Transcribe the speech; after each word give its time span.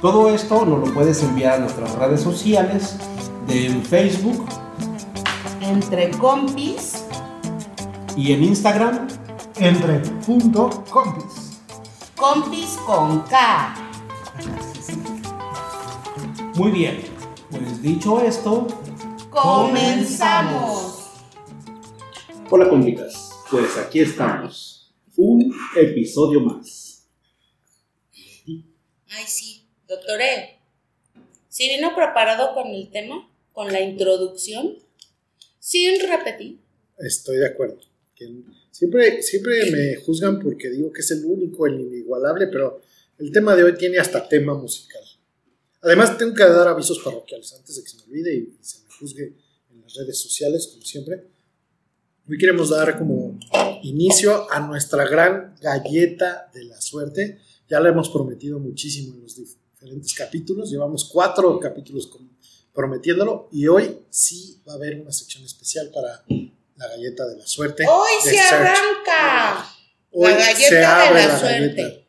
Todo 0.00 0.30
esto 0.34 0.64
nos 0.64 0.86
lo 0.88 0.94
puedes 0.94 1.22
enviar 1.22 1.54
a 1.54 1.58
nuestras 1.58 1.92
redes 1.94 2.22
sociales 2.22 2.96
de 3.46 3.66
en 3.66 3.82
Facebook 3.84 4.46
Entre 5.60 6.10
compis. 6.12 7.04
y 8.16 8.32
en 8.32 8.44
Instagram. 8.44 9.08
Entre 9.56 9.98
punto 10.24 10.70
compis. 10.90 11.60
Compis 12.16 12.78
con 12.86 13.20
K. 13.22 13.74
Muy 16.54 16.70
bien, 16.70 17.02
pues 17.50 17.82
dicho 17.82 18.20
esto, 18.22 18.66
Comenzamos. 19.30 21.10
hola 22.50 22.68
compitas, 22.68 23.30
pues 23.50 23.76
aquí 23.78 24.00
estamos. 24.00 24.92
Un 25.16 25.54
episodio 25.76 26.40
más. 26.40 27.06
Ay, 28.46 29.24
sí. 29.26 29.59
Doctor 29.90 30.20
E. 30.20 30.56
¿Sí 31.48 31.68
vino 31.68 31.96
preparado 31.96 32.54
con 32.54 32.68
el 32.68 32.92
tema? 32.92 33.28
¿Con 33.52 33.72
la 33.72 33.80
introducción? 33.80 34.78
Sin 35.58 35.98
repetir. 36.08 36.60
Estoy 36.96 37.38
de 37.38 37.46
acuerdo. 37.48 37.80
Siempre, 38.70 39.20
siempre 39.20 39.68
me 39.72 39.96
juzgan 39.96 40.38
porque 40.38 40.70
digo 40.70 40.92
que 40.92 41.00
es 41.00 41.10
el 41.10 41.24
único, 41.24 41.66
el 41.66 41.80
inigualable, 41.80 42.46
pero 42.46 42.80
el 43.18 43.32
tema 43.32 43.56
de 43.56 43.64
hoy 43.64 43.74
tiene 43.76 43.98
hasta 43.98 44.28
tema 44.28 44.54
musical. 44.54 45.02
Además, 45.80 46.16
tengo 46.16 46.34
que 46.34 46.44
dar 46.44 46.68
avisos 46.68 47.00
parroquiales 47.00 47.52
antes 47.54 47.74
de 47.74 47.82
que 47.82 47.88
se 47.88 47.96
me 47.96 48.02
olvide 48.04 48.32
y 48.32 48.56
se 48.60 48.84
me 48.84 48.94
juzgue 48.94 49.32
en 49.72 49.80
las 49.82 49.92
redes 49.96 50.20
sociales, 50.20 50.68
como 50.68 50.84
siempre. 50.84 51.24
Hoy 52.28 52.38
queremos 52.38 52.70
dar 52.70 52.96
como 52.96 53.36
inicio 53.82 54.48
a 54.52 54.60
nuestra 54.60 55.04
gran 55.08 55.56
galleta 55.60 56.48
de 56.54 56.62
la 56.62 56.80
suerte. 56.80 57.40
Ya 57.68 57.80
la 57.80 57.88
hemos 57.88 58.08
prometido 58.08 58.60
muchísimo 58.60 59.14
en 59.14 59.22
los 59.22 59.36
diferentes 59.80 60.14
capítulos. 60.14 60.70
Llevamos 60.70 61.04
cuatro 61.10 61.58
capítulos 61.58 62.10
prometiéndolo 62.72 63.48
y 63.50 63.66
hoy 63.66 63.96
sí 64.10 64.60
va 64.68 64.72
a 64.72 64.76
haber 64.76 65.00
una 65.00 65.10
sección 65.12 65.42
especial 65.44 65.90
para 65.92 66.22
la 66.76 66.88
galleta 66.88 67.26
de 67.26 67.38
la 67.38 67.46
suerte. 67.46 67.84
Hoy 67.88 68.10
se 68.22 68.30
Search. 68.32 68.52
arranca. 68.52 69.68
Hoy 70.12 70.32
la 70.32 70.38
galleta 70.38 70.68
se 70.68 70.74
de 70.74 70.80
la 70.82 71.38
suerte. 71.38 71.82
galleta. 71.82 72.00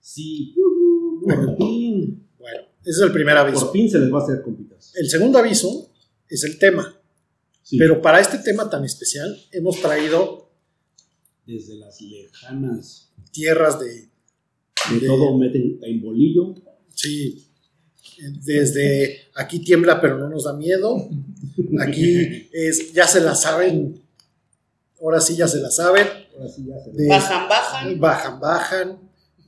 Sí, 0.00 0.54
yujú, 0.56 1.22
por 1.24 1.56
fin. 1.56 2.28
Bueno, 2.38 2.60
ese 2.82 2.90
es 2.90 2.98
el 3.00 3.12
primer 3.12 3.36
aviso. 3.36 3.60
Por 3.66 3.72
fin 3.72 3.90
se 3.90 3.98
les 3.98 4.12
va 4.12 4.20
a 4.20 4.22
hacer 4.22 4.42
compitas. 4.42 4.92
El 4.94 5.08
segundo 5.10 5.38
aviso 5.38 5.90
es 6.28 6.44
el 6.44 6.58
tema. 6.58 6.96
Sí, 7.62 7.78
Pero 7.78 8.00
para 8.00 8.20
este 8.20 8.38
tema 8.38 8.68
tan 8.70 8.84
especial 8.84 9.36
hemos 9.52 9.80
traído 9.80 10.50
desde 11.46 11.74
las 11.76 12.00
lejanas 12.00 13.12
tierras 13.32 13.78
de, 13.80 14.09
de 14.92 15.00
De- 15.00 15.06
todo 15.06 15.36
meten 15.36 15.78
en 15.82 16.00
bolillo. 16.02 16.54
sí, 16.94 17.46
desde 18.44 19.18
aquí 19.34 19.60
tiembla 19.60 20.00
pero 20.00 20.18
no 20.18 20.28
nos 20.28 20.44
da 20.44 20.52
miedo. 20.54 21.08
Aquí 21.80 22.48
es, 22.52 22.92
ya 22.92 23.06
se 23.06 23.20
la 23.20 23.34
saben, 23.34 24.00
ahora 25.00 25.20
sí 25.20 25.36
ya 25.36 25.48
se 25.48 25.58
la 25.60 25.70
saben. 25.70 26.06
Ahora 26.36 26.48
sí 26.48 26.64
ya 26.66 26.78
se 26.82 26.90
De- 26.92 27.08
Bajan, 27.08 27.48
bajan. 27.48 28.00
bajan, 28.00 28.40
bajan. 28.40 28.98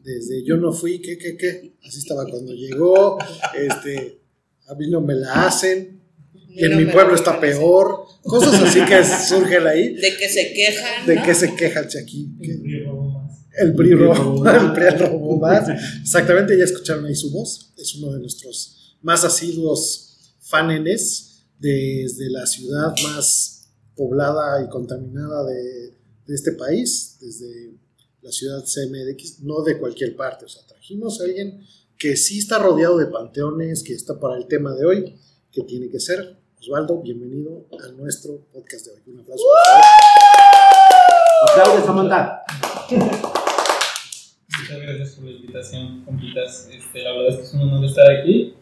Desde 0.03 0.45
yo 0.45 0.57
no 0.57 0.73
fui, 0.73 1.01
¿qué, 1.01 1.17
qué, 1.17 1.37
qué? 1.37 1.75
Así 1.87 1.99
estaba 1.99 2.25
cuando 2.27 2.53
llegó. 2.55 3.19
Este, 3.57 4.19
a 4.67 4.75
mí 4.75 4.89
no 4.91 5.01
me 5.01 5.15
la 5.15 5.47
hacen. 5.47 6.01
Y 6.55 6.65
en 6.65 6.73
No 6.73 6.77
mi 6.79 6.85
pueblo 6.87 7.11
lo 7.11 7.15
está 7.17 7.41
peor. 7.41 8.01
Cosas 8.23 8.61
así 8.63 8.81
que 8.85 9.03
surgen 9.05 9.67
ahí. 9.67 9.95
De 9.95 10.17
que 10.17 10.29
se 10.29 10.53
quejan. 10.53 11.07
¿De 11.07 11.15
¿no? 11.17 11.23
qué 11.25 11.35
se 11.35 11.55
quejan 11.55 11.89
si. 11.91 12.29
El 13.55 13.75
PRI. 13.75 13.93
El 13.93 14.73
PRI 14.73 15.39
más. 15.41 15.69
Exactamente, 16.01 16.57
ya 16.57 16.65
escucharon 16.65 17.05
ahí 17.05 17.15
su 17.15 17.31
voz. 17.31 17.73
Es 17.77 17.95
uno 17.97 18.13
de 18.13 18.21
nuestros 18.21 18.97
más 19.03 19.25
asiduos 19.25 20.35
fanenes 20.41 21.45
desde 21.59 22.31
la 22.31 22.47
ciudad 22.47 22.93
más 23.05 23.69
poblada 23.95 24.65
y 24.65 24.69
contaminada 24.69 25.45
de, 25.45 25.95
de 26.27 26.35
este 26.35 26.53
país, 26.53 27.19
desde 27.21 27.75
la 28.23 28.33
ciudad 28.33 28.65
CMDX, 28.65 29.41
no 29.41 29.63
de 29.63 29.79
cualquier 29.79 30.17
parte. 30.17 30.45
O 30.45 30.49
sea, 30.49 30.63
trajimos 30.67 31.21
a 31.21 31.25
alguien 31.25 31.65
que 31.99 32.17
sí 32.17 32.39
está 32.39 32.59
rodeado 32.59 32.99
de 32.99 33.07
panteones, 33.07 33.83
que 33.83 33.95
está 33.95 34.19
para 34.19 34.37
el 34.37 34.47
tema 34.47 34.75
de 34.75 34.85
hoy, 34.85 35.19
que 35.53 35.63
tiene 35.63 35.89
que 35.91 36.01
ser. 36.01 36.37
Osvaldo, 36.61 37.03
bienvenido 37.03 37.67
a 37.81 37.89
nuestro 37.93 38.47
podcast 38.53 38.87
de 38.87 38.93
hoy. 38.93 39.01
Un 39.07 39.21
aplauso. 39.21 39.45
por 39.45 39.65
favor. 39.67 39.83
Aplaude, 41.51 41.87
Samantha. 41.87 42.43
Muchas 42.99 44.81
gracias 44.83 45.11
por 45.17 45.25
la 45.25 45.31
invitación, 45.33 46.05
compitas. 46.05 46.69
Este, 46.71 47.03
la 47.03 47.13
verdad 47.13 47.29
es 47.31 47.37
que 47.37 47.43
es 47.43 47.55
un 47.55 47.61
honor 47.63 47.85
estar 47.85 48.11
aquí. 48.11 48.55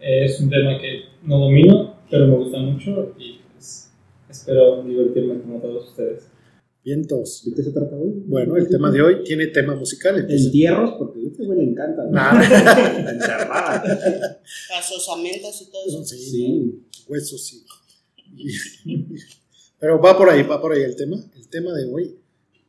Eh, 0.00 0.24
es 0.24 0.40
un 0.40 0.48
tema 0.48 0.78
que 0.80 1.02
no 1.22 1.38
domino, 1.38 1.96
pero 2.10 2.26
me 2.26 2.36
gusta 2.36 2.58
mucho 2.58 3.14
y 3.18 3.40
pues, 3.52 3.90
espero 4.30 4.82
divertirme 4.82 5.40
con 5.42 5.60
todos 5.60 5.88
ustedes. 5.90 6.24
Vientos. 6.84 7.42
¿De 7.44 7.54
qué 7.54 7.62
se 7.62 7.72
trata 7.72 7.94
hoy? 7.96 8.22
Bueno, 8.26 8.56
el 8.56 8.68
tema 8.68 8.90
de 8.90 9.02
hoy 9.02 9.22
tiene 9.24 9.48
tema 9.48 9.74
musical. 9.74 10.14
Entonces, 10.16 10.46
Entierros, 10.46 10.92
porque 10.98 11.20
a 11.20 11.26
este 11.26 11.44
güey 11.44 11.58
le 11.58 11.64
encanta. 11.72 12.04
¿no? 12.04 12.10
Nada. 12.12 13.10
Encerrada. 13.12 14.40
Asosamientos 14.78 15.60
y 15.62 15.70
todo 15.70 15.82
eso. 15.86 16.04
sí, 16.04 16.16
Sí. 16.30 17.04
huesos 17.06 17.52
y- 17.52 17.64
Pero 19.80 20.00
va 20.00 20.16
por 20.16 20.30
ahí, 20.30 20.42
va 20.44 20.60
por 20.60 20.72
ahí 20.72 20.82
el 20.82 20.96
tema. 20.96 21.16
El 21.36 21.48
tema 21.48 21.72
de 21.74 21.84
hoy 21.92 22.16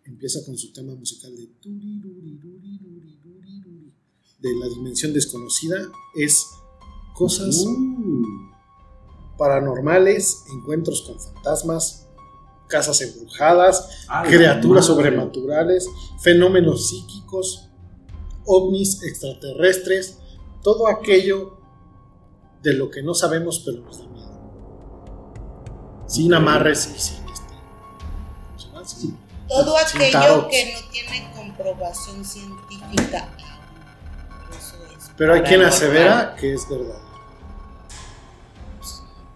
empieza 0.09 0.43
con 0.45 0.57
su 0.57 0.73
tema 0.73 0.93
musical 0.95 1.35
de 1.35 1.49
de 4.39 4.55
la 4.57 4.67
dimensión 4.69 5.13
desconocida. 5.13 5.77
Es 6.15 6.45
cosas 7.15 7.65
Mm. 7.67 8.49
paranormales, 9.37 10.43
encuentros 10.53 11.01
con 11.03 11.19
fantasmas, 11.19 12.07
casas 12.67 13.01
embrujadas, 13.01 13.89
criaturas 14.27 14.85
sobrenaturales, 14.85 15.87
fenómenos 16.21 16.89
psíquicos, 16.89 17.69
ovnis 18.45 19.01
extraterrestres, 19.03 20.17
todo 20.63 20.87
aquello 20.87 21.57
de 22.63 22.73
lo 22.73 22.89
que 22.91 23.01
no 23.03 23.13
sabemos 23.13 23.61
pero 23.65 23.81
nos 23.81 23.97
da 23.99 24.07
miedo. 24.07 24.29
Sin 26.07 26.33
amarres 26.33 26.91
y 26.95 26.99
sin 26.99 27.17
este. 27.29 27.53
Todo 29.49 29.75
aquello 29.77 30.47
que 30.47 30.73
no 30.73 30.89
tiene 30.91 31.31
comprobación 31.35 32.23
científica. 32.23 33.29
Eso 34.51 34.75
es 34.95 35.11
Pero 35.17 35.33
hay 35.33 35.41
quien 35.41 35.63
asevera 35.63 36.35
que 36.35 36.53
es 36.53 36.69
verdad. 36.69 36.99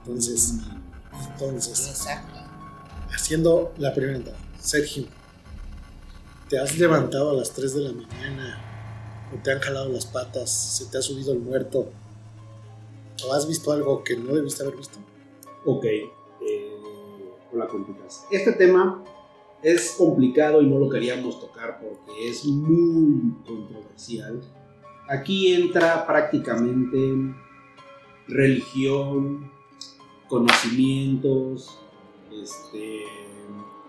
Entonces, 0.05 0.53
entonces, 1.31 1.87
Exacto. 1.89 2.37
haciendo 3.13 3.73
la 3.77 3.93
primera 3.93 4.17
entrada. 4.17 4.37
Sergio, 4.59 5.05
¿te 6.47 6.59
has 6.59 6.77
levantado 6.77 7.31
a 7.31 7.33
las 7.33 7.51
3 7.51 7.73
de 7.73 7.81
la 7.81 7.93
mañana 7.93 8.61
o 9.33 9.41
te 9.41 9.51
han 9.51 9.59
jalado 9.59 9.89
las 9.89 10.05
patas, 10.05 10.51
se 10.51 10.85
te 10.85 10.97
ha 10.97 11.01
subido 11.01 11.33
el 11.33 11.39
muerto 11.39 11.89
o 13.25 13.33
has 13.33 13.47
visto 13.47 13.71
algo 13.71 14.03
que 14.03 14.15
no 14.15 14.33
debiste 14.33 14.61
haber 14.63 14.75
visto? 14.77 14.99
Ok. 15.65 15.85
eh, 15.85 16.09
hola, 17.51 17.67
compitas. 17.67 18.25
Este 18.29 18.51
tema 18.53 19.01
es 19.63 19.95
complicado 19.97 20.61
y 20.61 20.67
no 20.67 20.77
lo 20.77 20.89
queríamos 20.89 21.39
tocar 21.39 21.79
porque 21.79 22.29
es 22.29 22.45
muy 22.45 23.33
controversial. 23.45 24.41
aquí 25.07 25.53
entra 25.53 26.05
prácticamente 26.05 27.33
religión, 28.27 29.51
conocimientos, 30.27 31.79
este, 32.31 33.03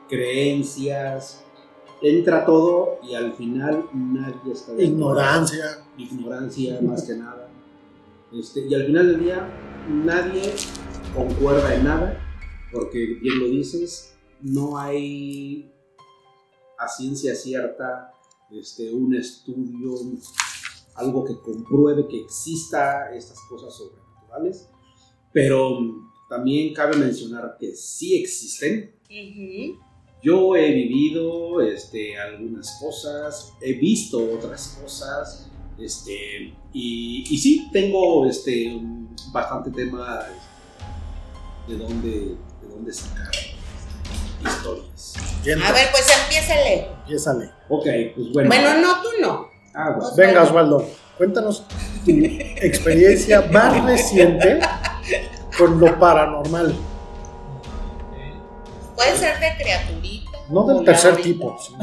creencias, 0.08 1.44
entra 2.02 2.44
todo 2.44 2.98
y 3.02 3.14
al 3.14 3.32
final 3.32 3.86
nadie 3.92 4.52
está 4.52 4.72
de 4.72 4.84
acuerdo. 4.84 4.92
Ignorancia. 4.92 5.64
ignorancia 5.96 6.80
más 6.82 7.04
que 7.04 7.14
nada. 7.14 7.48
Este, 8.32 8.66
y 8.66 8.74
al 8.74 8.86
final 8.86 9.06
del 9.06 9.20
día 9.20 9.48
nadie 9.88 10.52
concuerda 11.14 11.74
en 11.74 11.84
nada, 11.84 12.20
porque 12.72 13.18
bien 13.20 13.38
lo 13.38 13.46
dices, 13.46 14.13
no 14.44 14.78
hay 14.78 15.72
a 16.78 16.86
ciencia 16.86 17.34
cierta 17.34 18.12
este, 18.50 18.92
un 18.92 19.14
estudio, 19.14 19.94
algo 20.96 21.24
que 21.24 21.34
compruebe 21.40 22.06
que 22.06 22.20
exista 22.20 23.12
estas 23.14 23.40
cosas 23.48 23.74
sobrenaturales, 23.74 24.68
pero 25.32 25.78
también 26.28 26.74
cabe 26.74 26.96
mencionar 26.96 27.56
que 27.58 27.74
sí 27.74 28.16
existen, 28.16 28.94
yo 30.22 30.54
he 30.56 30.72
vivido 30.72 31.62
este, 31.62 32.18
algunas 32.18 32.78
cosas, 32.80 33.54
he 33.62 33.72
visto 33.72 34.18
otras 34.34 34.78
cosas, 34.80 35.50
este, 35.78 36.54
y, 36.72 37.24
y 37.30 37.38
sí, 37.38 37.68
tengo 37.72 38.26
este, 38.26 38.78
bastante 39.32 39.70
tema 39.70 40.26
de 41.66 41.76
dónde, 41.78 42.36
de 42.60 42.68
dónde 42.68 42.92
sacar 42.92 43.53
historias. 44.44 45.14
A 45.68 45.72
ver, 45.72 45.88
pues 45.90 46.06
empiézale. 46.22 46.88
empiézale. 47.00 47.50
Ok, 47.68 47.86
pues 48.14 48.32
bueno. 48.32 48.48
Bueno, 48.48 48.80
no, 48.80 49.02
tú 49.02 49.08
no. 49.20 49.48
Ah, 49.74 49.94
bueno. 49.96 50.10
Venga, 50.16 50.42
Osvaldo, 50.42 50.86
cuéntanos 51.18 51.64
tu 52.04 52.10
experiencia 52.10 53.42
más 53.52 53.84
reciente 53.84 54.60
con 55.58 55.78
lo 55.80 55.98
paranormal. 55.98 56.74
Puede 58.96 59.16
ser 59.16 59.38
de 59.40 59.62
criaturita. 59.62 60.30
No 60.50 60.66
del 60.66 60.84
tercer 60.84 61.16
tipo. 61.16 61.56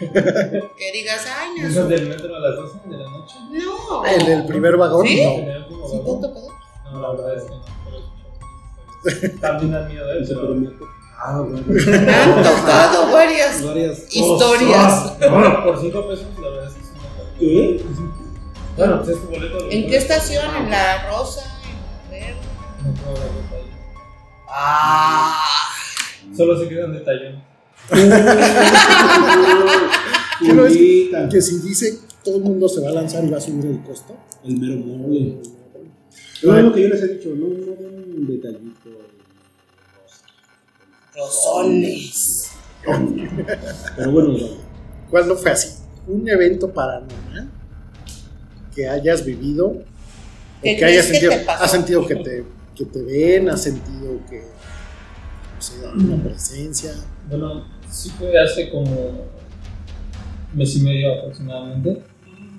Que 0.00 0.92
digas, 0.92 1.26
ay, 1.38 1.60
no. 1.60 1.68
¿Eso 1.68 1.86
del 1.86 2.08
metro 2.08 2.34
a 2.36 2.38
las 2.40 2.56
12 2.56 2.78
de 2.88 2.96
la 2.96 3.10
noche? 3.10 3.34
No. 3.50 4.06
En 4.06 4.20
el 4.30 4.46
primer 4.46 4.76
vagón, 4.76 5.06
¿Sí? 5.06 5.22
no. 5.22 5.30
¿En 5.32 5.48
el 5.48 5.62
último 5.64 5.88
¿Sí 5.88 5.98
te? 5.98 6.92
No, 6.92 7.00
la 7.02 7.10
verdad 7.10 7.36
es 7.36 7.44
que 7.44 7.50
no. 7.50 9.40
También 9.40 9.72
dan 9.72 9.88
miedo 9.88 10.12
eso. 10.14 10.34
Pero 11.24 11.32
me- 11.32 11.36
Ah, 11.36 11.40
bueno. 11.40 11.62
Me 11.66 12.14
han 12.14 12.42
tocado 12.42 13.12
varias 13.12 13.62
Varias 13.64 13.98
historias. 14.14 15.18
Bueno, 15.18 15.64
por 15.64 15.80
5 15.80 16.08
pesos, 16.08 16.26
la 16.40 16.48
verdad 16.48 16.68
es 16.68 16.74
que 16.74 16.80
es 16.80 16.90
una 16.90 17.38
¿Qué? 17.38 17.84
Bueno, 18.76 19.02
pues 19.02 19.16
es 19.16 19.22
tu 19.22 19.28
boleto. 19.28 19.70
¿En 19.70 19.86
qué 19.88 19.96
estación? 19.96 20.44
¿En 20.56 20.70
la 20.70 21.08
rosa? 21.08 21.42
¿En 21.64 22.20
la 22.20 22.26
verde? 22.26 22.40
No 22.84 22.92
puedo 22.92 23.14
dar 23.16 23.28
detalle. 23.34 23.72
Ah. 24.48 25.42
Solo 26.36 26.58
se 26.60 26.68
queda 26.68 26.84
un 26.86 26.92
detallón. 26.92 27.42
Quiero 30.40 30.66
es 30.66 30.76
Que 31.30 31.40
si 31.40 31.58
dice 31.60 31.98
todo 32.24 32.36
el 32.38 32.42
mundo 32.42 32.68
se 32.68 32.80
va 32.80 32.88
a 32.88 32.92
lanzar 32.92 33.24
y 33.24 33.30
va 33.30 33.38
a 33.38 33.40
subir 33.40 33.64
el 33.66 33.82
costo. 33.82 34.16
El 34.44 34.58
mero 34.58 34.76
mole. 34.84 35.36
Pero 36.42 36.58
es 36.58 36.64
lo 36.64 36.72
que 36.74 36.82
yo 36.82 36.88
les 36.88 37.02
he 37.02 37.08
dicho, 37.14 37.28
no, 37.30 37.46
no 37.46 37.72
den 37.80 38.26
detallito. 38.26 38.85
Rosones. 41.16 42.50
Pero 42.84 44.10
bueno, 44.12 44.30
bueno. 44.32 44.46
¿Cuál 45.10 45.28
no 45.28 45.34
fue 45.36 45.50
así? 45.52 45.78
Un 46.06 46.28
evento 46.28 46.72
paranormal 46.72 47.50
que 48.74 48.86
hayas 48.88 49.24
vivido 49.24 49.66
o 49.68 49.82
¿Qué 50.62 50.76
que 50.76 50.84
hayas 50.84 51.06
que 51.06 51.12
sentido, 51.12 51.32
te 51.32 51.38
pasó? 51.44 51.64
has 51.64 51.70
sentido 51.70 52.06
que 52.06 52.16
te, 52.16 52.44
que 52.74 52.84
te 52.84 53.02
ven, 53.02 53.48
has 53.48 53.62
sentido 53.62 54.20
que 54.28 54.40
no 55.54 55.62
sé, 55.62 55.74
una 55.94 56.22
presencia. 56.22 56.92
Bueno, 57.28 57.64
sí 57.90 58.10
fue 58.10 58.38
hace 58.38 58.68
como 58.70 59.24
mes 60.54 60.76
y 60.76 60.80
medio 60.82 61.12
aproximadamente. 61.14 62.02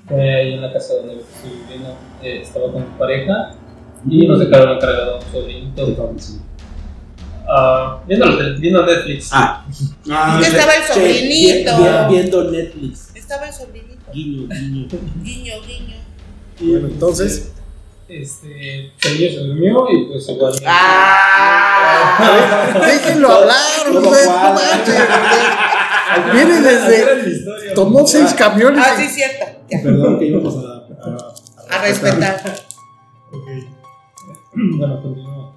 Fue 0.08 0.34
ahí 0.36 0.54
en 0.54 0.62
la 0.62 0.74
casa 0.74 0.96
donde 0.96 1.16
estoy 1.22 1.52
viviendo. 1.62 1.96
eh, 2.24 2.42
estaba 2.42 2.72
con 2.72 2.82
mi 2.82 2.98
pareja 2.98 3.52
y 4.10 4.26
nos 4.28 4.40
dejaron 4.40 4.78
encargado 4.78 5.18
un 5.20 5.32
sobrinito. 5.32 6.16
Ah, 7.50 8.02
viendo, 8.08 8.26
viendo 8.60 8.86
Netflix. 8.86 9.30
Ah, 9.32 9.66
ah 10.12 10.40
Es 10.42 10.50
que 10.50 10.58
estaba 10.58 10.74
el 10.76 10.84
sobrinito. 10.84 11.78
vi- 11.78 11.84
vi- 11.84 12.16
viendo 12.16 12.44
Netflix. 12.52 13.12
Estaba 13.16 13.48
el 13.48 13.54
sobrinito. 13.54 13.96
Guiño, 14.14 14.48
guiño. 14.50 14.88
Guiño, 15.24 15.54
guiño. 15.66 15.96
Bueno, 16.60 16.88
entonces, 16.88 17.54
Este, 18.10 18.92
Celillo 19.02 19.30
se 19.32 19.40
durmió 19.46 19.86
y 19.92 20.06
pues 20.06 20.28
igual. 20.30 20.54
Ah. 20.66 22.70
déjenlo 22.88 23.30
hablar, 23.32 23.58
no 23.92 24.00
manches. 24.02 25.02
Viene 26.34 26.62
desde. 26.62 27.74
Tomó 27.76 28.06
seis 28.08 28.34
camiones. 28.34 28.84
Ah, 28.86 28.96
sí, 28.98 29.08
cierto. 29.10 29.46
Ya. 29.70 29.82
Perdón 29.84 30.18
que 30.20 30.26
íbamos 30.26 30.56
a, 30.56 30.86
a, 31.06 31.78
A 31.78 31.82
respetar. 31.82 32.42
Ok. 33.32 33.48
Bueno, 34.78 35.02
continúo. 35.04 35.56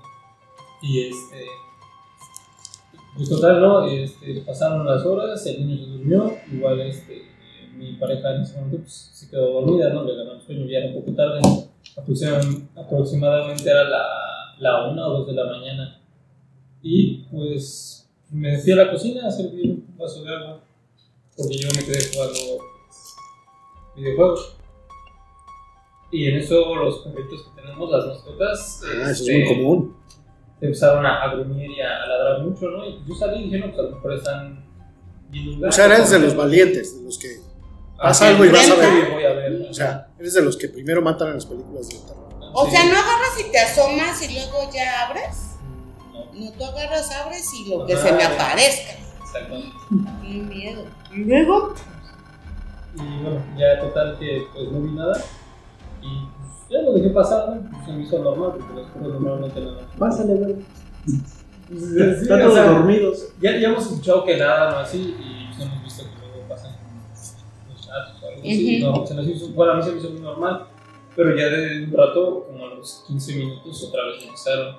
Y 0.82 1.08
este. 1.08 1.30
Pues 3.20 3.28
total, 3.28 3.61
¿no? 3.61 3.84
Este, 3.84 4.40
pasaron 4.46 4.87
las 4.87 5.05
horas, 5.05 5.44
el 5.44 5.67
niño 5.67 5.84
se 5.84 5.90
durmió, 5.90 6.38
igual 6.50 6.81
este, 6.81 7.20
mi 7.76 7.93
pareja 7.96 8.34
en 8.34 8.40
ese 8.40 8.56
momento 8.56 8.78
pues, 8.78 9.11
se 9.12 9.28
quedó 9.28 9.61
dormida, 9.61 9.93
¿no? 9.93 10.05
Le 10.05 10.17
ganó 10.17 10.32
el 10.32 10.40
sueño, 10.40 10.64
ya 10.64 10.78
era 10.78 10.87
un 10.87 10.94
poco 10.94 11.12
tarde, 11.12 11.38
aproximadamente, 12.76 13.70
era 13.70 13.84
la, 13.84 14.06
la 14.58 14.88
una 14.88 15.06
o 15.06 15.19
dos 15.19 15.26
de 15.26 15.34
la 15.34 15.44
mañana. 15.44 16.00
Y 16.82 17.26
pues 17.31 18.08
me 18.31 18.58
fui 18.58 18.72
a 18.72 18.76
la 18.76 18.90
cocina 18.90 19.26
a 19.26 19.31
servir 19.31 19.70
un 19.70 19.99
vaso 19.99 20.25
de 20.25 20.34
agua, 20.34 20.64
porque 21.37 21.58
yo 21.58 21.69
me 21.76 21.84
quedé 21.84 21.99
jugando 22.14 22.38
videojuegos. 23.96 24.56
Y 26.11 26.25
en 26.25 26.38
eso 26.38 26.75
los 26.75 27.00
perritos 27.00 27.43
que 27.43 27.61
tenemos, 27.61 27.90
las 27.90 28.06
mascotas, 28.06 28.81
Ah, 28.82 29.11
eso 29.11 29.11
es 29.11 29.20
este, 29.20 29.38
muy 29.40 29.46
común. 29.46 30.00
Empezaron 30.61 31.05
a, 31.07 31.23
a 31.23 31.35
gruñir 31.35 31.71
y 31.71 31.81
a, 31.81 32.03
a 32.03 32.07
ladrar 32.07 32.43
mucho, 32.43 32.67
¿no? 32.69 32.85
Y 32.85 33.03
yo 33.07 33.15
salí 33.15 33.41
y 33.41 33.45
dije, 33.45 33.59
no, 33.59 33.67
pues 33.67 33.79
a 33.79 33.83
lo 33.83 33.91
mejor 33.97 34.12
están 34.15 34.65
viendo 35.31 35.57
un 35.57 35.65
O 35.69 35.73
sea, 35.73 35.85
eres 35.87 36.11
de 36.11 36.19
los 36.19 36.37
valientes, 36.37 36.99
de 36.99 37.05
los 37.05 37.19
que. 37.19 37.29
pasa 37.99 38.27
Ah, 38.27 38.29
algo 38.31 38.45
y 38.45 38.49
vas 38.49 38.71
a 38.71 38.75
ver. 38.77 39.11
voy 39.12 39.25
a 39.25 39.33
ver. 39.33 39.67
O 39.71 39.75
sea, 39.75 40.09
eres 40.19 40.35
de 40.35 40.43
los 40.43 40.57
que 40.57 40.69
primero 40.69 41.03
matan 41.03 41.29
en 41.29 41.35
las 41.35 41.47
películas 41.47 41.89
de 41.89 41.97
terror. 41.99 42.29
O 42.53 42.65
Sí. 42.67 42.71
sea, 42.73 42.85
no 42.85 42.91
agarras 42.93 43.41
y 43.47 43.51
te 43.53 43.59
asomas 43.59 44.23
y 44.29 44.35
luego 44.35 44.71
ya 44.73 45.07
abres. 45.07 45.57
No, 46.12 46.25
No, 46.33 46.52
tú 46.52 46.64
agarras, 46.64 47.11
abres 47.12 47.47
y 47.55 47.69
lo 47.71 47.87
que 47.87 47.95
Ajá. 47.95 48.02
se 48.09 48.12
me 48.12 48.23
aparezca. 48.25 48.93
exactamente. 49.23 49.69
Qué 50.23 50.29
miedo. 50.29 50.85
¿Y 51.12 51.25
luego? 51.25 51.75
Y 52.97 53.23
bueno, 53.23 53.43
ya 53.57 53.81
total 53.81 54.17
que 54.19 54.47
pues 54.52 54.69
no 54.73 54.81
vi 54.81 54.90
nada. 54.93 55.23
Y 56.02 56.26
ya 56.71 56.83
lo 56.83 56.93
dejé 56.93 57.11
pasar, 57.11 57.49
¿no? 57.57 57.85
Se 57.85 57.93
me 57.93 58.03
hizo 58.03 58.19
normal, 58.23 58.53
porque 58.59 58.75
los 58.75 58.87
perros 58.91 59.21
normalmente 59.21 59.61
no. 59.61 59.77
Pásale, 59.99 60.35
güey. 60.35 60.57
Sí, 61.07 61.23
Están 62.23 62.41
o 62.41 62.45
todos 62.45 62.55
sea, 62.55 62.71
dormidos. 62.73 63.33
ya, 63.41 63.57
ya 63.59 63.69
hemos 63.69 63.85
escuchado 63.87 64.25
que 64.25 64.37
nada, 64.37 64.71
no 64.73 64.79
así, 64.79 65.15
y 65.19 65.47
pues, 65.55 65.61
hemos 65.69 65.85
visto 65.85 66.03
que 66.05 66.27
luego 66.27 66.49
pasan 66.49 66.73
los 67.69 67.81
chatos 67.87 68.23
o 68.23 68.27
algo 68.27 68.41
así. 68.41 68.81
No, 68.83 69.07
se 69.07 69.15
nos 69.15 69.27
hizo, 69.29 69.49
bueno, 69.50 69.73
a 69.73 69.77
mí 69.77 69.83
se 69.83 69.93
me 69.93 69.99
hizo 69.99 70.11
muy 70.11 70.21
normal, 70.21 70.67
pero 71.15 71.37
ya 71.37 71.47
de 71.49 71.85
un 71.85 71.93
rato, 71.93 72.47
como 72.49 72.67
a 72.67 72.75
los 72.75 73.05
15 73.07 73.35
minutos, 73.37 73.85
otra 73.85 74.05
vez 74.07 74.23
empezaron 74.25 74.77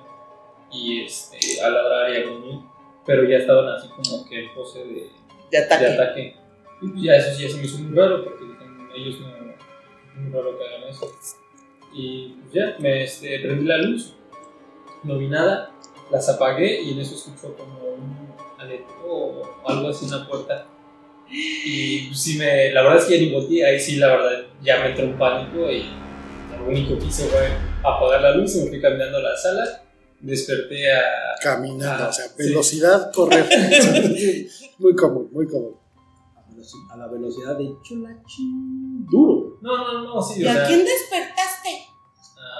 y 0.70 1.02
este, 1.02 1.62
a 1.62 1.68
ladrar 1.70 2.10
y 2.12 2.16
a 2.16 2.20
gruñir, 2.24 2.60
pero 3.06 3.24
ya 3.28 3.36
estaban 3.38 3.68
así 3.68 3.88
como 3.88 4.24
que 4.28 4.44
en 4.44 4.54
pose 4.54 4.78
de, 4.80 4.84
De 4.94 5.10
de 5.50 5.58
ataque. 5.64 5.86
ataque. 5.86 6.36
Y 6.82 6.88
pues 6.88 7.02
ya 7.02 7.16
eso 7.16 7.34
sí 7.36 7.42
ya 7.44 7.50
se 7.50 7.56
me 7.58 7.64
hizo 7.64 7.78
muy 7.78 7.96
raro, 7.96 8.24
porque 8.24 8.44
ellos 8.96 9.20
no, 9.20 9.28
es 9.28 10.20
muy 10.20 10.30
raro 10.32 10.58
que 10.58 10.64
hagan 10.66 10.88
eso. 10.90 11.06
Y 11.94 12.28
pues 12.28 12.54
ya, 12.54 12.76
me 12.78 13.04
este, 13.04 13.38
prendí 13.40 13.66
la 13.66 13.78
luz, 13.78 14.14
no 15.04 15.18
vi 15.18 15.28
nada, 15.28 15.72
las 16.10 16.28
apagué 16.28 16.82
y 16.82 16.92
en 16.92 17.00
eso 17.00 17.14
escucho 17.14 17.54
como 17.56 17.80
un 17.94 18.34
aleteo 18.58 19.06
o 19.06 19.68
algo 19.68 19.88
así 19.88 20.06
en 20.06 20.12
la 20.12 20.26
puerta. 20.26 20.66
Y 21.28 22.08
pues, 22.08 22.20
sí 22.20 22.38
me, 22.38 22.70
la 22.72 22.82
verdad 22.82 22.98
es 22.98 23.04
que 23.06 23.18
ya 23.18 23.24
ni 23.24 23.32
volteé, 23.32 23.64
ahí 23.64 23.80
sí 23.80 23.96
la 23.96 24.08
verdad 24.08 24.44
ya 24.62 24.80
me 24.80 24.90
entró 24.90 25.06
un 25.06 25.18
pánico 25.18 25.70
y 25.70 25.84
lo 26.58 26.66
único 26.68 26.98
que 26.98 27.06
hice 27.06 27.24
fue 27.24 27.48
apagar 27.82 28.20
la 28.22 28.36
luz 28.36 28.56
y 28.56 28.60
me 28.60 28.68
fui 28.68 28.80
caminando 28.80 29.18
a 29.18 29.22
la 29.22 29.36
sala, 29.36 29.82
desperté 30.20 30.92
a... 30.92 31.02
Caminando, 31.42 32.08
o 32.08 32.12
sea, 32.12 32.26
sí. 32.26 32.48
velocidad, 32.48 33.12
correr. 33.12 33.46
muy 34.78 34.94
común, 34.94 35.28
muy 35.32 35.46
común. 35.46 35.81
A 36.92 36.96
la 36.96 37.06
velocidad 37.08 37.56
de 37.56 37.74
chulachín. 37.82 39.06
Duro. 39.10 39.58
No, 39.60 39.76
no, 39.76 40.02
no, 40.14 40.22
sí, 40.22 40.40
¿Y 40.42 40.46
o 40.46 40.50
a 40.50 40.54
sea, 40.54 40.66
quién 40.66 40.84
despertaste? 40.84 41.68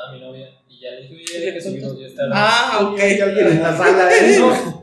a 0.09 0.13
mi 0.13 0.21
novia 0.21 0.49
y 0.69 0.81
ya 0.81 0.91
le 0.91 1.03
dije, 1.09 1.15
oye, 1.39 1.53
que 1.55 1.61
subimos 1.61 1.99
ya 1.99 2.07
está. 2.07 2.23
Ah, 2.33 2.79
ok. 2.83 2.99
Hay 3.01 3.21
alguien 3.21 3.47
en 3.49 3.63
la 3.63 3.77
sala. 3.77 4.09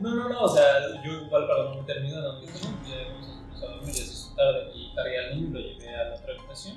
no, 0.00 0.14
no, 0.14 0.28
no, 0.28 0.42
o 0.42 0.48
sea, 0.48 0.64
yo 1.04 1.12
igual 1.12 1.46
para 1.46 1.64
no 1.64 1.74
meter 1.80 2.02
miedo, 2.02 2.20
no, 2.20 2.40
dije, 2.40 2.52
no, 2.62 2.88
ya 2.88 3.12
vamos 3.12 3.62
a 3.62 3.66
dormir, 3.66 3.86
ya 3.86 3.92
se 3.94 4.02
hizo 4.12 4.34
tarde 4.36 4.70
y 4.74 4.94
cargué 4.94 5.18
al 5.18 5.34
niño 5.36 5.48
y 5.48 5.52
lo 5.52 5.60
llevé 5.60 5.94
a 5.96 6.04
la 6.10 6.14
otra 6.16 6.34
habitación. 6.38 6.76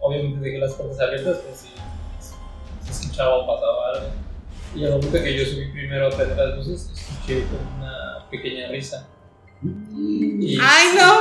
Obviamente 0.00 0.40
dejé 0.40 0.58
las 0.58 0.74
puertas 0.74 0.96
puertas 0.98 1.08
abiertas, 1.22 1.44
pues 1.46 1.58
sí, 1.60 1.68
se 2.84 2.90
escuchaba 3.02 3.36
o 3.38 3.46
pasaba 3.46 3.88
algo. 3.94 4.06
Y 4.74 4.84
al 4.84 4.90
momento 4.92 5.12
que 5.22 5.36
yo 5.38 5.44
subí 5.44 5.66
primero 5.72 6.06
a 6.06 6.10
prender 6.10 6.36
las 6.38 6.56
luces, 6.56 6.90
escuché 6.94 7.44
como 7.48 7.76
una 7.78 8.28
pequeña 8.30 8.68
risa. 8.68 9.08
Y- 9.62 10.56
¡Ay, 10.60 10.88
no 10.96 11.17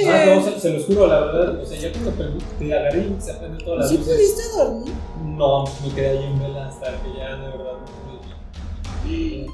manches! 0.00 0.08
Ah, 0.08 0.34
no, 0.34 0.42
se, 0.42 0.60
se 0.60 0.70
los 0.72 0.84
juro, 0.86 1.06
la 1.06 1.20
verdad. 1.20 1.60
O 1.60 1.66
sea, 1.66 1.78
ya 1.78 1.92
cuando 1.92 2.10
prendí, 2.12 2.44
te 2.58 2.74
agarré 2.74 2.98
y 3.18 3.20
se 3.20 3.34
prenden 3.34 3.64
todas 3.64 3.78
las 3.80 3.88
¿Sí 3.90 3.98
luces. 3.98 4.14
pudiste 4.14 4.42
dormir? 4.56 4.92
No, 5.24 5.64
me 5.64 5.94
quedé 5.94 6.08
ahí 6.10 6.24
en 6.24 6.38
vela 6.40 6.68
hasta 6.68 6.86
que 7.02 7.16
ya 7.16 7.36
de 7.36 7.48
verdad 7.48 7.72
no 7.72 7.86
pude. 7.86 9.46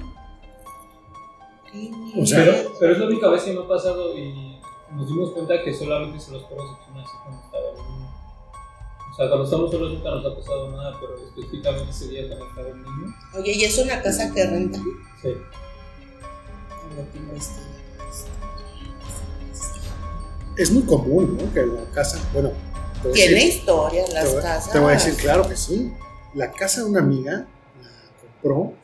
Qué 1.73 1.91
O 2.21 2.27
sea, 2.27 2.45
Pero, 2.45 2.73
pero 2.81 2.93
es 2.93 2.99
la 2.99 3.07
única 3.07 3.29
vez 3.29 3.43
que 3.43 3.53
me 3.53 3.61
ha 3.61 3.69
pasado 3.69 4.17
y 4.17 4.59
nos 4.95 5.07
dimos 5.07 5.31
cuenta 5.33 5.63
que 5.63 5.75
solamente 5.75 6.19
se 6.21 6.33
los 6.33 6.43
perros 6.45 6.65
se 6.71 6.87
ponen 6.89 7.05
así 7.05 7.13
cuando 7.25 7.45
estaba 7.45 7.69
el 7.69 7.77
niño. 7.77 8.09
O 9.11 9.15
sea, 9.17 9.29
cuando 9.29 9.45
estamos 9.45 9.71
solos 9.71 9.93
nunca 9.93 10.11
nos 10.11 10.25
ha 10.27 10.37
pasado 10.37 10.71
nada, 10.71 10.97
pero 11.01 11.15
específicamente 11.17 11.91
ese 11.91 12.09
día 12.09 12.29
cuando 12.29 12.47
estaba 12.49 12.69
el 12.69 12.77
niño. 12.83 13.15
Oye, 13.37 13.53
¿y 13.53 13.65
es 13.65 13.79
una 13.79 14.01
casa 14.01 14.33
que 14.33 14.47
renta? 14.47 14.79
Sí. 15.21 15.29
Tengo 16.97 17.13
que. 17.13 17.78
Es 20.59 20.71
muy 20.71 20.83
común, 20.83 21.39
¿no? 21.41 21.53
Que 21.55 21.65
la 21.65 21.85
casa, 21.93 22.19
bueno, 22.35 22.53
Tiene 23.15 23.35
decir- 23.37 23.49
historia 23.59 24.05
te 24.05 24.13
las 24.15 24.35
casas. 24.35 24.73
Te 24.73 24.79
voy 24.79 24.91
a 24.91 24.95
decir, 24.97 25.15
claro 25.15 25.49
que 25.49 25.57
sí. 25.57 25.93
La 26.35 26.51
casa 26.53 26.83
de 26.83 26.89
una 26.89 27.01
amiga 27.01 27.33
la 27.81 28.21
compró 28.21 28.75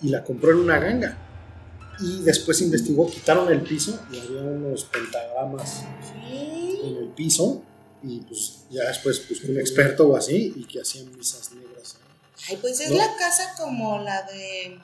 y 0.00 0.08
la 0.08 0.24
compró 0.24 0.52
en 0.52 0.58
una 0.58 0.78
ganga. 0.78 1.18
Y 2.00 2.22
después 2.22 2.60
investigó, 2.60 3.10
quitaron 3.10 3.50
el 3.52 3.60
piso 3.62 3.98
y 4.12 4.18
había 4.20 4.40
unos 4.42 4.84
pentagramas 4.84 5.84
Sí. 6.02 6.80
en 6.84 6.96
el 6.96 7.08
piso. 7.08 7.62
Y 8.00 8.20
pues 8.20 8.58
ya 8.70 8.84
después 8.86 9.28
buscó 9.28 9.48
un 9.48 9.58
experto 9.58 10.08
o 10.08 10.16
así 10.16 10.52
y 10.54 10.64
que 10.66 10.80
hacían 10.80 11.10
misas 11.16 11.50
negras. 11.52 11.96
Ay, 12.48 12.56
pues 12.60 12.78
es 12.78 12.90
¿No? 12.92 12.96
la 12.98 13.16
casa 13.16 13.54
como 13.58 13.98
la 13.98 14.22
de. 14.22 14.78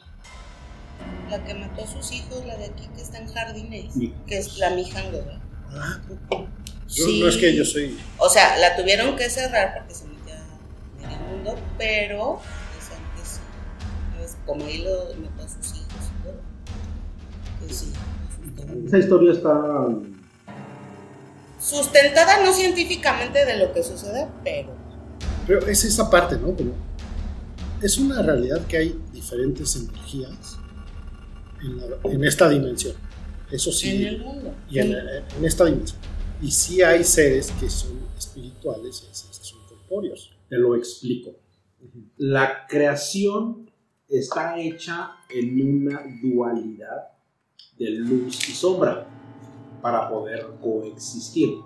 La 1.30 1.44
que 1.44 1.54
mató 1.54 1.84
a 1.84 1.86
sus 1.86 2.10
hijos, 2.10 2.44
la 2.44 2.56
de 2.56 2.64
aquí 2.66 2.88
que 2.96 3.02
está 3.02 3.18
en 3.18 3.32
jardines. 3.32 3.94
Mi- 3.94 4.12
Que 4.26 4.38
es 4.38 4.58
la 4.58 4.70
Mijango, 4.70 5.18
¿verdad? 5.18 5.40
Ah, 5.76 6.00
poco. 6.28 6.46
Yo, 6.88 7.04
Sí. 7.06 7.20
No 7.20 7.28
es 7.28 7.36
que 7.36 7.54
yo 7.56 7.64
soy. 7.64 7.98
O 8.18 8.28
sea, 8.28 8.56
la 8.58 8.76
tuvieron 8.76 9.16
que 9.16 9.28
cerrar 9.30 9.74
porque 9.78 9.94
se 9.94 10.04
metía 10.06 10.40
en 11.02 11.10
el 11.10 11.20
mundo, 11.20 11.56
pero 11.78 12.40
que 13.16 13.24
sí. 13.24 13.40
¿Sabes? 14.14 14.36
Como 14.46 14.64
ahí 14.64 14.82
lo 14.82 14.90
mató 15.20 15.42
a 15.44 15.48
sus 15.48 15.76
hijos 15.76 16.10
y 16.20 16.22
todo. 16.22 17.66
Que 17.68 17.74
sí. 17.74 17.92
Esa 18.86 18.98
historia 18.98 19.32
está. 19.32 19.52
Sustentada 21.60 22.42
no 22.44 22.52
científicamente 22.52 23.44
de 23.46 23.56
lo 23.58 23.72
que 23.72 23.82
sucede, 23.82 24.28
pero. 24.42 24.74
Pero 25.46 25.66
es 25.66 25.84
esa 25.84 26.10
parte, 26.10 26.36
¿no? 26.36 26.54
Como 26.54 26.72
es 27.82 27.98
una 27.98 28.22
realidad 28.22 28.66
que 28.66 28.76
hay 28.78 28.98
diferentes 29.12 29.74
energías 29.76 30.58
en, 31.62 31.76
la- 31.78 31.84
en 32.12 32.24
esta 32.24 32.48
dimensión. 32.48 32.94
Eso 33.50 33.72
sí. 33.72 33.90
En 33.90 34.06
el 34.06 34.18
mundo. 34.20 34.54
y 34.70 34.78
en, 34.78 34.92
en 34.92 35.44
esta 35.44 35.64
dimensión. 35.64 36.00
Y 36.42 36.50
sí 36.50 36.82
hay 36.82 37.04
seres 37.04 37.52
que 37.60 37.70
son 37.70 37.98
espirituales 38.16 39.02
y 39.02 39.06
hay 39.06 39.14
seres 39.14 39.38
que 39.38 39.44
son 39.44 39.66
corpóreos. 39.66 40.32
Te 40.48 40.56
lo 40.56 40.74
explico. 40.76 41.30
La 42.16 42.66
creación 42.66 43.70
está 44.08 44.58
hecha 44.58 45.12
en 45.30 45.84
una 45.84 46.02
dualidad 46.22 47.08
de 47.78 47.90
luz 47.90 48.48
y 48.48 48.52
sombra 48.52 49.06
para 49.82 50.08
poder 50.08 50.46
coexistir. 50.62 51.58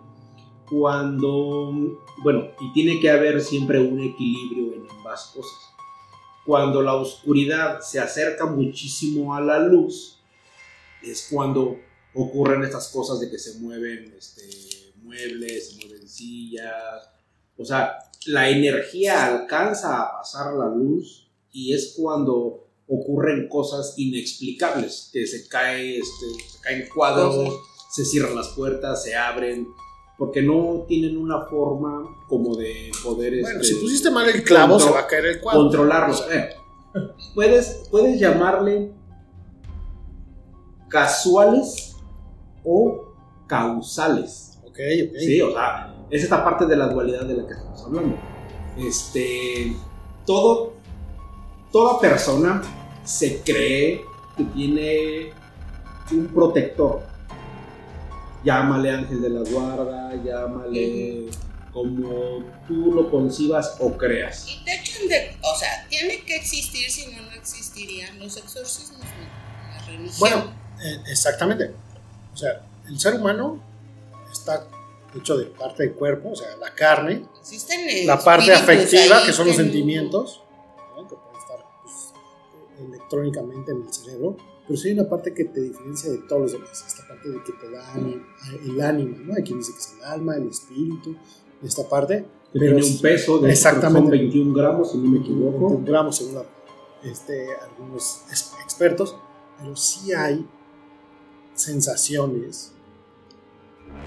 Cuando, 0.68 1.98
bueno, 2.22 2.48
y 2.60 2.72
tiene 2.72 3.00
que 3.00 3.10
haber 3.10 3.40
siempre 3.40 3.80
un 3.80 4.00
equilibrio 4.00 4.74
en 4.74 4.90
ambas 4.90 5.32
cosas. 5.34 5.58
Cuando 6.44 6.82
la 6.82 6.94
oscuridad 6.94 7.80
se 7.80 8.00
acerca 8.00 8.46
muchísimo 8.46 9.34
a 9.34 9.40
la 9.40 9.60
luz, 9.60 10.17
es 11.02 11.28
cuando 11.30 11.78
ocurren 12.14 12.62
estas 12.64 12.88
cosas 12.88 13.20
de 13.20 13.30
que 13.30 13.38
se 13.38 13.58
mueven 13.60 14.14
este, 14.16 14.42
muebles, 15.02 15.70
se 15.70 15.86
mueven 15.86 16.08
sillas. 16.08 17.10
O 17.56 17.64
sea, 17.64 17.98
la 18.26 18.48
energía 18.48 19.26
alcanza 19.26 20.02
a 20.02 20.18
pasar 20.18 20.54
la 20.54 20.66
luz 20.66 21.28
y 21.52 21.72
es 21.72 21.94
cuando 21.96 22.66
ocurren 22.88 23.48
cosas 23.48 23.94
inexplicables, 23.96 25.10
que 25.12 25.26
se, 25.26 25.46
cae, 25.48 25.98
este, 25.98 26.26
se 26.50 26.60
caen 26.62 26.88
cuadros, 26.92 27.36
Cosas. 27.36 27.60
se 27.92 28.04
cierran 28.04 28.34
las 28.34 28.48
puertas, 28.48 29.02
se 29.02 29.14
abren, 29.14 29.68
porque 30.16 30.42
no 30.42 30.84
tienen 30.88 31.16
una 31.16 31.42
forma 31.42 32.24
como 32.28 32.56
de 32.56 32.90
poder... 33.04 33.40
Bueno, 33.42 33.60
este, 33.60 33.74
si 33.74 33.80
pusiste 33.80 34.10
mal 34.10 34.28
el 34.28 34.42
clavo, 34.42 34.80
se 34.80 34.90
va 34.90 35.00
a 35.00 35.06
caer 35.06 35.26
el 35.26 35.40
cuadro. 35.40 35.62
controlarlos. 35.62 36.26
Eh, 36.30 36.48
puedes, 37.34 37.82
puedes 37.90 38.18
llamarle 38.18 38.92
casuales 40.88 41.96
o 42.64 43.04
causales. 43.46 44.58
Ok, 44.64 44.78
ok. 45.08 45.18
Sí, 45.18 45.40
o 45.40 45.52
sea, 45.52 45.94
es 46.10 46.22
esta 46.22 46.44
parte 46.44 46.66
de 46.66 46.76
la 46.76 46.88
dualidad 46.88 47.24
de 47.26 47.34
la 47.34 47.46
que 47.46 47.52
estamos 47.54 47.82
hablando. 47.84 48.16
Este, 48.78 49.74
todo, 50.26 50.72
toda 51.72 52.00
persona 52.00 52.62
se 53.04 53.40
cree 53.42 54.02
que 54.36 54.44
tiene 54.44 55.30
un 56.12 56.26
protector. 56.28 57.02
Llámale 58.44 58.90
ángel 58.92 59.20
de 59.20 59.30
la 59.30 59.40
guarda, 59.50 60.14
llámale 60.24 61.26
como 61.72 62.42
tú 62.66 62.92
lo 62.92 63.10
concibas 63.10 63.76
o 63.80 63.92
creas. 63.96 64.46
Y 64.48 64.64
de 64.64 64.74
hecho, 64.76 64.98
de- 65.08 65.36
o 65.42 65.58
sea, 65.58 65.86
tiene 65.88 66.20
que 66.24 66.36
existir, 66.36 66.88
si 66.90 67.06
no, 67.14 67.22
no 67.22 67.32
existirían 67.32 68.18
los 68.18 68.36
exorcismos, 68.36 69.00
la 69.00 69.84
religión. 69.86 70.14
Bueno, 70.20 70.44
exactamente. 71.08 71.72
O 72.32 72.36
sea, 72.36 72.62
el 72.86 72.98
ser 72.98 73.14
humano 73.14 73.60
está 74.32 74.66
hecho 75.16 75.36
de 75.36 75.46
parte 75.46 75.84
del 75.84 75.94
cuerpo, 75.94 76.30
o 76.30 76.36
sea, 76.36 76.56
la 76.56 76.74
carne, 76.74 77.24
Existen 77.40 78.06
la 78.06 78.18
parte 78.22 78.52
afectiva, 78.52 79.18
ahí 79.18 79.26
que 79.26 79.32
son 79.32 79.46
los 79.46 79.56
sentimientos, 79.56 80.42
¿no? 80.96 81.08
que 81.08 81.14
pueden 81.16 81.38
estar 81.40 81.64
pues, 81.82 82.12
electrónicamente 82.86 83.72
en 83.72 83.82
el 83.86 83.92
cerebro, 83.92 84.36
pero 84.66 84.78
sí 84.78 84.88
hay 84.88 84.94
una 84.94 85.08
parte 85.08 85.32
que 85.32 85.46
te 85.46 85.60
diferencia 85.60 86.10
de 86.10 86.18
todos 86.18 86.42
los 86.42 86.52
demás, 86.52 86.84
esta 86.86 87.08
parte 87.08 87.28
de 87.30 87.42
que 87.42 87.52
te 87.52 87.70
da 87.70 87.94
el 88.64 88.80
ánima, 88.82 89.16
¿no? 89.24 89.34
Hay 89.34 89.42
quien 89.42 89.58
dice 89.58 89.72
que 89.72 89.78
es 89.78 89.94
el 89.98 90.04
alma, 90.04 90.36
el 90.36 90.48
espíritu, 90.48 91.16
esta 91.62 91.88
parte. 91.88 92.26
Que 92.52 92.58
pero 92.58 92.76
tiene 92.76 92.94
un 92.94 93.00
peso 93.00 93.38
de 93.38 93.50
Exactamente. 93.50 94.00
son 94.02 94.10
21 94.10 94.54
gramos, 94.54 94.92
si 94.92 94.98
no 94.98 95.08
me 95.10 95.18
equivoco. 95.20 95.80
Gramos 95.84 96.16
según 96.16 96.34
la- 96.36 96.44
este, 97.02 97.48
algunos 97.56 98.22
expertos, 98.62 99.16
pero 99.58 99.74
sí 99.74 100.12
hay 100.12 100.46
sensaciones 101.58 102.72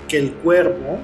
que 0.07 0.17
el 0.19 0.33
cuerpo 0.35 0.97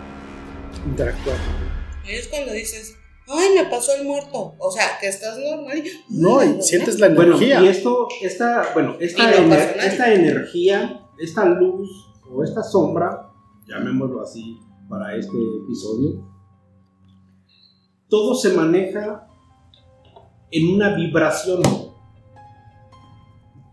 interactúa 0.85 1.33
con 1.33 1.67
Ahí 2.09 2.15
es 2.15 2.27
cuando 2.29 2.53
dices, 2.53 2.95
ay, 3.27 3.49
me 3.55 3.65
pasó 3.69 3.93
el 3.99 4.05
muerto. 4.05 4.53
O 4.59 4.71
sea, 4.71 4.97
que 4.99 5.07
estás 5.07 5.37
normal. 5.37 5.83
No, 6.09 6.43
y 6.43 6.61
sientes 6.61 6.99
la 6.99 7.09
Bueno, 7.09 7.35
energía. 7.35 7.61
y 7.61 7.67
esto, 7.67 8.07
esta, 8.21 8.69
bueno, 8.73 8.95
esta, 8.99 9.23
Y 9.23 9.25
no 9.41 9.47
ener- 9.47 9.49
pasa 9.49 9.71
nada. 9.75 9.85
esta 9.89 10.13
energía, 10.13 11.01
esta 11.19 11.45
luz 11.45 11.89
o 12.31 12.43
esta 12.43 12.63
sombra, 12.63 13.29
llamémoslo 13.67 14.21
así 14.21 14.57
para 14.89 15.15
este 15.15 15.35
episodio, 15.65 16.25
todo 18.09 18.33
se 18.35 18.53
maneja 18.53 19.27
en 20.51 20.75
una 20.75 20.95
vibración. 20.95 21.61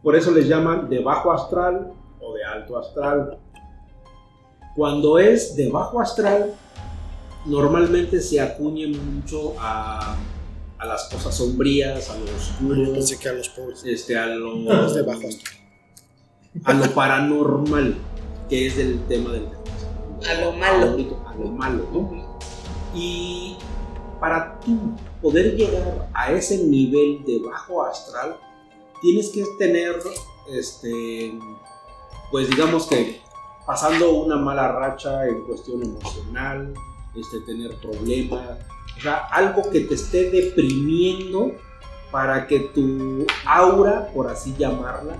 Por 0.03 0.17
eso 0.17 0.33
les 0.33 0.49
llaman 0.49 0.89
de 0.89 0.99
bajo 1.01 1.33
astral 1.33 1.93
alto 2.55 2.79
astral. 2.79 3.39
Cuando 4.77 5.19
es 5.19 5.55
de 5.57 5.71
bajo 5.71 6.01
astral, 6.01 6.55
normalmente 7.47 8.21
se 8.21 8.41
acuñe 8.41 8.89
mucho 8.89 9.55
a, 9.59 10.17
a 10.79 10.87
las 10.87 11.05
cosas 11.05 11.35
sombrías, 11.37 12.11
a 12.11 12.19
lo 12.19 12.27
Yo 12.27 12.33
oscuro, 12.37 12.93
pensé 12.93 13.19
que 13.19 13.29
a 13.29 13.33
los 13.35 13.49
pobres. 13.51 13.85
este, 13.85 14.17
a 14.19 14.27
lo, 14.27 14.55
Los 14.57 14.95
de 14.95 15.03
bajo 15.03 15.29
astral. 15.29 15.55
a 16.65 16.73
lo 16.75 16.95
paranormal, 16.95 17.97
que 18.49 18.67
es 18.67 18.79
el 18.79 19.01
tema 19.07 19.33
del 19.33 19.47
A 20.29 20.41
lo 20.41 20.53
malo. 20.53 20.97
A 21.29 21.35
lo 21.37 21.47
malo, 21.53 21.89
¿no? 21.93 22.39
Y 22.95 23.57
para 24.21 24.59
tú 24.61 24.97
poder 25.21 25.55
llegar 25.57 26.09
a 26.15 26.33
ese 26.33 26.65
nivel 26.65 27.25
de 27.27 27.41
bajo 27.47 27.83
astral, 27.85 28.37
tienes 29.03 29.29
que 29.31 29.45
tener, 29.59 29.97
este, 30.53 31.39
pues 32.31 32.49
digamos 32.49 32.87
que 32.87 33.21
pasando 33.67 34.13
una 34.13 34.37
mala 34.37 34.73
racha 34.73 35.27
en 35.27 35.43
cuestión 35.45 35.83
emocional, 35.83 36.75
este, 37.15 37.41
tener 37.41 37.75
problemas, 37.77 38.59
o 38.97 39.01
sea, 39.01 39.27
algo 39.31 39.71
que 39.71 39.81
te 39.81 39.95
esté 39.95 40.31
deprimiendo 40.31 41.53
para 42.11 42.47
que 42.47 42.61
tu 42.61 43.27
aura, 43.47 44.09
por 44.15 44.29
así 44.29 44.55
llamarla, 44.59 45.17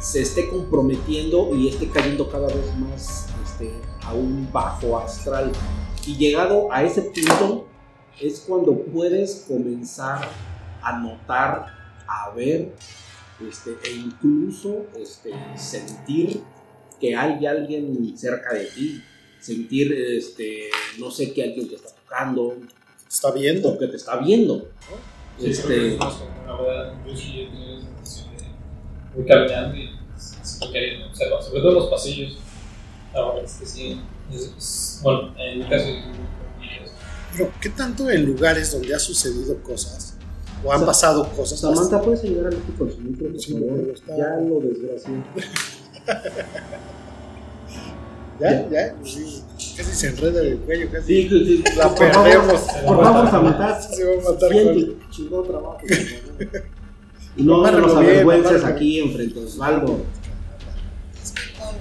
se 0.00 0.22
esté 0.22 0.48
comprometiendo 0.48 1.54
y 1.54 1.68
esté 1.68 1.88
cayendo 1.88 2.28
cada 2.30 2.48
vez 2.48 2.76
más 2.78 3.28
este, 3.44 3.72
a 4.02 4.12
un 4.14 4.48
bajo 4.52 4.98
astral. 4.98 5.52
Y 6.06 6.16
llegado 6.16 6.72
a 6.72 6.82
ese 6.82 7.02
punto, 7.02 7.66
es 8.20 8.40
cuando 8.40 8.76
puedes 8.76 9.44
comenzar 9.46 10.28
a 10.82 10.98
notar, 10.98 11.66
a 12.06 12.30
ver, 12.30 12.74
este, 13.46 13.76
e 13.84 13.92
incluso 13.94 14.86
este, 14.96 15.32
sentir 15.56 16.42
que 17.00 17.14
hay 17.14 17.46
alguien 17.46 18.16
cerca 18.16 18.52
de 18.54 18.64
ti, 18.66 19.02
sentir, 19.40 19.92
este, 19.92 20.68
no 20.98 21.10
sé, 21.10 21.32
que 21.32 21.42
alguien 21.44 21.68
te 21.68 21.76
está 21.76 21.90
tocando, 21.90 22.56
Está 23.08 23.30
viendo. 23.32 23.70
o 23.70 23.78
que 23.78 23.86
te 23.86 23.96
está 23.96 24.16
viendo. 24.18 24.56
¿no? 24.56 25.42
Sí, 25.42 25.50
Este, 25.50 25.92
es 25.94 25.98
más 25.98 26.14
como 26.14 26.30
una 26.42 26.60
verdad. 26.62 26.94
Yo 27.06 27.16
sí 27.16 27.40
he 27.40 27.46
tenido 27.46 27.78
esa 27.78 27.86
sensación 28.04 28.36
de 28.36 28.44
voy 29.16 29.26
caminando 29.26 29.76
y 29.76 29.90
estoy 30.42 30.72
queriendo 30.72 31.06
observar, 31.06 31.42
sobre 31.42 31.60
todo 31.60 31.68
en 31.70 31.74
los 31.76 31.86
pasillos. 31.90 32.38
La 33.14 33.26
verdad 33.26 33.44
es 33.44 33.52
que 33.54 33.66
sí. 33.66 34.00
es- 34.32 34.52
es- 34.58 35.00
bueno, 35.02 35.34
en 35.38 35.58
mi 35.60 35.64
caso 35.64 35.86
es 35.88 36.04
muy 36.06 36.16
Pero, 37.32 37.52
¿qué 37.60 37.68
tanto 37.70 38.10
en 38.10 38.26
lugares 38.26 38.72
donde 38.72 38.94
ha 38.94 38.98
sucedido 38.98 39.62
cosas 39.62 40.07
o 40.64 40.72
han 40.72 40.80
Sa- 40.80 40.86
pasado 40.86 41.28
cosas? 41.36 41.60
Samantha, 41.60 42.00
¿puedes 42.02 42.24
ayudar 42.24 42.46
a 42.46 42.50
Lucky 42.50 42.72
con 42.72 42.90
su 42.90 43.00
micro, 43.00 43.30
por 43.30 43.40
Sí, 43.40 43.52
favor? 43.52 43.68
pero 43.80 43.92
está- 43.94 44.16
Ya 44.16 44.36
lo 44.40 44.60
desgracié. 44.60 45.14
¿Ya? 48.40 48.68
¿Ya? 48.70 48.94
Sí, 49.04 49.42
casi 49.76 49.92
se 49.92 50.08
enreda 50.10 50.40
el 50.42 50.58
cuello, 50.58 50.88
casi 50.92 51.06
Sí, 51.06 51.28
sí, 51.28 51.62
sí. 51.66 51.76
la 51.76 51.92
perdemos. 51.94 52.60
por 52.86 53.02
favor, 53.04 53.30
Samantha, 53.30 53.82
Se 53.82 54.04
va 54.04 54.12
a 54.12 54.32
matar 54.32 54.52
con... 54.52 55.10
chingón 55.10 55.46
trabajo. 55.46 55.78
no 57.36 57.54
Amárralo 57.56 57.86
nos 57.88 57.96
avergüences 57.96 58.64
aquí 58.64 59.00
enfrente 59.00 59.40
de 59.40 59.46
Osvaldo. 59.46 60.00
Es 61.20 61.32
que 61.32 61.40
con- 61.60 61.74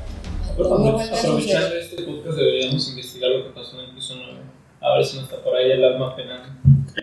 Pero 0.58 0.70
no 0.70 0.76
también, 0.76 0.96
vuelve 0.96 1.16
a 1.16 1.20
aprovechando 1.20 1.76
este 1.76 2.04
podcast 2.04 2.38
deberíamos 2.38 2.90
investigar 2.90 3.30
lo 3.32 3.44
que 3.44 3.50
pasó 3.52 3.80
en 3.80 3.86
el 3.90 3.96
piso 3.96 4.14
9. 4.18 4.40
A 4.82 4.96
ver 4.98 5.06
si 5.06 5.18
no 5.18 5.24
está 5.24 5.44
por 5.44 5.56
ahí 5.56 5.72
el 5.72 5.84
alma 5.84 6.16
penal. 6.16 6.42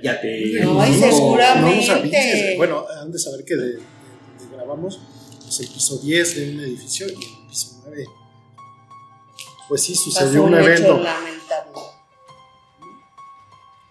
Ya 0.03 0.21
te. 0.21 0.61
No, 0.65 0.83
digo, 0.85 1.07
seguramente. 1.11 1.87
No 1.89 1.95
avises. 1.95 2.57
Bueno, 2.57 2.85
han 3.01 3.13
de 3.13 3.19
saber 3.19 3.45
que 3.45 3.55
de, 3.57 3.67
de- 3.67 3.77
de 3.77 3.83
grabamos 4.57 5.01
es 5.49 5.61
el 5.61 5.69
piso 5.69 5.99
10 5.99 6.37
de 6.37 6.51
un 6.55 6.61
edificio 6.61 7.07
y 7.09 7.13
el 7.13 7.47
piso 7.49 7.81
9. 7.87 8.05
Pues 9.69 9.83
sí, 9.83 9.93
Pasó 9.95 10.11
sucedió 10.11 10.43
un 10.45 10.55
un 10.55 10.61
hecho 10.61 10.67
evento. 10.71 10.99
lamentable. 10.99 11.81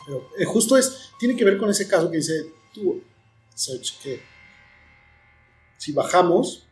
Pero 0.06 0.28
eh, 0.38 0.46
justo 0.46 0.78
es, 0.78 1.12
tiene 1.20 1.36
que 1.36 1.46
ver 1.46 1.58
con 1.58 1.70
ese 1.70 1.88
caso 1.88 2.12
que 2.12 2.18
dice 2.18 2.52
tú, 2.74 3.02
Serge, 3.56 3.94
que 4.04 4.22
si 5.78 5.92
bajamos 5.94 6.66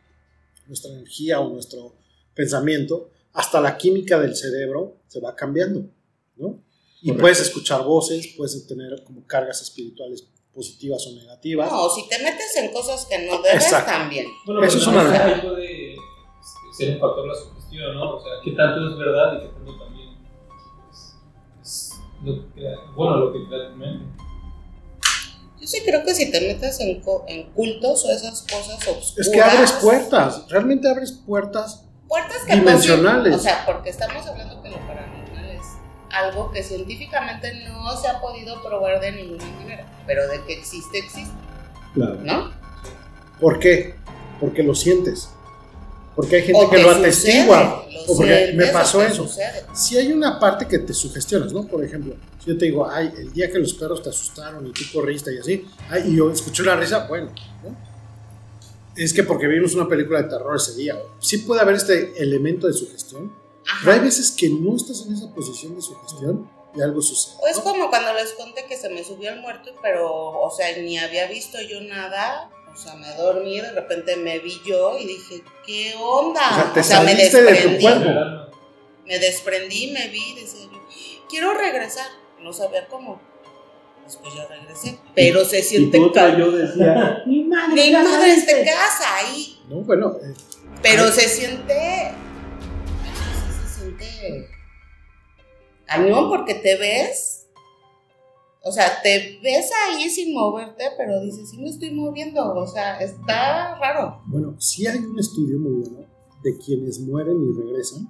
nuestra 0.66 0.90
energía 0.92 1.40
o 1.40 1.48
nuestro 1.48 1.94
pensamiento, 2.34 3.10
hasta 3.32 3.60
la 3.60 3.76
química 3.78 4.18
del 4.18 4.36
cerebro 4.36 4.96
se 5.08 5.20
va 5.20 5.34
cambiando, 5.34 5.86
¿no? 6.36 6.62
Y 7.02 7.08
Correcto. 7.08 7.20
puedes 7.20 7.40
escuchar 7.40 7.82
voces, 7.84 8.28
puedes 8.36 8.66
tener 8.66 9.02
como 9.04 9.26
cargas 9.26 9.60
espirituales 9.60 10.28
positivas 10.54 11.04
o 11.06 11.12
negativas. 11.12 11.70
No, 11.70 11.88
si 11.90 12.08
te 12.08 12.22
metes 12.22 12.54
en 12.56 12.72
cosas 12.72 13.04
que 13.06 13.26
no 13.26 13.42
debes, 13.42 13.64
Exacto. 13.64 13.90
también. 13.90 14.26
Bueno, 14.46 14.62
Eso 14.64 14.78
es 14.78 14.86
una 14.86 15.02
verdad. 15.02 15.42
puede 15.42 15.94
este, 15.94 15.98
ser 16.86 16.94
un 16.94 17.00
factor 17.00 17.26
la 17.26 17.34
sugestión, 17.34 17.94
¿no? 17.94 18.16
O 18.16 18.22
sea, 18.22 18.32
qué 18.44 18.52
tanto 18.52 18.88
es 18.90 18.96
verdad 18.98 19.34
y 19.36 19.40
qué 19.40 19.48
tanto 19.52 19.78
también 19.78 20.08
es, 20.92 21.12
es 21.62 21.90
lo 22.24 22.34
que 22.34 22.52
crea, 22.54 22.76
bueno, 22.94 23.16
lo 23.16 23.32
que 23.32 23.48
crea 23.48 23.70
tu 23.70 23.76
mente. 23.76 24.04
Yo 25.60 25.66
sí 25.68 25.80
creo 25.84 26.04
que 26.04 26.14
si 26.14 26.30
te 26.30 26.40
metes 26.40 26.80
en, 26.80 27.02
en 27.28 27.52
cultos 27.52 28.04
o 28.04 28.10
esas 28.10 28.42
cosas 28.42 28.76
obscuras. 28.88 29.18
Es 29.18 29.28
que 29.28 29.40
abres 29.40 29.72
puertas, 29.72 30.48
realmente 30.48 30.88
abres 30.88 31.12
puertas. 31.12 31.84
Puertas 32.08 32.44
que 32.46 32.54
Dimensionales. 32.56 33.32
posi- 33.34 33.36
O 33.36 33.42
sea, 33.42 33.64
porque 33.64 33.90
estamos 33.90 34.26
hablando 34.26 34.60
que 34.62 34.68
lo 34.70 34.76
es 34.76 34.82
algo 36.12 36.50
que 36.52 36.62
científicamente 36.62 37.64
no 37.64 37.96
se 37.96 38.08
ha 38.08 38.20
podido 38.20 38.62
probar 38.62 39.00
de 39.00 39.12
ninguna 39.12 39.44
manera. 39.58 39.86
Pero 40.06 40.28
de 40.28 40.42
que 40.44 40.52
existe, 40.54 40.98
existe, 40.98 41.32
Claro. 41.94 42.18
¿no? 42.22 42.50
¿Por 43.40 43.58
qué? 43.58 43.94
Porque 44.40 44.62
lo 44.62 44.74
sientes. 44.74 45.28
Porque 46.14 46.36
hay 46.36 46.42
gente 46.42 46.60
O 46.62 46.68
que 46.70 46.76
te 46.76 46.82
lo 46.82 46.88
sucede, 46.90 47.06
atestigua. 47.06 47.86
lo 47.90 48.02
O 48.12 48.16
porque 48.16 48.34
sientes, 48.36 48.54
me 48.56 48.66
pasó 48.72 49.02
eso. 49.02 49.26
sucede. 49.26 49.64
Si 49.72 49.96
hay 49.96 50.12
una 50.12 50.38
parte 50.38 50.66
que 50.66 50.78
te 50.78 50.92
sugestionas, 50.92 51.52
¿no? 51.52 51.66
Por 51.66 51.82
ejemplo, 51.84 52.14
si 52.38 52.50
yo 52.50 52.58
te 52.58 52.66
digo, 52.66 52.88
ay, 52.88 53.12
el 53.18 53.32
día 53.32 53.50
que 53.50 53.58
los 53.58 53.72
perros 53.74 54.02
te 54.02 54.10
asustaron 54.10 54.66
y 54.66 54.72
tú 54.72 54.82
corriste 54.92 55.34
y 55.34 55.38
así, 55.38 55.66
ay, 55.88 56.04
y 56.08 56.16
yo 56.16 56.30
escuché 56.30 56.62
una 56.62 56.76
risa, 56.76 57.06
bueno, 57.08 57.30
¿no? 57.62 57.74
Es 58.94 59.14
que 59.14 59.22
porque 59.22 59.46
vimos 59.46 59.74
una 59.74 59.88
película 59.88 60.20
de 60.22 60.28
terror 60.28 60.54
ese 60.56 60.74
día. 60.76 60.98
Sí 61.18 61.38
puede 61.38 61.62
haber 61.62 61.76
este 61.76 62.12
elemento 62.22 62.66
de 62.66 62.74
sugestión, 62.74 63.32
pero 63.80 63.92
hay 63.92 64.00
veces 64.00 64.30
que 64.32 64.48
no 64.50 64.76
estás 64.76 65.04
en 65.06 65.14
esa 65.14 65.32
posición 65.34 65.74
de 65.76 65.82
sugestión 65.82 66.50
y 66.74 66.80
algo 66.80 67.00
sucede. 67.02 67.34
O 67.42 67.46
es 67.46 67.56
¿no? 67.58 67.64
como 67.64 67.90
cuando 67.90 68.12
les 68.14 68.32
conté 68.32 68.64
que 68.66 68.76
se 68.76 68.88
me 68.88 69.04
subió 69.04 69.30
el 69.30 69.40
muerto, 69.40 69.72
pero, 69.82 70.10
o 70.12 70.50
sea, 70.50 70.76
ni 70.78 70.98
había 70.98 71.26
visto 71.26 71.58
yo 71.60 71.80
nada. 71.82 72.50
O 72.72 72.76
sea, 72.76 72.94
me 72.94 73.14
dormí, 73.16 73.60
de 73.60 73.70
repente 73.72 74.16
me 74.16 74.38
vi 74.38 74.54
yo 74.66 74.96
y 74.98 75.06
dije, 75.06 75.42
¿qué 75.66 75.94
onda? 76.00 76.40
O 76.50 76.54
sea, 76.54 76.72
te 76.72 76.80
me 76.80 76.84
saliste 76.84 77.42
de 77.42 77.46
tu 77.62 77.68
desprendí. 77.70 77.82
cuerpo. 77.82 78.56
Me 79.04 79.18
desprendí, 79.18 79.90
me 79.92 80.08
vi, 80.08 80.34
decía 80.40 80.62
yo, 80.72 80.78
quiero 81.28 81.52
regresar. 81.52 82.06
No 82.40 82.52
sabía 82.52 82.86
cómo. 82.88 83.20
Después 84.06 84.34
ya 84.34 84.46
regresé. 84.46 84.98
Pero 85.14 85.44
se 85.44 85.60
Y 85.60 85.62
siente 85.62 86.00
otra 86.00 86.28
cal- 86.30 86.38
yo 86.38 86.50
decía, 86.50 87.22
mi 87.26 87.44
madre, 87.44 87.74
Mi 87.74 87.92
madre 87.92 88.32
está 88.32 88.52
en 88.52 88.64
saliste". 88.64 88.64
casa 88.64 89.16
ahí. 89.16 89.62
No, 89.68 89.76
bueno, 89.82 90.16
eh, 90.22 90.32
Pero 90.82 91.12
se 91.12 91.28
siente. 91.28 92.12
Cañón 95.86 96.28
porque 96.28 96.54
te 96.54 96.76
ves. 96.78 97.46
O 98.64 98.70
sea, 98.70 99.02
te 99.02 99.40
ves 99.42 99.70
ahí 99.88 100.08
sin 100.08 100.32
moverte, 100.32 100.84
pero 100.96 101.20
dices, 101.20 101.50
sí 101.50 101.58
me 101.58 101.68
estoy 101.68 101.90
moviendo. 101.90 102.54
O 102.54 102.66
sea, 102.66 102.98
está 103.00 103.76
raro. 103.78 104.22
Bueno, 104.26 104.54
sí 104.58 104.86
hay 104.86 104.98
un 104.98 105.18
estudio 105.18 105.58
muy 105.58 105.72
bueno 105.88 106.06
de 106.44 106.56
quienes 106.58 107.00
mueren 107.00 107.36
y 107.42 107.60
regresan. 107.60 108.08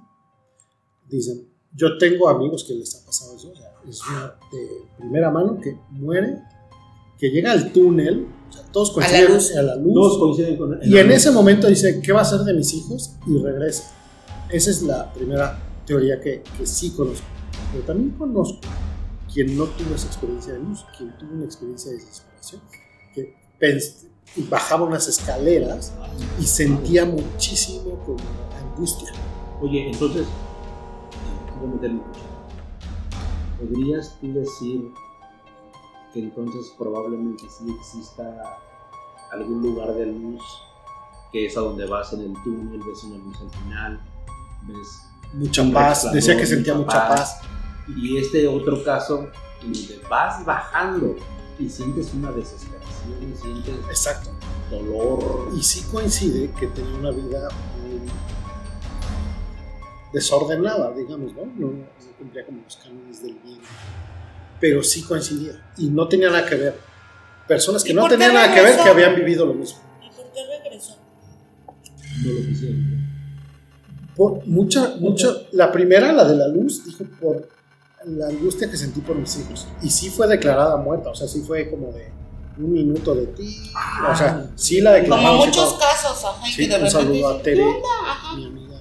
Dicen, 1.09 1.47
yo 1.75 1.97
tengo 1.97 2.29
amigos 2.29 2.63
que 2.63 2.73
les 2.73 2.95
ha 2.95 3.05
pasado 3.05 3.35
eso, 3.35 3.51
o 3.51 3.55
sea, 3.55 3.73
es 3.87 3.99
una 4.07 4.27
de 4.51 4.67
primera 4.97 5.29
mano 5.31 5.59
que 5.59 5.75
muere, 5.89 6.39
que 7.17 7.29
llega 7.29 7.51
al 7.51 7.71
túnel, 7.73 8.27
o 8.49 8.53
sea, 8.53 8.63
todos 8.71 8.89
A 8.97 9.01
la 9.01 9.07
coinciden 9.07 9.33
luz. 9.33 9.55
a 9.55 9.61
la 9.63 9.75
luz, 9.75 9.93
Todos 9.93 10.17
coinciden 10.19 10.57
con 10.57 10.79
y 10.83 10.97
en 10.97 11.11
ese 11.11 11.31
momento 11.31 11.67
dice, 11.67 11.99
¿qué 12.01 12.11
va 12.11 12.19
a 12.19 12.23
hacer 12.23 12.39
de 12.41 12.53
mis 12.53 12.73
hijos? 12.73 13.15
Y 13.27 13.37
regresa. 13.37 13.91
Esa 14.49 14.69
es 14.69 14.81
la 14.83 15.11
primera 15.13 15.59
teoría 15.85 16.19
que, 16.19 16.43
que 16.57 16.65
sí 16.65 16.91
conozco. 16.91 17.25
Pero 17.71 17.85
también 17.85 18.11
conozco 18.11 18.59
quien 19.33 19.57
no 19.57 19.65
tuvo 19.65 19.95
esa 19.95 20.07
experiencia 20.07 20.53
de 20.53 20.59
luz, 20.59 20.85
quien 20.95 21.17
tuvo 21.17 21.33
una 21.33 21.45
experiencia 21.45 21.91
de 21.91 21.97
desesperación, 21.97 22.61
que 23.13 23.35
bajaba 24.49 24.85
unas 24.85 25.07
escaleras 25.07 25.93
y 26.39 26.43
sentía 26.43 27.05
muchísimo 27.05 27.97
como 28.05 28.19
angustia. 28.59 29.11
Oye, 29.61 29.89
entonces. 29.89 30.27
¿Podrías 33.57 34.19
tú 34.19 34.33
decir 34.33 34.91
que 36.13 36.19
entonces 36.19 36.73
probablemente 36.77 37.43
sí 37.49 37.73
exista 37.79 38.59
algún 39.31 39.61
lugar 39.61 39.93
de 39.93 40.07
luz 40.07 40.41
que 41.31 41.45
es 41.45 41.55
a 41.55 41.61
donde 41.61 41.85
vas 41.85 42.11
en 42.11 42.21
el 42.21 42.33
túnel, 42.43 42.81
ves 42.85 43.03
una 43.05 43.17
luz 43.17 43.37
al 43.41 43.49
final, 43.49 44.01
ves 44.67 45.12
Mucha 45.33 45.63
paz, 45.71 46.11
decía 46.13 46.37
que 46.37 46.45
sentía 46.45 46.73
mucha 46.75 47.07
paz. 47.07 47.37
paz. 47.37 47.41
Y 47.97 48.17
este 48.17 48.47
otro 48.47 48.83
caso, 48.83 49.29
en 49.61 49.73
donde 49.73 49.99
vas 50.09 50.45
bajando 50.45 51.15
y 51.59 51.69
sientes 51.69 52.13
una 52.13 52.31
desesperación, 52.31 53.33
y 53.33 53.35
sientes 53.41 53.75
Exacto. 53.89 54.29
dolor. 54.69 55.49
Y 55.57 55.63
sí 55.63 55.83
coincide 55.91 56.51
que 56.59 56.67
tenía 56.67 56.95
una 56.95 57.11
vida 57.11 57.49
muy 57.81 58.01
desordenada, 60.13 60.91
digamos, 60.91 61.33
¿no? 61.33 61.45
No, 61.45 61.67
no 61.71 61.83
cumplía 62.17 62.45
como 62.45 62.61
los 62.63 62.77
cánones 62.77 63.21
del 63.21 63.35
bien. 63.43 63.59
Pero 64.59 64.83
sí 64.83 65.01
coincidía. 65.03 65.61
Y 65.77 65.89
no 65.89 66.07
tenía 66.07 66.29
nada 66.29 66.45
que 66.45 66.55
ver. 66.55 66.79
Personas 67.47 67.83
que 67.83 67.91
¿Y 67.91 67.95
no 67.95 68.07
tenían 68.07 68.33
nada 68.33 68.53
que 68.53 68.61
ver 68.61 68.79
que 68.79 68.89
habían 68.89 69.15
vivido 69.15 69.45
lo 69.45 69.53
mismo. 69.53 69.79
¿Y 70.01 70.09
por 70.15 70.31
qué 70.31 70.39
regresó? 70.63 70.97
No 72.23 72.31
lo 72.31 72.47
quisieron. 72.47 73.02
Por 74.15 74.45
mucha, 74.45 74.95
mucha, 74.99 75.27
la 75.53 75.71
primera, 75.71 76.11
la 76.11 76.23
de 76.25 76.35
la 76.35 76.47
luz, 76.47 76.85
dijo 76.85 77.03
por 77.19 77.47
la 78.05 78.27
angustia 78.27 78.69
que 78.69 78.77
sentí 78.77 79.01
por 79.01 79.15
mis 79.15 79.37
hijos. 79.39 79.67
Y 79.81 79.89
sí 79.89 80.09
fue 80.09 80.27
declarada 80.27 80.77
muerta, 80.77 81.09
o 81.09 81.15
sea, 81.15 81.27
sí 81.27 81.41
fue 81.41 81.69
como 81.69 81.91
de 81.91 82.11
un 82.57 82.71
minuto 82.71 83.15
de 83.15 83.25
ti. 83.27 83.57
O 84.11 84.15
sea, 84.15 84.45
sí 84.55 84.81
la 84.81 84.91
Como 84.91 85.01
declaramos. 85.01 85.43
y 85.45 85.47
muchos 85.47 85.69
todo. 85.69 85.79
casos, 85.79 86.23
ajá, 86.25 86.47
y 86.47 86.51
Sí, 86.51 86.55
que 86.63 86.67
de 86.67 86.75
un 86.75 86.81
repente 86.85 86.91
saludo 86.91 87.27
a 87.29 87.41
Tere. 87.41 87.65
mi 88.35 88.45
amiga 88.45 88.77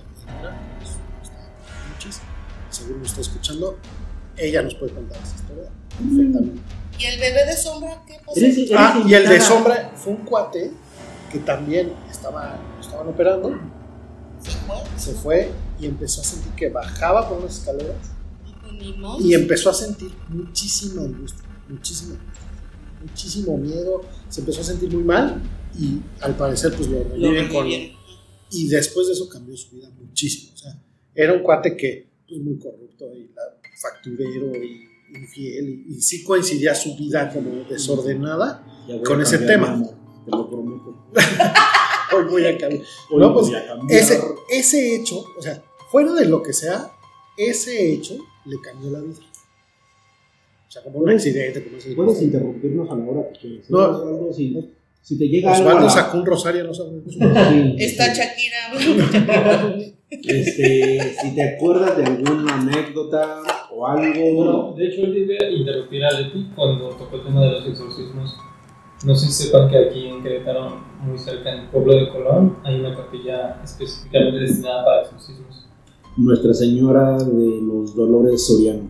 pues, 0.78 0.90
muchis, 1.94 2.20
seguro 2.70 2.98
nos 2.98 3.08
está 3.08 3.20
escuchando, 3.22 3.78
ella 4.36 4.62
nos 4.62 4.74
puede 4.74 4.92
contar 4.92 5.18
esa 5.22 5.34
historia 5.36 5.70
perfectamente. 5.98 6.60
¿Y 6.98 7.04
el 7.06 7.20
bebé 7.20 7.46
de 7.46 7.56
sombra 7.56 8.02
qué 8.06 8.14
pasó? 8.26 8.38
Eres- 8.38 8.58
eres 8.58 8.72
Ah, 8.76 9.02
y 9.06 9.14
el 9.14 9.28
de 9.28 9.40
sombra 9.40 9.92
fue 9.94 10.12
un 10.12 10.24
cuate 10.24 10.72
que 11.30 11.38
también 11.38 11.92
estaba, 12.10 12.58
lo 12.76 12.80
estaban 12.84 13.08
operando. 13.08 13.58
Se 14.96 15.12
fue 15.14 15.50
y 15.80 15.86
empezó 15.86 16.20
a 16.20 16.24
sentir 16.24 16.52
que 16.52 16.68
bajaba 16.68 17.28
por 17.28 17.38
unas 17.38 17.58
escaleras 17.58 17.96
y 19.20 19.34
empezó 19.34 19.70
a 19.70 19.74
sentir 19.74 20.10
muchísima 20.28 21.02
angustia. 21.02 21.44
muchísimo, 21.68 22.16
muchísimo 23.00 23.56
miedo, 23.58 24.02
se 24.28 24.40
empezó 24.40 24.60
a 24.60 24.64
sentir 24.64 24.92
muy 24.92 25.04
mal 25.04 25.40
y 25.78 26.00
al 26.20 26.36
parecer 26.36 26.74
pues 26.76 26.88
lo 26.88 27.02
reviven 27.04 27.48
con... 27.48 27.66
Y 28.54 28.68
después 28.68 29.06
de 29.06 29.14
eso 29.14 29.28
cambió 29.28 29.56
su 29.56 29.70
vida 29.76 29.88
muchísimo. 29.98 30.52
O 30.54 30.56
sea, 30.58 30.78
era 31.14 31.32
un 31.32 31.42
cuate 31.42 31.74
que, 31.76 32.10
pues, 32.28 32.40
muy 32.40 32.58
corrupto 32.58 33.06
y 33.14 33.30
la- 33.34 33.42
facturero 33.80 34.52
y 34.62 34.84
infiel. 35.16 35.84
Y, 35.88 35.94
y 35.96 36.02
sí 36.02 36.22
coincidía 36.22 36.74
su 36.74 36.94
vida 36.96 37.32
como 37.32 37.64
desordenada. 37.64 38.62
Con 39.06 39.22
ese 39.22 39.38
tema. 39.38 39.82
te 40.24 40.30
lo 40.30 40.50
prometo. 40.50 41.06
Voy 42.32 42.44
a 42.46 42.58
cambiar. 42.58 42.82
No, 43.16 43.32
pues, 43.34 43.46
voy 43.46 43.54
a 43.56 43.66
cambiar. 43.66 44.00
Ese, 44.00 44.20
ese 44.50 44.96
hecho, 44.96 45.24
o 45.38 45.40
sea, 45.42 45.62
fuera 45.90 46.12
de 46.14 46.26
lo 46.26 46.42
que 46.42 46.52
sea, 46.52 46.90
ese 47.36 47.92
hecho 47.92 48.16
le 48.46 48.56
cambió 48.60 48.90
la 48.90 49.00
vida. 49.00 49.16
O 50.68 50.70
sea, 50.70 50.82
como 50.82 50.98
un 50.98 51.04
Puedes- 51.04 51.18
accidente, 51.26 51.62
como 51.64 51.76
ese. 51.76 51.92
Puedes 51.94 52.22
interrumpirnos 52.22 52.90
a 52.90 52.94
la 52.96 53.04
hora 53.04 53.28
que 53.32 53.38
quieras. 53.40 53.70
No. 53.70 53.78
Osvaldo, 53.78 54.32
si, 54.32 54.56
si 55.02 55.18
te 55.18 55.28
llega 55.28 55.54
algo. 55.54 55.68
a 55.68 55.72
Osvaldo 55.74 55.90
sacó 55.90 56.18
un 56.18 56.26
rosario, 56.26 56.64
no 56.64 56.72
sabemos. 56.74 57.04
Sí, 57.12 57.18
Está 57.78 58.14
sí. 58.14 58.20
Shakira. 58.20 59.76
Este, 60.10 61.14
si 61.22 61.34
te 61.34 61.42
acuerdas 61.42 61.96
de 61.96 62.04
alguna 62.04 62.54
anécdota 62.54 63.42
o 63.70 63.86
algo. 63.86 64.34
Bueno, 64.34 64.74
de 64.76 64.86
hecho, 64.86 65.02
yo 65.06 65.14
iba 65.14 65.46
a 65.46 65.50
interrumpir 65.50 66.04
a 66.04 66.10
Leti 66.20 66.48
cuando 66.54 66.88
tocó 66.90 67.16
el 67.16 67.24
tema 67.24 67.44
de 67.44 67.50
los 67.52 67.66
exorcismos. 67.68 68.34
No 69.04 69.16
sé 69.16 69.26
si 69.26 69.44
sepan 69.44 69.68
que 69.68 69.76
aquí 69.78 70.06
en 70.06 70.22
Querétaro, 70.22 70.80
muy 71.00 71.18
cerca 71.18 71.50
del 71.50 71.68
pueblo 71.70 71.94
de 71.96 72.08
Colón, 72.10 72.58
hay 72.62 72.78
una 72.78 72.96
capilla 72.96 73.60
específicamente 73.64 74.38
destinada 74.38 74.84
para 74.84 75.02
exorcismos. 75.02 75.66
Nuestra 76.16 76.54
Señora 76.54 77.18
de 77.18 77.60
los 77.62 77.96
Dolores 77.96 78.46
Soriano. 78.46 78.88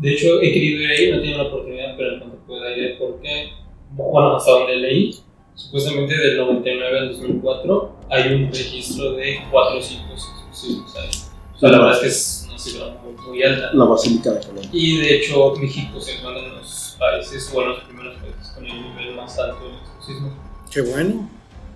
De 0.00 0.12
hecho, 0.14 0.40
he 0.40 0.52
querido 0.52 0.80
ir 0.80 0.90
ahí, 0.90 1.10
no 1.10 1.16
he 1.16 1.20
tenido 1.20 1.38
la 1.42 1.48
oportunidad, 1.48 1.96
pero 1.98 2.14
en 2.14 2.20
cuanto 2.20 2.38
pueda 2.46 2.76
ir, 2.76 2.96
porque, 2.98 3.50
bueno, 3.90 4.36
hasta 4.36 4.52
donde 4.52 4.76
leí, 4.76 5.16
supuestamente 5.54 6.16
del 6.16 6.38
99 6.38 6.98
al 6.98 7.08
2004 7.12 7.96
hay 8.10 8.34
un 8.34 8.46
registro 8.46 9.12
de 9.12 9.36
400 9.50 10.10
exorcismos 10.12 10.96
ahí. 10.96 11.10
O 11.54 11.58
sea, 11.58 11.70
la 11.70 11.78
verdad 11.78 11.94
es 11.94 12.00
que 12.00 12.06
es 12.06 12.46
una 12.48 12.58
cifra 12.58 12.98
muy, 13.04 13.26
muy 13.26 13.42
alta. 13.42 13.70
La 13.74 13.84
Basílica 13.84 14.32
de 14.32 14.46
Colón. 14.46 14.64
Y 14.72 14.96
de 14.96 15.16
hecho, 15.16 15.54
México 15.60 16.00
se 16.00 16.16
encuentra 16.16 16.42
en 16.42 16.56
los 16.56 16.91
países, 17.02 17.50
o 17.52 17.62
en 17.62 17.68
los 17.68 17.80
primeros 17.84 18.16
países 18.20 18.48
con 18.54 18.64
el 18.64 18.82
nivel 18.82 19.16
más 19.16 19.36
alto 19.38 19.68
de 19.68 19.74
exorcismo. 19.76 20.32
Qué 20.70 20.80
bueno. 20.82 21.28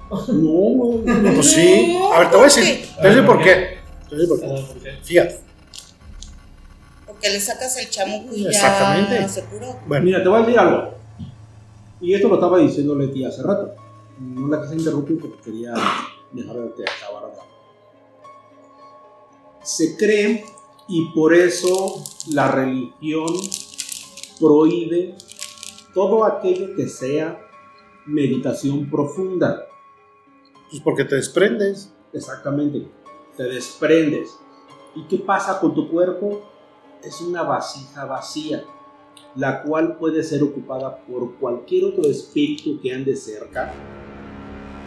No, 0.09 1.03
no, 1.05 1.21
no. 1.23 1.35
Pues 1.35 1.51
sí. 1.51 1.99
A 2.15 2.21
ver, 2.21 2.31
te 2.31 2.37
voy 2.37 2.43
a 2.43 2.47
decir. 2.47 2.87
Te 2.87 3.01
voy 3.01 3.07
a 3.07 3.09
decir 3.11 3.27
por 3.27 3.43
qué. 3.43 3.79
Te 4.09 4.15
voy 4.15 4.25
a 4.25 4.29
decir 4.29 4.29
por 4.29 4.83
qué. 4.83 4.93
Fíjate. 5.03 5.41
Porque 7.07 7.29
le 7.31 7.41
sacas 7.41 7.77
el 7.79 7.91
chamuco 7.91 8.35
y 8.35 8.45
ya 8.45 8.51
Exactamente. 8.51 9.29
se 9.29 9.45
curó. 9.45 9.81
Bueno, 9.87 10.05
Mira, 10.05 10.23
te 10.23 10.29
voy 10.29 10.39
a 10.39 10.45
decir 10.45 10.59
algo. 10.59 10.95
Y 12.01 12.15
esto 12.15 12.29
lo 12.29 12.35
estaba 12.35 12.59
diciendo 12.59 12.95
Leti 12.95 13.25
hace 13.25 13.43
rato. 13.43 13.75
No 14.21 14.49
la 14.49 14.63
quise 14.63 14.77
interrumpir 14.77 15.19
porque 15.19 15.39
quería 15.43 15.73
dejar 16.33 16.57
de 16.57 16.85
acabar 16.85 17.25
hablar. 17.25 17.47
Se 19.63 19.97
cree 19.97 20.45
y 20.89 21.07
por 21.15 21.35
eso 21.35 22.05
la 22.31 22.49
religión 22.49 23.27
prohíbe 24.39 25.15
todo 25.95 26.25
aquello 26.25 26.75
que 26.75 26.89
sea 26.89 27.41
meditación 28.07 28.89
profunda. 28.91 29.67
pues 30.71 30.83
porque 30.83 31.05
te 31.05 31.17
desprendes. 31.17 31.93
Exactamente. 32.13 32.89
Te 33.37 33.45
desprendes. 33.45 34.39
¿Y 34.95 35.05
qué 35.05 35.19
pasa 35.19 35.61
con 35.61 35.75
tu 35.75 35.91
cuerpo? 35.91 36.43
Es 37.03 37.21
una 37.21 37.43
vasija 37.43 38.05
vacía, 38.07 38.65
la 39.35 39.63
cual 39.63 39.97
puede 39.99 40.23
ser 40.23 40.43
ocupada 40.43 41.05
por 41.05 41.37
cualquier 41.37 41.85
otro 41.85 42.05
espíritu 42.05 42.81
que 42.81 42.93
ande 42.93 43.15
cerca. 43.17 43.75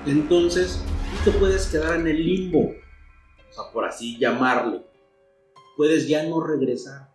Entonces, 0.05 0.83
tú 1.23 1.31
te 1.31 1.37
puedes 1.37 1.67
quedar 1.67 1.99
en 1.99 2.07
el 2.07 2.25
limbo, 2.25 2.59
o 2.59 3.53
sea, 3.53 3.71
por 3.71 3.85
así 3.85 4.17
llamarle. 4.17 4.83
Puedes 5.77 6.07
ya 6.07 6.23
no 6.27 6.41
regresar. 6.41 7.08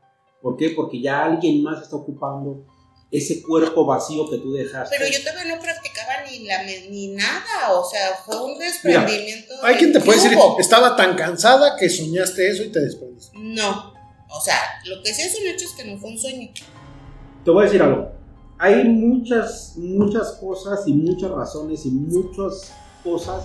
¿Por 0.45 0.59
qué? 0.59 0.71
Porque 0.77 1.01
ya 1.01 1.25
alguien 1.25 1.63
más 1.63 1.81
está 1.83 1.97
ocupando 1.97 2.67
ese 3.11 3.41
cuerpo 3.43 3.87
vacío 3.87 4.29
que 4.29 4.37
tú 4.37 4.53
dejaste. 4.53 4.95
Pero 4.99 5.11
yo 5.11 5.19
todavía 5.23 5.55
no 5.57 5.63
practicaba 5.63 6.13
ni, 6.31 6.45
la, 6.45 6.63
ni 6.91 7.07
nada, 7.15 7.73
o 7.73 7.83
sea, 7.89 8.15
fue 8.27 8.45
un 8.45 8.59
desprendimiento. 8.59 9.55
Hay 9.63 9.77
quien 9.77 9.93
te 9.93 10.01
de- 10.01 10.05
puede 10.05 10.19
¿Qué 10.21 10.29
decir, 10.29 10.39
estaba 10.59 10.95
tan 10.97 11.17
cansada 11.17 11.77
que 11.79 11.89
soñaste 11.89 12.47
eso 12.51 12.63
y 12.65 12.71
te 12.71 12.81
desprendiste. 12.81 13.33
No, 13.39 13.95
o 14.29 14.41
sea, 14.45 14.57
lo 14.85 15.03
que 15.03 15.15
sí 15.15 15.23
es 15.23 15.35
un 15.41 15.47
hecho 15.47 15.65
es 15.65 15.73
que 15.73 15.85
no 15.91 15.97
fue 15.99 16.11
un 16.11 16.19
sueño. 16.19 16.51
Te 17.43 17.51
voy 17.51 17.63
a 17.63 17.65
decir 17.65 17.81
algo. 17.83 18.11
Hay 18.59 18.85
muchas, 18.85 19.75
muchas 19.79 20.33
cosas 20.33 20.81
y 20.87 20.93
muchas 20.93 21.31
razones 21.31 21.87
y 21.87 21.91
muchas 21.91 22.71
cosas 23.03 23.45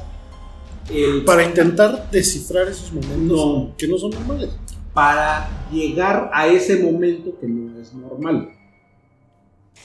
el- 0.91 1.23
Para 1.23 1.43
intentar 1.43 2.09
descifrar 2.11 2.67
esos 2.67 2.91
momentos 2.91 3.37
No. 3.37 3.73
que 3.77 3.87
no 3.87 3.97
son 3.97 4.09
normales. 4.11 4.49
Para 4.93 5.49
llegar 5.71 6.29
a 6.33 6.47
ese 6.47 6.81
momento 6.83 7.37
que 7.39 7.47
no 7.47 7.79
es 7.79 7.93
normal. 7.93 8.49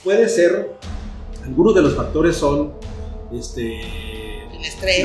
Puede 0.03 0.29
ser, 0.29 0.77
algunos 1.43 1.75
de 1.75 1.83
los 1.83 1.95
factores 1.95 2.37
son 2.37 2.73
este, 3.33 3.81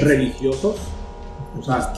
religiosos. 0.01 0.77
O 1.57 1.63
sea, 1.63 1.93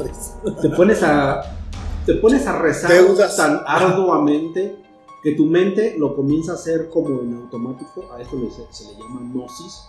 te 0.61 0.69
pones 0.69 1.03
a, 1.03 1.57
te 2.05 2.15
pones 2.15 2.47
a 2.47 2.59
rezar 2.59 2.91
Deudas. 2.91 3.35
tan 3.35 3.61
arduamente 3.65 4.75
que 5.23 5.33
tu 5.33 5.45
mente 5.45 5.95
lo 5.97 6.15
comienza 6.15 6.53
a 6.53 6.55
hacer 6.55 6.89
como 6.89 7.21
en 7.21 7.35
automático. 7.35 8.09
A 8.13 8.21
esto 8.21 8.37
se, 8.49 8.83
se 8.83 8.91
le 8.91 8.99
llama 8.99 9.21
gnosis. 9.31 9.83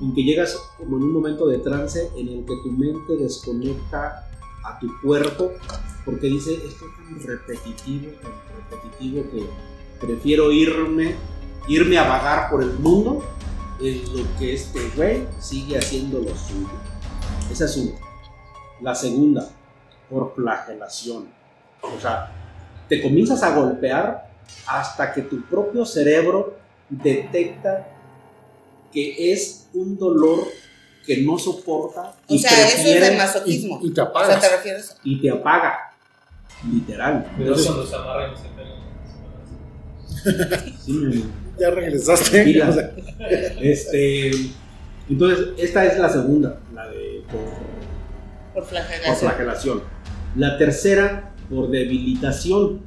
en 0.00 0.14
que 0.14 0.22
llegas 0.22 0.56
como 0.78 0.96
en 0.96 1.02
un 1.04 1.12
momento 1.12 1.46
de 1.46 1.58
trance 1.58 2.10
en 2.16 2.28
el 2.28 2.44
que 2.44 2.54
tu 2.62 2.70
mente 2.72 3.16
desconecta 3.18 4.29
a 4.64 4.78
tu 4.78 4.88
cuerpo 5.00 5.52
porque 6.04 6.26
dice 6.26 6.54
esto 6.54 6.86
es 6.86 6.96
tan 6.96 7.26
repetitivo, 7.26 8.12
tan 8.22 8.32
repetitivo 8.70 9.30
que 9.30 10.06
prefiero 10.06 10.50
irme, 10.50 11.14
irme 11.68 11.98
a 11.98 12.08
vagar 12.08 12.50
por 12.50 12.62
el 12.62 12.72
mundo 12.74 13.24
en 13.80 14.02
lo 14.16 14.38
que 14.38 14.54
este 14.54 14.80
güey 14.96 15.26
sigue 15.38 15.78
haciendo 15.78 16.18
lo 16.18 16.36
suyo. 16.36 16.68
Esa 17.50 17.64
es 17.66 17.76
una. 17.76 17.92
La 18.80 18.94
segunda, 18.94 19.48
por 20.08 20.34
flagelación. 20.34 21.28
O 21.82 22.00
sea, 22.00 22.32
te 22.88 23.02
comienzas 23.02 23.42
a 23.42 23.54
golpear 23.54 24.30
hasta 24.66 25.12
que 25.12 25.22
tu 25.22 25.42
propio 25.42 25.84
cerebro 25.84 26.56
detecta 26.88 27.88
que 28.92 29.32
es 29.32 29.68
un 29.72 29.96
dolor 29.96 30.40
que 31.06 31.22
no 31.22 31.38
soporta 31.38 32.14
O 32.28 32.34
y, 32.34 32.38
sea, 32.38 32.68
eso 32.68 32.86
es 32.88 33.00
de 33.00 33.16
masoquismo. 33.16 33.80
Y, 33.82 33.88
y 33.88 33.90
te 33.94 34.00
o 34.02 34.12
sea, 34.26 34.38
te 34.40 34.48
refieres 34.48 34.90
a... 34.92 34.94
y 35.02 35.20
te 35.20 35.30
apaga, 35.30 35.92
literal. 36.70 37.24
Pero 37.36 37.42
Entonces, 37.48 37.66
cuando 37.66 37.86
se 37.86 37.96
amarran 37.96 38.32
y 38.32 38.36
se 38.36 38.48
pegan. 40.64 40.78
sí, 40.78 40.92
mi- 40.92 41.24
Ya 41.58 41.70
regresaste. 41.70 42.62
O 42.68 42.72
sea, 42.72 42.92
este, 43.60 44.30
entonces, 45.08 45.48
esta 45.58 45.84
es 45.86 45.98
la 45.98 46.08
segunda, 46.08 46.58
la 46.74 46.86
de 46.88 47.22
por, 47.30 47.40
Por 47.40 48.54
por 48.54 48.64
flagelación. 48.66 49.16
flagelación. 49.16 49.82
La 50.36 50.56
tercera, 50.58 51.32
por 51.50 51.70
debilitación. 51.70 52.80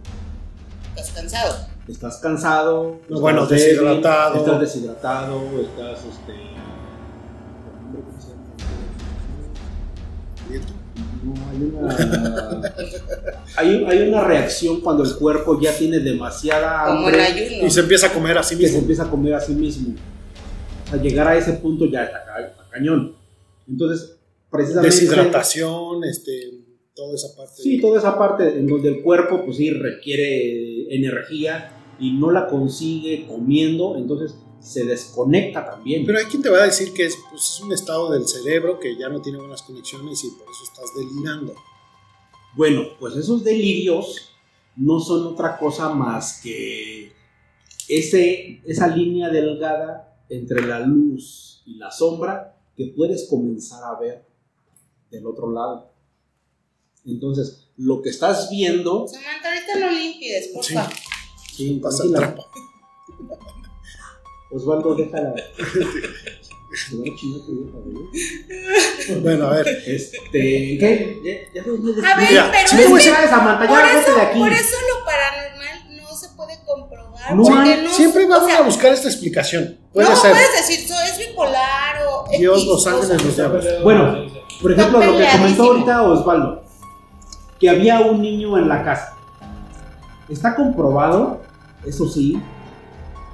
Estás 0.95 1.11
cansado. 1.11 1.67
Estás 1.87 2.17
cansado, 2.17 2.83
No, 2.83 2.97
estás 3.17 3.19
bueno, 3.19 3.45
débil, 3.45 3.65
deshidratado. 3.65 4.35
estás 4.37 4.59
deshidratado, 4.61 5.41
estás 5.59 5.99
este. 5.99 6.52
No, 11.23 11.33
hay 11.49 11.63
una. 11.63 12.61
hay, 13.55 13.85
hay 13.87 14.07
una 14.09 14.23
reacción 14.23 14.81
cuando 14.81 15.03
el 15.03 15.15
cuerpo 15.15 15.59
ya 15.59 15.75
tiene 15.75 15.99
demasiada 15.99 16.85
Como 16.87 17.09
el 17.09 17.19
hambre 17.19 17.45
ayuno. 17.47 17.67
y 17.67 17.71
se 17.71 17.79
empieza 17.79 18.07
a 18.07 18.13
comer 18.13 18.37
a 18.37 18.43
sí 18.43 18.55
que 18.55 18.63
se 18.63 18.67
mismo. 18.67 18.79
empieza 18.81 19.03
a 19.03 19.09
comer 19.09 19.33
a 19.35 19.39
sí 19.41 19.53
mismo. 19.53 19.95
O 20.87 20.89
sea, 20.91 21.01
llegar 21.01 21.27
a 21.27 21.37
ese 21.37 21.53
punto 21.53 21.85
ya 21.85 22.03
está, 22.03 22.19
está 22.45 22.67
cañón. 22.69 23.15
Entonces, 23.67 24.17
precisamente. 24.51 24.95
Deshidratación, 24.95 26.03
este, 26.03 26.51
toda 26.93 27.15
esa 27.15 27.35
parte. 27.35 27.53
Sí, 27.61 27.79
toda 27.79 27.97
esa 27.99 28.17
parte 28.17 28.59
en 28.59 28.67
donde 28.67 28.89
el 28.89 29.01
cuerpo, 29.01 29.43
pues 29.45 29.57
sí, 29.57 29.71
requiere 29.71 30.93
energía 30.95 31.71
y 31.99 32.11
no 32.13 32.31
la 32.31 32.47
consigue 32.47 33.25
comiendo, 33.27 33.95
entonces 33.97 34.35
se 34.63 34.85
desconecta 34.85 35.65
también. 35.65 36.05
Pero 36.05 36.19
hay 36.19 36.25
quien 36.25 36.41
te 36.41 36.49
va 36.49 36.59
a 36.59 36.65
decir 36.65 36.93
que 36.93 37.05
es, 37.05 37.17
pues, 37.29 37.41
es 37.41 37.59
un 37.59 37.73
estado 37.73 38.11
del 38.11 38.27
cerebro 38.27 38.79
que 38.79 38.95
ya 38.95 39.09
no 39.09 39.21
tiene 39.21 39.37
buenas 39.37 39.61
conexiones 39.61 40.23
y 40.23 40.31
por 40.31 40.47
eso 40.49 40.63
estás 40.63 40.89
delirando. 40.95 41.53
Bueno, 42.55 42.83
pues 42.99 43.15
esos 43.15 43.43
delirios 43.43 44.29
no 44.77 44.99
son 44.99 45.27
otra 45.27 45.57
cosa 45.57 45.89
más 45.89 46.39
que 46.41 47.11
ese, 47.89 48.61
esa 48.65 48.87
línea 48.87 49.29
delgada 49.29 50.17
entre 50.29 50.65
la 50.65 50.79
luz 50.79 51.61
y 51.65 51.75
la 51.75 51.91
sombra 51.91 52.57
que 52.75 52.93
puedes 52.95 53.27
comenzar 53.29 53.83
a 53.83 53.99
ver 53.99 54.25
del 55.11 55.27
otro 55.27 55.51
lado. 55.51 55.91
Entonces, 57.05 57.67
lo 57.75 58.01
que 58.01 58.09
estás 58.09 58.49
viendo, 58.49 59.07
Samantha, 59.07 59.49
ahorita 59.49 59.79
no 59.79 59.91
limpies, 59.91 60.47
porfa. 60.53 60.89
Sí. 60.89 61.67
sí, 61.67 61.79
Pasa 61.81 62.05
trampa. 62.09 62.43
Osvaldo, 64.53 64.95
déjala. 64.95 65.33
Se 66.73 66.95
a 66.95 67.15
chingar 67.15 67.41
tu 67.45 67.51
vieja, 67.53 67.77
güey. 67.85 69.21
Bueno, 69.21 69.45
a 69.47 69.49
ver. 69.51 69.67
Este. 69.85 70.17
¿Qué? 70.31 71.19
Ya, 71.23 71.61
ya, 71.61 71.65
ya, 71.65 72.13
A 72.13 72.17
ver, 72.17 72.29
Mira, 72.29 72.51
pero 72.51 72.67
Si 72.67 72.75
es 72.75 72.89
no 72.89 72.97
que 72.97 73.09
a 73.09 73.67
por 73.67 73.85
eso, 73.85 74.15
de 74.15 74.21
aquí. 74.21 74.39
por 74.39 74.53
eso 74.53 74.75
lo 74.89 75.05
paranormal 75.05 75.97
no 76.01 76.15
se 76.15 76.29
puede 76.29 76.59
comprobar. 76.65 77.35
No 77.35 77.43
no, 77.43 77.89
Siempre 77.89 78.25
o 78.25 78.27
vamos 78.27 78.49
sea, 78.49 78.59
a 78.59 78.63
buscar 78.63 78.91
esta 78.91 79.07
explicación. 79.07 79.77
Puede 79.93 80.09
no, 80.09 80.15
ser. 80.15 80.31
puedes 80.31 80.67
decir, 80.67 80.87
so, 80.87 80.95
es 81.01 81.17
bipolar 81.19 81.95
o. 82.07 82.25
Dios, 82.37 82.57
X 82.59 82.67
los 82.67 82.87
ángeles, 82.87 83.23
los 83.23 83.35
diablos. 83.35 83.65
Bueno. 83.83 84.43
Por 84.61 84.71
ejemplo, 84.71 85.03
lo 85.03 85.17
que 85.17 85.27
comentó 85.29 85.63
ahorita 85.63 86.03
Osvaldo, 86.03 86.63
que 87.59 87.69
había 87.69 87.99
un 87.99 88.21
niño 88.21 88.57
en 88.57 88.69
la 88.69 88.81
casa. 88.83 89.13
Está 90.29 90.55
comprobado, 90.55 91.41
eso 91.85 92.07
sí, 92.07 92.41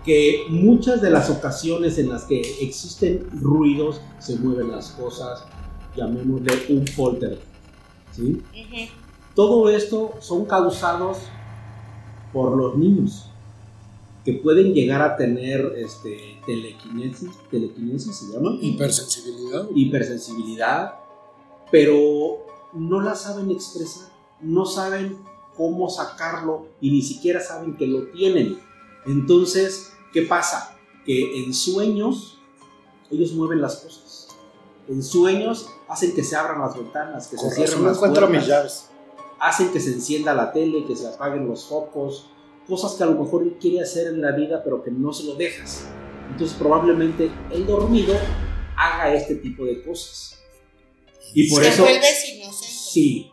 que 0.05 0.45
muchas 0.49 1.01
de 1.01 1.09
las 1.09 1.29
ocasiones 1.29 1.97
en 1.97 2.09
las 2.09 2.23
que 2.23 2.39
existen 2.61 3.27
ruidos, 3.41 4.01
se 4.19 4.37
mueven 4.37 4.71
las 4.71 4.91
cosas, 4.91 5.45
llamémosle 5.95 6.53
un 6.69 6.85
polter. 6.95 7.39
¿sí? 8.11 8.41
Todo 9.35 9.69
esto 9.69 10.13
son 10.19 10.45
causados 10.45 11.17
por 12.33 12.55
los 12.55 12.75
niños 12.75 13.29
que 14.25 14.33
pueden 14.33 14.73
llegar 14.73 15.01
a 15.01 15.15
tener 15.15 15.73
este, 15.77 16.39
telequinesis, 16.45 17.29
telequinesis 17.49 18.15
se 18.15 18.33
llama, 18.33 18.57
Hipersensibilidad. 18.61 19.67
hipersensibilidad, 19.73 20.93
pero 21.71 22.45
no 22.73 23.01
la 23.01 23.15
saben 23.15 23.49
expresar, 23.51 24.09
no 24.41 24.65
saben 24.65 25.17
cómo 25.55 25.89
sacarlo 25.89 26.67
y 26.81 26.91
ni 26.91 27.01
siquiera 27.01 27.39
saben 27.39 27.75
que 27.75 27.87
lo 27.87 28.07
tienen. 28.07 28.59
Entonces, 29.05 29.93
¿qué 30.13 30.23
pasa? 30.23 30.77
Que 31.05 31.43
en 31.43 31.53
sueños 31.53 32.39
ellos 33.11 33.33
mueven 33.33 33.61
las 33.61 33.77
cosas. 33.77 34.27
En 34.87 35.03
sueños 35.03 35.69
hacen 35.87 36.13
que 36.13 36.23
se 36.23 36.35
abran 36.35 36.59
las 36.61 36.75
ventanas, 36.75 37.27
que 37.27 37.37
se 37.37 37.49
cierren 37.51 37.83
las 37.85 37.97
encuentro 37.97 38.27
puertas 38.27 38.41
mis 38.41 38.47
llaves. 38.47 38.89
hacen 39.39 39.71
que 39.71 39.79
se 39.79 39.93
encienda 39.93 40.33
la 40.33 40.51
tele, 40.51 40.85
que 40.85 40.95
se 40.95 41.07
apaguen 41.07 41.47
los 41.47 41.65
focos, 41.65 42.29
cosas 42.67 42.93
que 42.93 43.03
a 43.03 43.07
lo 43.07 43.23
mejor 43.23 43.43
él 43.43 43.57
quiere 43.59 43.81
hacer 43.81 44.07
en 44.07 44.21
la 44.21 44.31
vida 44.31 44.61
pero 44.63 44.83
que 44.83 44.91
no 44.91 45.13
se 45.13 45.25
lo 45.25 45.35
dejas. 45.35 45.85
Entonces 46.31 46.55
probablemente 46.57 47.31
el 47.51 47.65
dormido 47.65 48.15
haga 48.77 49.13
este 49.13 49.35
tipo 49.35 49.65
de 49.65 49.83
cosas. 49.83 50.39
Y 51.33 51.49
por 51.49 51.61
Te 51.61 51.69
eso, 51.69 51.83
vuelves 51.83 52.29
inocente. 52.29 52.67
sí, 52.91 53.31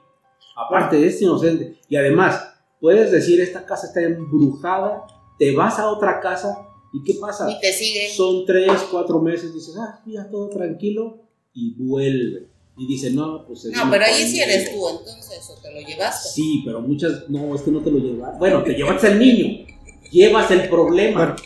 aparte 0.57 1.07
es 1.07 1.21
inocente. 1.23 1.79
Y 1.89 1.97
además, 1.97 2.43
puedes 2.81 3.11
decir, 3.11 3.41
esta 3.41 3.65
casa 3.65 3.87
está 3.87 4.03
embrujada, 4.03 5.07
te 5.39 5.55
vas 5.55 5.79
a 5.79 5.89
otra 5.89 6.21
casa 6.21 6.67
y 6.93 7.03
¿qué 7.05 7.19
pasa? 7.21 7.51
Y 7.51 7.61
te 7.61 7.73
sigue. 7.73 8.11
Son 8.15 8.45
tres, 8.47 8.73
cuatro 8.91 9.21
meses, 9.21 9.53
dices, 9.55 9.75
ah, 9.79 10.01
mira, 10.07 10.29
todo 10.31 10.49
tranquilo 10.49 11.19
y 11.53 11.75
vuelve. 11.77 12.49
Y 12.79 12.87
dice, 12.87 13.11
no, 13.11 13.45
pues... 13.47 13.65
No, 13.67 13.91
pero 13.91 14.05
ahí 14.05 14.15
sí 14.27 14.39
conmigo". 14.39 14.45
eres 14.45 14.71
tú, 14.75 14.89
entonces, 14.89 15.51
o 15.51 15.61
te 15.63 15.73
lo 15.73 15.81
llevaste. 15.81 16.29
Sí, 16.29 16.63
pero 16.65 16.81
muchas, 16.83 17.29
no, 17.29 17.55
es 17.55 17.63
que 17.63 17.71
no 17.71 17.81
te 17.81 17.91
lo 17.91 17.99
llevas. 17.99 18.39
Bueno, 18.39 18.63
te 18.63 18.75
llevas 18.75 19.03
el 19.05 19.19
niño, 19.19 19.67
llevas 20.11 20.51
el 20.51 20.69
problema. 20.69 21.21
Bueno, 21.27 21.37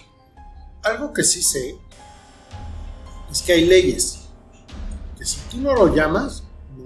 algo 0.82 1.12
que 1.12 1.22
sí 1.22 1.40
sé 1.42 1.76
es 3.30 3.42
que 3.42 3.52
hay 3.52 3.64
leyes. 3.66 4.22
Que 5.18 5.24
si 5.24 5.38
tú 5.50 5.58
no 5.58 5.72
lo 5.74 5.94
llamas, 5.94 6.42
no. 6.76 6.84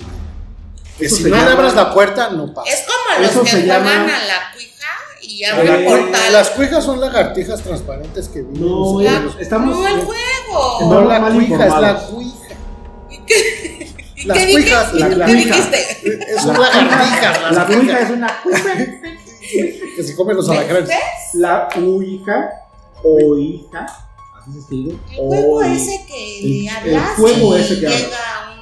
Que 0.99 1.07
Eso 1.07 1.17
si 1.17 1.23
no 1.25 1.31
le 1.31 1.37
llama- 1.37 1.53
abras 1.53 1.75
la 1.75 1.95
puerta, 1.95 2.31
no 2.31 2.53
pasa. 2.53 2.71
Es 2.71 2.85
como 2.87 3.23
los 3.23 3.31
Eso 3.31 3.43
que 3.45 3.51
se 3.51 3.67
llama- 3.67 4.05
a 4.05 4.27
la 4.27 4.54
y 5.35 5.43
Eh, 5.43 5.47
abren 5.47 5.85
portal. 5.85 6.33
Las 6.33 6.51
cuijas 6.51 6.85
son 6.85 7.01
lagartijas 7.01 7.61
transparentes 7.63 8.29
que 8.29 8.43
viven 8.43 8.61
no, 8.61 9.01
en 9.01 9.07
eh, 9.07 9.21
los- 9.21 9.41
estamos... 9.41 9.77
No, 9.77 9.87
el 9.89 10.01
juego. 10.01 10.79
No, 10.83 11.01
la 11.05 11.21
cuija, 11.33 11.67
es 11.67 11.75
la 11.81 11.97
cuija. 12.07 12.55
¿Y 13.11 13.19
qué, 13.27 13.95
¿Y 14.17 14.27
Las 14.27 14.39
qué 14.39 14.47
dije? 14.47 14.61
cuijas, 14.63 14.91
¿Y 14.95 14.99
la- 14.99 15.11
tú 15.11 15.17
la 15.17 15.27
qué 15.27 15.33
cuija. 15.33 15.57
dijiste? 15.57 16.33
Es 16.35 16.45
una 16.45 16.59
lagartija. 16.59 17.51
La 17.51 17.67
cuija 17.67 18.01
es 18.01 18.11
una... 18.11 18.43
Que 19.97 20.03
se 20.03 20.15
comen 20.17 20.37
los 20.37 20.49
alacranes. 20.49 20.91
La 21.35 21.69
uija 21.77 22.51
o 23.03 23.37
hija, 23.39 23.87
así 24.41 24.53
se 24.53 24.59
escribe. 24.61 24.99
El 25.11 25.17
juego 25.19 25.63
ese 25.63 26.05
que 26.07 26.39
El- 26.39 26.51
le 26.51 26.61
el 26.61 26.69
hablas 26.97 27.17
juego 27.17 27.57
y 27.57 27.61
ese 27.61 27.81
que 27.81 27.87
habla. 27.87 27.99
llega 27.99 28.19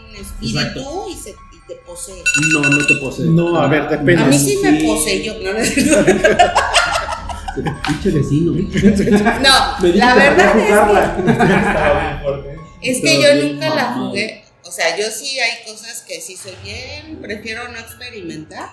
un 0.09 0.17
espíritu 0.17 1.09
y, 1.09 1.15
se, 1.17 1.35
te 1.69 1.75
posee. 1.87 2.23
No, 2.53 2.61
no 2.61 2.87
te 2.87 2.95
posee. 3.01 3.27
No, 3.27 3.57
a 3.61 3.67
ver, 3.69 3.89
depende. 3.89 4.23
A 4.23 4.27
mí 4.27 4.39
sí 4.39 4.59
me 4.63 4.83
poseyó. 4.85 5.35
No, 5.41 5.53
no, 5.53 5.59
Pinche 7.87 8.11
vecino. 8.11 8.57
¿eh? 8.57 8.63
no, 9.43 9.55
la 9.81 9.81
que 9.81 9.91
verdad 9.93 10.57
es 12.17 12.23
fuerte. 12.23 12.57
Es 12.83 13.01
que 13.01 13.23
yo 13.23 13.29
nunca 13.49 13.75
la 13.75 13.93
jugué. 13.93 14.45
O 14.65 14.71
sea, 14.71 14.97
yo 14.97 15.05
sí 15.11 15.39
hay 15.39 15.65
cosas 15.71 16.03
que 16.03 16.21
sí 16.21 16.37
soy 16.37 16.55
bien, 16.65 17.19
prefiero 17.21 17.69
no 17.69 17.79
experimentar. 17.79 18.71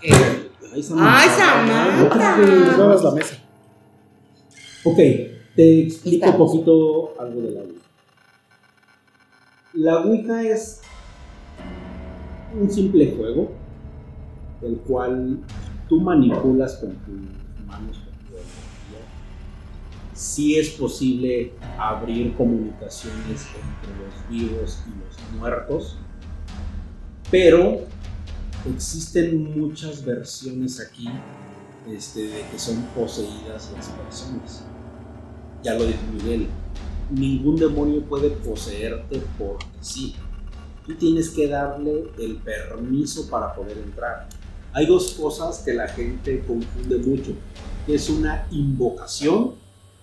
Que- 0.00 0.50
Ay, 0.74 0.82
Samantha. 0.82 1.22
Ay, 1.22 1.28
Samantha. 2.08 2.36
Muevas 2.76 3.02
la 3.04 3.10
mesa. 3.12 3.34
Ok, 4.84 4.96
te 5.56 5.80
explico 5.82 6.30
un 6.30 6.36
poquito 6.38 7.14
algo 7.20 7.40
de 7.42 7.50
la 7.52 7.60
Ouija. 7.60 7.84
La 9.74 9.98
Ouija 9.98 10.42
es 10.42 10.80
un 12.54 12.70
simple 12.70 13.14
juego 13.16 13.50
el 14.62 14.76
cual 14.78 15.38
tú 15.88 16.00
manipulas 16.00 16.74
con 16.76 16.90
tus 16.90 17.66
manos, 17.66 17.98
con 17.98 18.28
tu 18.28 18.34
energía. 18.34 19.00
Sí 20.12 20.58
es 20.58 20.70
posible 20.70 21.52
abrir 21.78 22.34
comunicaciones 22.36 23.46
entre 23.46 24.04
los 24.04 24.28
vivos 24.28 24.82
y 24.86 24.90
los 24.90 25.40
muertos, 25.40 25.96
pero 27.30 27.80
existen 28.74 29.58
muchas 29.58 30.04
versiones 30.04 30.80
aquí 30.80 31.08
este, 31.88 32.24
de 32.24 32.42
que 32.50 32.58
son 32.58 32.82
poseídas 32.94 33.72
las 33.74 33.88
personas. 33.88 34.64
Ya 35.62 35.74
lo 35.74 35.84
dijo 35.84 36.00
Miguel, 36.12 36.48
ningún 37.10 37.56
demonio 37.56 38.02
puede 38.02 38.30
poseerte 38.30 39.22
porque 39.38 39.66
sí. 39.80 40.14
Tú 40.86 40.94
tienes 40.94 41.30
que 41.30 41.48
darle 41.48 42.10
el 42.18 42.36
permiso 42.36 43.28
para 43.28 43.54
poder 43.54 43.78
entrar. 43.78 44.28
Hay 44.72 44.86
dos 44.86 45.14
cosas 45.14 45.58
que 45.64 45.74
la 45.74 45.88
gente 45.88 46.44
confunde 46.46 46.98
mucho, 46.98 47.32
es 47.86 48.08
una 48.08 48.46
invocación. 48.50 49.54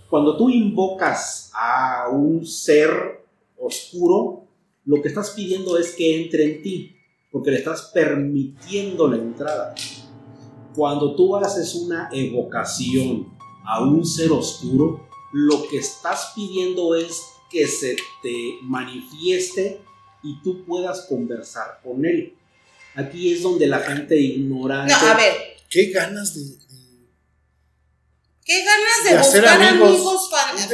Cuando 0.09 0.37
tú 0.37 0.49
invocas 0.49 1.51
a 1.53 2.09
un 2.09 2.45
ser 2.45 3.25
oscuro, 3.57 4.43
lo 4.85 5.01
que 5.01 5.09
estás 5.09 5.31
pidiendo 5.31 5.77
es 5.77 5.95
que 5.95 6.23
entre 6.23 6.45
en 6.45 6.61
ti, 6.61 6.95
porque 7.31 7.51
le 7.51 7.57
estás 7.57 7.91
permitiendo 7.93 9.07
la 9.07 9.17
entrada. 9.17 9.75
Cuando 10.75 11.15
tú 11.15 11.35
haces 11.35 11.75
una 11.75 12.09
evocación 12.11 13.27
a 13.65 13.83
un 13.83 14.05
ser 14.05 14.31
oscuro, 14.31 15.07
lo 15.33 15.67
que 15.69 15.77
estás 15.77 16.31
pidiendo 16.35 16.95
es 16.95 17.21
que 17.49 17.67
se 17.67 17.95
te 18.21 18.59
manifieste 18.61 19.81
y 20.23 20.41
tú 20.41 20.65
puedas 20.65 21.01
conversar 21.07 21.79
con 21.83 22.05
él. 22.05 22.33
Aquí 22.95 23.33
es 23.33 23.43
donde 23.43 23.67
la 23.67 23.79
gente 23.79 24.19
ignorante... 24.19 24.93
No, 24.93 25.07
a 25.11 25.13
ver, 25.15 25.33
Qué 25.69 25.91
ganas 25.91 26.33
de. 26.33 26.41
de- 26.41 26.67
¿qué 28.45 28.63
ganas 28.63 29.03
de, 29.03 29.09
De 29.11 29.17
hacer 29.17 29.41
buscar 29.41 29.61
amigos. 29.61 29.89
amigos, 29.89 30.29
fantasmas? 30.31 30.71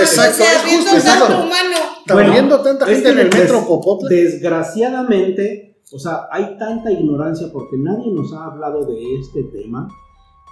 exacto, 0.00 0.02
o 0.02 0.06
sea, 0.46 0.56
es 0.56 0.64
viendo 0.64 0.90
justo 0.90 1.04
tanto 1.08 1.42
humano. 1.42 1.76
Bueno, 2.06 2.60
tanta 2.62 2.86
gente 2.86 3.08
en 3.10 3.18
el 3.18 3.30
des- 3.30 3.40
metro 3.40 3.66
Popotla. 3.66 4.08
Desgraciadamente, 4.08 5.80
o 5.92 5.98
sea, 5.98 6.28
hay 6.30 6.56
tanta 6.58 6.90
ignorancia 6.92 7.48
porque 7.52 7.76
nadie 7.78 8.12
nos 8.12 8.32
ha 8.32 8.44
hablado 8.46 8.84
de 8.86 9.16
este 9.20 9.42
tema 9.44 9.88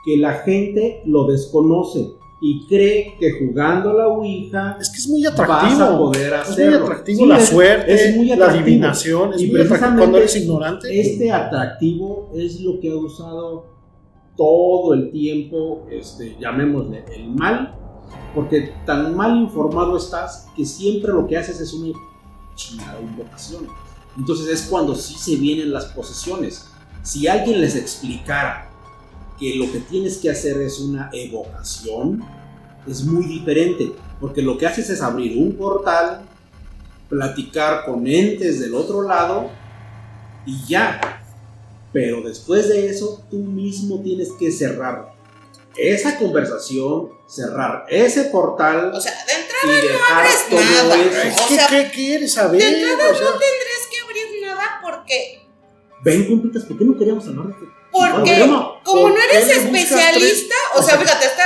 que 0.05 0.17
la 0.17 0.35
gente 0.41 1.03
lo 1.07 1.27
desconoce 1.31 2.09
y 2.45 2.67
cree 2.67 3.17
que 3.21 3.31
jugando 3.39 3.93
la 3.93 4.09
Ouija 4.09 4.77
Es 4.81 4.91
que 4.91 4.99
es 4.99 5.09
muy 5.09 5.23
vas 5.23 5.31
a 5.39 5.43
atractivo. 5.45 5.99
poder 5.99 6.27
Es 6.27 6.31
muy 6.33 6.41
hacerlo. 6.53 6.85
atractivo 6.85 7.19
Sí, 7.23 7.27
la 7.27 7.39
es- 7.39 7.49
suerte, 7.49 7.95
es 7.95 8.17
muy 8.17 8.27
la 8.27 8.35
atractivo. 8.35 8.63
adivinación. 8.65 9.33
Es 9.35 9.41
Y 9.43 9.47
muy 9.53 9.61
atractivo 9.61 9.97
cuando 9.99 10.19
eres 10.19 10.37
ignorante. 10.37 11.01
Este 11.01 11.31
atractivo 11.31 12.31
es 12.35 12.61
lo 12.61 12.81
que 12.81 12.91
ha 12.91 12.97
usado 12.97 13.67
todo 14.37 14.95
el 14.95 15.11
tiempo, 15.13 15.87
este, 15.91 16.37
llamémosle 16.41 17.05
el 17.15 17.29
mal, 17.31 17.77
porque 18.35 18.73
tan 18.87 19.15
mal 19.17 19.37
informado 19.37 19.97
estás 19.97 20.47
que 20.57 20.65
siempre 20.67 21.13
lo 21.13 21.27
que 21.27 21.37
haces 21.37 21.61
es 21.61 21.73
una 21.75 21.93
chingada 22.57 23.01
invocación. 23.01 23.67
Entonces 24.19 24.49
es 24.49 24.63
cuando 24.69 24.95
sí 24.97 25.15
se 25.15 25.37
vienen 25.37 25.73
las 25.73 25.85
posesiones. 25.87 26.67
Si 27.03 27.29
alguien 27.29 27.61
les 27.61 27.77
explicara 27.77 28.71
que 29.39 29.55
lo 29.57 29.71
que 29.71 29.79
tienes 29.81 30.19
que 30.19 30.31
hacer 30.31 30.61
es 30.63 30.79
una 30.81 31.11
evocación, 31.13 32.25
es 32.87 33.05
muy 33.05 33.25
diferente, 33.27 33.93
porque 34.21 34.43
lo 34.43 34.57
que 34.59 34.67
haces 34.67 34.89
es 34.91 35.01
abrir 35.03 35.37
un 35.39 35.53
portal, 35.57 36.23
platicar 37.09 37.85
con 37.85 38.07
entes 38.07 38.61
del 38.61 38.75
otro 38.75 39.03
lado 39.03 39.51
y 40.47 40.65
ya. 40.67 41.01
Pero 41.93 42.23
después 42.23 42.69
de 42.69 42.89
eso, 42.89 43.23
tú 43.31 43.37
mismo 43.39 44.01
tienes 44.01 44.31
que 44.39 44.51
cerrar 44.51 45.13
esa 45.77 46.19
conversación, 46.19 47.11
cerrar 47.27 47.87
ese 47.89 48.25
portal 48.25 48.93
O 48.95 49.01
sea, 49.01 49.13
de 49.13 49.33
y 49.33 49.43
entrada 49.43 49.65
no 49.65 49.89
dejar 49.93 50.19
abres 50.19 50.47
todo 50.51 50.61
nada. 50.61 51.29
eso. 51.29 51.43
O 51.45 51.49
¿Qué, 51.49 51.55
sea, 51.55 51.67
qué 51.69 51.91
quieres 51.91 52.33
saber? 52.33 52.61
de 52.61 52.69
entrada 52.69 53.11
O 53.11 53.15
sea, 53.15 53.25
no 53.25 53.31
tendrías 53.33 53.89
que 53.91 53.99
abrir 54.05 54.43
nada 54.43 54.81
porque, 54.83 55.41
Ven, 56.05 56.27
compitas, 56.29 56.65
¿por 56.65 56.79
qué 56.79 56.85
no 56.85 56.99
queríamos 56.99 57.27
hablar 57.27 57.47
de 57.47 57.53
esto? 57.53 57.67
porque 57.91 58.47
no, 58.47 58.72
como 58.85 59.03
¿por 59.03 59.11
no 59.13 59.17
eres 59.17 59.49
especialista, 59.49 60.55
o 60.77 60.83
sea, 60.83 60.99
fíjate, 60.99 61.27
está, 61.27 61.45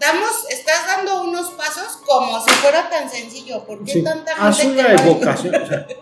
damos, 0.00 0.30
estás 0.50 0.86
dando 0.86 1.22
unos 1.24 1.50
pasos 1.50 1.98
como 2.06 2.40
si 2.44 2.50
fuera 2.50 2.88
tan 2.90 3.08
sencillo. 3.10 3.64
¿Por 3.64 3.84
qué 3.84 3.92
sí, 3.92 4.02
tanta 4.02 4.32
haz 4.38 4.58
gente 4.58 4.80
una 4.80 4.88
que 4.88 4.94
no- 4.94 5.02
evocación. 5.10 5.54
o 5.54 5.66
sea, 5.66 5.86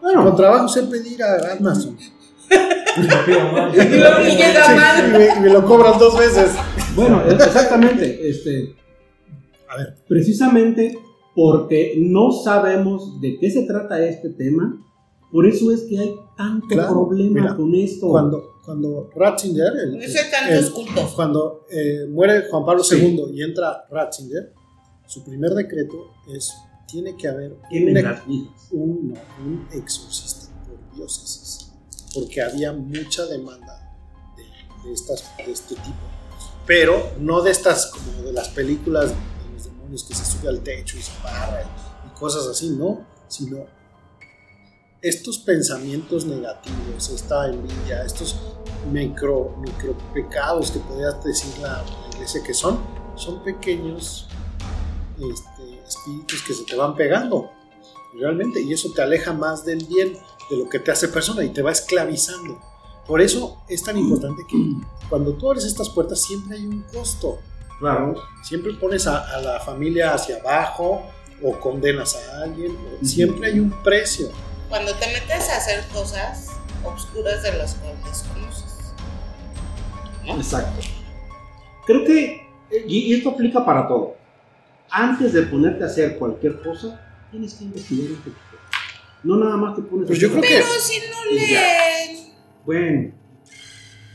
Bueno, 0.00 0.24
con 0.24 0.36
trabajo 0.36 0.66
sé 0.68 0.82
pedir 0.84 1.22
a 1.22 1.52
Amazon. 1.58 1.96
Y 3.76 5.40
me 5.40 5.48
lo 5.50 5.64
cobran 5.64 5.98
dos 5.98 6.18
veces. 6.18 6.50
bueno, 6.94 7.22
exactamente. 7.30 8.28
Este, 8.28 8.74
A 9.68 9.76
ver, 9.78 9.96
precisamente 10.08 10.98
porque 11.34 11.94
no 11.98 12.30
sabemos 12.32 13.20
de 13.20 13.38
qué 13.38 13.50
se 13.50 13.62
trata 13.62 14.04
este 14.04 14.28
tema, 14.30 14.84
por 15.32 15.46
eso 15.46 15.72
es 15.72 15.82
que 15.82 15.98
hay 15.98 16.14
tanto 16.36 16.66
Claro, 16.68 16.90
problema 16.92 17.40
mira, 17.40 17.56
con 17.56 17.74
esto. 17.74 18.08
cuando, 18.08 18.60
cuando 18.64 19.10
Ratzinger, 19.16 19.72
el- 19.76 20.02
el- 20.02 20.72
cultos. 20.72 21.12
cuando 21.14 21.66
eh, 21.70 22.06
muere 22.10 22.48
Juan 22.50 22.64
Pablo 22.64 22.84
Sí. 22.84 22.96
II 22.96 23.30
y 23.32 23.42
entra 23.42 23.84
Ratzinger, 23.90 24.52
su 25.06 25.24
primer 25.24 25.50
decreto 25.54 25.96
es 26.34 26.52
tiene 26.86 27.16
que 27.16 27.26
haber 27.26 27.56
un, 27.70 28.48
un, 28.72 29.08
no, 29.08 29.14
un 29.44 29.66
exorcista 29.72 30.48
por 30.66 30.96
diócesis, 30.96 31.72
porque 32.14 32.42
había 32.42 32.72
mucha 32.74 33.24
demanda 33.26 33.94
de, 34.36 34.42
de 34.88 34.92
estas, 34.94 35.24
de 35.38 35.52
este 35.52 35.74
tipo. 35.76 35.96
Pero 36.66 37.12
no 37.18 37.40
de 37.42 37.50
estas 37.50 37.86
como 37.86 38.22
de 38.26 38.32
las 38.34 38.48
películas 38.50 39.08
de 39.10 39.52
los 39.54 39.64
demonios 39.64 40.04
que 40.04 40.14
se 40.14 40.24
sube 40.24 40.48
al 40.50 40.60
techo 40.60 40.98
y 40.98 41.02
se 41.02 41.12
barra 41.24 41.62
y 42.06 42.18
cosas 42.18 42.46
así, 42.46 42.70
no, 42.70 43.06
sino 43.28 43.64
estos 45.02 45.38
pensamientos 45.38 46.24
negativos, 46.24 47.10
esta 47.10 47.48
envidia, 47.48 48.04
estos 48.04 48.36
micro, 48.90 49.56
micro 49.60 49.96
pecados 50.14 50.70
que 50.70 50.78
podrías 50.78 51.22
decir 51.24 51.52
la, 51.60 51.82
la 51.82 52.14
iglesia 52.14 52.42
que 52.42 52.54
son, 52.54 52.78
son 53.16 53.42
pequeños 53.42 54.28
este, 55.18 55.82
espíritus 55.86 56.42
que 56.42 56.54
se 56.54 56.64
te 56.64 56.76
van 56.76 56.94
pegando 56.94 57.50
realmente 58.14 58.60
y 58.60 58.72
eso 58.72 58.92
te 58.94 59.02
aleja 59.02 59.32
más 59.32 59.64
del 59.64 59.84
bien 59.86 60.16
de 60.50 60.56
lo 60.56 60.68
que 60.68 60.78
te 60.78 60.92
hace 60.92 61.08
persona 61.08 61.42
y 61.44 61.48
te 61.48 61.62
va 61.62 61.72
esclavizando. 61.72 62.60
Por 63.06 63.20
eso 63.20 63.62
es 63.68 63.82
tan 63.82 63.98
importante 63.98 64.42
que 64.48 64.56
cuando 65.08 65.34
tú 65.34 65.48
abres 65.48 65.64
estas 65.64 65.88
puertas 65.88 66.22
siempre 66.22 66.56
hay 66.56 66.66
un 66.66 66.82
costo. 66.82 67.38
Claro. 67.80 68.14
siempre 68.44 68.74
pones 68.74 69.08
a, 69.08 69.28
a 69.28 69.40
la 69.40 69.58
familia 69.58 70.14
hacia 70.14 70.36
abajo 70.36 71.02
o 71.42 71.58
condenas 71.58 72.14
a 72.14 72.44
alguien 72.44 72.78
siempre 73.02 73.48
hay 73.48 73.58
un 73.58 73.70
precio 73.82 74.30
Cuando 74.72 74.94
te 74.94 75.06
metes 75.08 75.50
a 75.50 75.58
hacer 75.58 75.84
cosas 75.92 76.46
obscuras 76.82 77.42
de 77.42 77.52
las 77.58 77.74
cuales 77.74 78.02
desconoces. 78.06 78.94
Exacto. 80.24 80.80
Creo 81.86 82.06
que, 82.06 82.48
y 82.86 82.98
y 83.12 83.14
esto 83.14 83.28
aplica 83.32 83.62
para 83.66 83.86
todo, 83.86 84.16
antes 84.88 85.34
de 85.34 85.42
ponerte 85.42 85.84
a 85.84 85.88
hacer 85.88 86.18
cualquier 86.18 86.62
cosa, 86.62 86.98
tienes 87.30 87.52
que 87.52 87.64
investigar 87.64 88.12
un 88.12 88.16
poquito. 88.16 88.36
No 89.24 89.36
nada 89.36 89.58
más 89.58 89.76
te 89.76 89.82
pones 89.82 90.06
Pues 90.06 90.18
a 90.18 90.22
yo 90.22 90.28
hacer- 90.28 90.40
creo 90.40 90.50
que- 90.50 90.64
Pero 90.64 90.80
si 90.80 90.98
no 91.10 91.24
leen, 91.34 92.32
Bueno, 92.64 93.12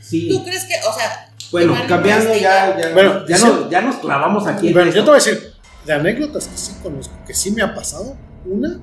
sí. 0.00 0.28
¿tú 0.28 0.42
crees 0.44 0.64
que, 0.64 0.74
o 0.88 0.92
sea, 0.92 1.32
Bueno, 1.52 1.76
cambiando 1.86 2.34
ya, 2.34 2.76
ya, 2.76 2.92
Bueno, 2.94 3.24
ya, 3.28 3.36
dice- 3.36 3.46
no- 3.46 3.70
ya 3.70 3.80
nos 3.80 3.94
clavamos 3.98 4.44
aquí. 4.48 4.66
en 4.66 4.74
Bueno, 4.74 4.90
yo 4.90 5.04
te 5.04 5.10
voy 5.10 5.20
a 5.20 5.24
decir, 5.24 5.52
de 5.86 5.92
anécdotas 5.92 6.48
que 6.48 6.58
sí 6.58 6.72
conozco, 6.82 7.14
que 7.24 7.32
sí 7.32 7.52
me 7.52 7.62
ha 7.62 7.72
pasado, 7.76 8.16
una, 8.44 8.80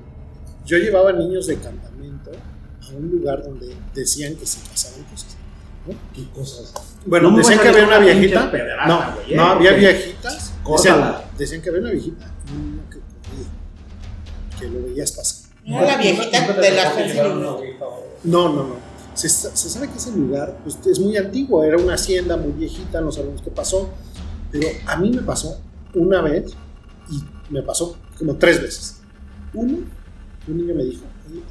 yo 0.66 0.78
llevaba 0.78 1.12
niños 1.12 1.46
de 1.46 1.56
campamento 1.56 2.30
a 2.82 2.88
un 2.94 3.10
lugar 3.10 3.42
donde 3.42 3.74
decían 3.94 4.34
que 4.36 4.44
se 4.46 4.60
pasaban 4.68 5.02
cosas. 5.04 5.36
¿no? 5.86 5.94
¿Qué 6.14 6.28
cosas? 6.30 6.72
Bueno, 7.06 7.30
No 7.30 7.36
me 7.36 7.42
decían 7.42 7.60
que 7.60 7.68
a 7.68 7.70
había 7.70 7.84
una 7.86 7.98
una 7.98 8.06
viejita. 8.06 8.52
No, 8.88 9.14
güey, 9.14 9.32
¿eh? 9.32 9.36
no, 9.36 9.44
había 9.44 9.70
Porque- 9.70 9.86
viejitas. 9.86 10.52
Decían, 10.68 11.14
decían 11.38 11.62
que 11.62 11.68
había 11.68 11.80
una 11.80 11.90
viejita, 11.92 12.34
un 12.52 12.70
niño 12.72 12.82
que 12.90 12.98
corría, 12.98 14.58
que 14.58 14.66
lo 14.68 14.82
veías 14.86 15.12
pasar. 15.12 15.50
No, 15.64 15.80
la 15.82 15.96
viejita 15.96 16.52
de 16.52 16.70
la 16.72 16.92
una 17.32 17.50
o- 17.52 17.62
No, 18.24 18.48
no, 18.48 18.64
no. 18.64 18.74
Se, 19.14 19.28
se 19.28 19.70
sabe 19.70 19.88
que 19.88 19.96
ese 19.96 20.10
lugar 20.12 20.58
pues, 20.64 20.76
es 20.86 20.98
muy 21.00 21.16
antiguo, 21.16 21.62
era 21.64 21.76
una 21.78 21.94
hacienda 21.94 22.36
muy 22.36 22.52
viejita, 22.52 23.00
no 23.00 23.10
sabemos 23.12 23.40
qué 23.42 23.50
pasó, 23.50 23.88
pero 24.50 24.66
a 24.86 24.96
mí 24.96 25.10
me 25.10 25.22
pasó 25.22 25.58
una 25.94 26.20
vez 26.20 26.52
y 27.10 27.22
me 27.52 27.62
pasó 27.62 27.96
como 28.18 28.36
tres 28.36 28.60
veces. 28.60 28.96
Uno, 29.54 29.78
un 30.48 30.58
niño 30.58 30.74
me 30.74 30.84
dijo, 30.84 31.04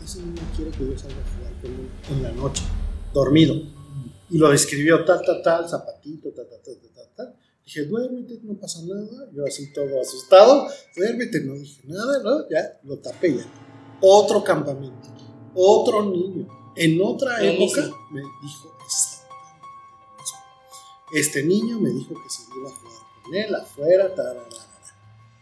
ese 0.03 0.19
niño 0.19 0.41
quiere 0.55 0.71
que 0.71 0.85
yo 0.85 0.97
salga 0.97 1.15
a 1.15 1.35
jugar 1.35 1.61
con 1.61 1.71
él 1.71 1.89
en 2.09 2.23
la 2.23 2.31
noche, 2.31 2.63
dormido. 3.13 3.55
Y 4.29 4.37
lo 4.37 4.49
describió 4.49 5.03
tal, 5.05 5.21
tal, 5.25 5.41
tal, 5.43 5.69
zapatito, 5.69 6.29
tal, 6.29 6.47
tal, 6.49 6.59
tal, 6.63 6.75
tal, 6.93 7.05
tal. 7.15 7.35
Dije, 7.65 7.85
duérmete, 7.85 8.39
no 8.43 8.53
pasa 8.55 8.79
nada. 8.85 9.29
Yo 9.33 9.45
así 9.45 9.71
todo 9.73 10.01
asustado, 10.01 10.67
duérmete, 10.95 11.41
no 11.41 11.53
dije 11.53 11.81
nada, 11.85 12.21
¿no? 12.23 12.49
Ya, 12.49 12.79
lo 12.83 12.97
tapé 12.97 13.35
ya. 13.37 13.45
Otro 14.01 14.43
campamento, 14.43 15.09
otro 15.53 16.03
niño, 16.03 16.47
en 16.75 17.01
otra 17.01 17.43
época 17.43 17.81
mismo. 17.81 17.97
me 18.11 18.21
dijo 18.41 18.77
exactamente. 18.85 19.25
Este 21.13 21.43
niño 21.43 21.79
me 21.79 21.89
dijo 21.89 22.13
que 22.13 22.29
se 22.29 22.43
iba 22.43 22.69
a 22.69 22.73
jugar 22.73 23.23
con 23.23 23.35
él 23.35 23.55
afuera, 23.55 24.13
tararara. 24.13 24.47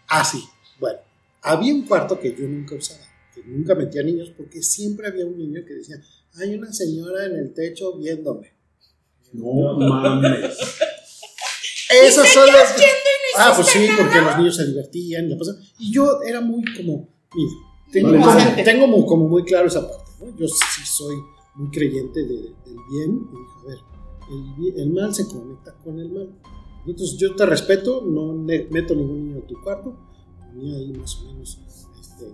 Así, 0.08 0.48
bueno, 0.80 1.00
había 1.42 1.74
un 1.74 1.86
cuarto 1.86 2.20
que 2.20 2.36
yo 2.36 2.48
nunca 2.48 2.76
usaba, 2.76 3.02
que 3.34 3.44
nunca 3.46 3.76
metía 3.76 4.04
niños, 4.04 4.32
porque 4.36 4.62
siempre 4.62 5.08
había 5.08 5.26
un 5.26 5.38
niño 5.38 5.62
que 5.68 5.74
decía, 5.74 6.02
hay 6.36 6.56
una 6.56 6.72
señora 6.72 7.26
en 7.26 7.36
el 7.38 7.54
techo 7.54 7.98
viéndome. 7.98 8.54
No 9.34 9.78
mames. 9.78 10.58
Esas 12.06 12.28
son 12.34 12.48
las... 12.48 12.76
Ah, 13.38 13.54
pues 13.56 13.68
sí, 13.68 13.88
porque 13.98 14.22
los 14.22 14.38
niños 14.38 14.56
se 14.56 14.66
divertían 14.66 15.26
y 15.26 15.30
la 15.30 15.38
pasaban. 15.38 15.62
Y 15.80 15.92
yo 15.94 16.22
era 16.24 16.42
muy 16.42 16.64
como, 16.76 17.08
mira, 17.36 17.52
tengo, 17.92 18.12
Vale, 18.12 18.24
como, 18.52 18.64
tengo 18.64 18.86
como, 18.86 19.06
como 19.06 19.28
muy 19.28 19.44
claro 19.44 19.68
esa 19.68 19.88
parte, 19.88 20.12
¿no? 20.20 20.36
Yo 20.38 20.48
sí 20.48 20.82
soy 20.86 21.16
muy 21.56 21.70
creyente 21.72 22.22
de- 22.22 22.28
del 22.66 22.78
bien. 22.92 23.28
Y 23.32 23.38
dije, 23.38 23.54
a 23.64 23.68
ver, 23.68 24.74
el, 24.76 24.80
el 24.82 24.90
mal 24.92 25.14
se 25.14 25.28
conecta 25.28 25.74
con 25.84 26.00
el 26.00 26.10
mal. 26.12 26.30
Entonces 26.86 27.18
yo 27.18 27.36
te 27.36 27.46
respeto, 27.46 28.02
no 28.06 28.34
meto 28.34 28.96
ningún 28.96 29.28
niño 29.30 29.42
a 29.44 29.48
tu 29.48 29.62
cuarto. 29.62 29.96
Ponía 30.40 30.76
ahí 30.78 30.92
más 30.94 31.16
o 31.18 31.26
menos, 31.26 31.58
este, 32.00 32.26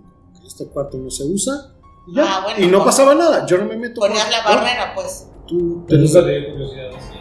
este 0.50 0.66
cuarto 0.66 0.98
no 0.98 1.10
se 1.10 1.24
usa. 1.24 1.72
Y, 2.06 2.16
ya. 2.16 2.24
Ah, 2.26 2.40
bueno, 2.42 2.60
y 2.64 2.66
no 2.66 2.84
pasaba 2.84 3.14
nada, 3.14 3.46
yo 3.46 3.58
no 3.58 3.66
me 3.66 3.76
meto. 3.76 4.00
Ponías 4.00 4.28
la 4.30 4.42
barrera, 4.42 4.94
pues. 4.94 5.26
Tú, 5.46 5.84
nunca 5.88 6.24
te 6.24 6.38
dio 6.38 6.50
curiosidad 6.52 6.88
así. 6.96 7.18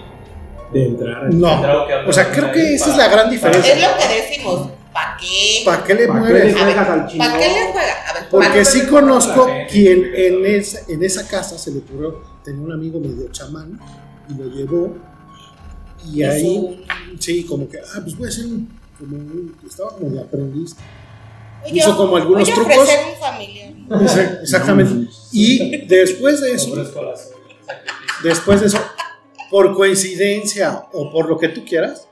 De 0.73 0.85
entrar. 0.85 1.33
no, 1.33 1.61
o 2.07 2.13
sea, 2.13 2.31
creo 2.31 2.51
que 2.51 2.75
esa 2.75 2.91
es 2.91 2.97
la 2.97 3.07
gran 3.07 3.29
diferencia. 3.29 3.73
Es 3.73 3.81
lo 3.81 3.97
que 3.97 4.21
decimos. 4.21 4.69
¿Para 4.93 5.17
qué? 5.17 5.61
¿Para 5.65 5.83
qué 5.83 5.93
le 5.93 6.07
¿Para 6.07 6.19
qué 6.19 6.25
mueves? 6.31 6.53
le 6.53 6.59
juegas? 6.63 6.87
¿Para 6.87 7.07
qué 7.07 7.17
le 7.47 7.71
juega? 7.71 8.09
A 8.09 8.13
ver, 8.13 8.29
Porque 8.29 8.47
¿para- 8.47 8.65
sí 8.65 8.85
conozco 8.87 9.47
quien 9.69 10.11
en 10.15 10.45
esa, 10.45 10.79
en 10.87 11.03
esa 11.03 11.27
casa 11.27 11.57
se 11.57 11.71
le 11.71 11.79
ocurrió, 11.79 12.21
tenía 12.43 12.61
un 12.61 12.71
amigo 12.71 12.99
medio 12.99 13.29
chamán 13.31 13.79
y 14.29 14.33
lo 14.33 14.45
llevó 14.47 14.95
y 16.11 16.23
ahí, 16.23 16.85
sí, 17.19 17.43
como 17.45 17.67
que, 17.69 17.77
ah, 17.77 17.99
pues 18.01 18.17
voy 18.17 18.25
a 18.27 18.29
hacer 18.29 18.45
un, 18.45 18.69
como 18.97 19.15
un, 19.17 19.55
estaba 19.67 19.91
como 19.91 20.09
de 20.09 20.21
aprendiz. 20.21 20.75
Oye, 21.65 21.79
hizo 21.79 21.97
como 21.97 22.17
algunos 22.17 22.43
voy 22.43 22.51
a 22.51 22.55
trucos. 22.55 22.89
un 23.13 23.19
familiar. 23.19 24.39
Exactamente. 24.41 25.09
Y 25.31 25.85
después 25.87 26.41
de 26.41 26.53
eso, 26.53 26.75
después 28.23 28.61
de 28.61 28.67
eso, 28.67 28.79
por 29.49 29.75
coincidencia 29.75 30.87
o 30.93 31.11
por 31.11 31.27
lo 31.27 31.37
que 31.37 31.49
tú 31.49 31.65
quieras, 31.65 32.07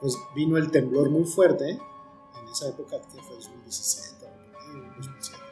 pues 0.00 0.16
vino 0.34 0.56
el 0.56 0.70
temblor 0.70 1.10
muy 1.10 1.24
fuerte 1.24 1.70
en 1.70 2.48
esa 2.50 2.68
época 2.68 2.98
que 3.00 3.22
fue 3.22 3.36
2017 3.36 4.16
o 4.16 4.18
por 4.18 4.28
ahí, 4.28 4.90
2007. 4.96 5.42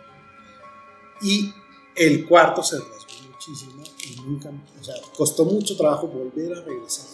y 1.22 1.54
el 1.96 2.26
cuarto 2.26 2.62
se 2.62 2.78
rasgó 2.78 3.30
muchísimo 3.30 3.82
y 4.04 4.20
nunca, 4.22 4.50
o 4.80 4.84
sea, 4.84 4.94
costó 5.16 5.44
mucho 5.44 5.76
trabajo 5.76 6.08
volver 6.08 6.56
a 6.56 6.62
regresar 6.62 7.06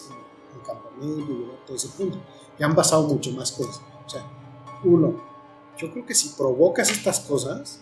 al 0.55 0.65
campamento 0.65 1.31
y 1.31 1.35
llegar 1.35 1.55
a 1.61 1.65
todo 1.65 1.77
ese 1.77 1.89
punto. 1.89 2.17
Y 2.57 2.63
han 2.63 2.73
pasado 2.75 3.03
mucho 3.03 3.31
más 3.31 3.51
cosas. 3.51 3.81
O 4.05 4.09
sea, 4.09 4.25
uno, 4.83 5.21
yo 5.77 5.91
creo 5.91 6.05
que 6.05 6.15
si 6.15 6.29
provocas 6.37 6.89
estas 6.89 7.19
cosas, 7.19 7.81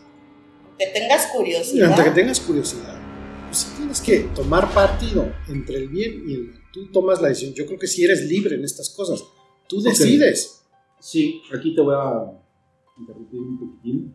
Que 0.78 0.88
tengas 0.88 1.28
curiosidad. 1.28 1.92
ante 1.92 2.04
que 2.04 2.12
tengas 2.12 2.40
curiosidad, 2.40 3.00
pues 3.48 3.60
sí 3.60 3.68
tienes 3.78 4.02
que 4.02 4.20
tomar 4.36 4.74
partido 4.74 5.32
entre 5.48 5.78
el 5.78 5.90
bien 5.90 6.24
y 6.28 6.34
el 6.34 6.44
mal. 6.48 6.62
Tú 6.74 6.92
tomas 6.92 7.22
la 7.22 7.30
decisión. 7.30 7.54
Yo 7.54 7.66
creo 7.66 7.80
que 7.80 7.88
si 7.88 8.04
eres 8.04 8.22
libre 8.26 8.56
en 8.56 8.66
estas 8.66 8.90
cosas, 8.90 9.24
tú 9.70 9.82
decides. 9.82 10.64
Sí, 11.00 11.42
aquí 11.58 11.74
te 11.74 11.82
voy 11.82 11.96
a 11.96 12.32
interrumpir 12.98 13.40
un 13.40 13.60
poquitín. 13.60 14.14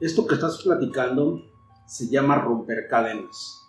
Esto 0.00 0.26
que 0.26 0.34
estás 0.34 0.60
platicando 0.62 1.40
se 1.86 2.08
llama 2.08 2.38
romper 2.38 2.86
cadenas. 2.88 3.62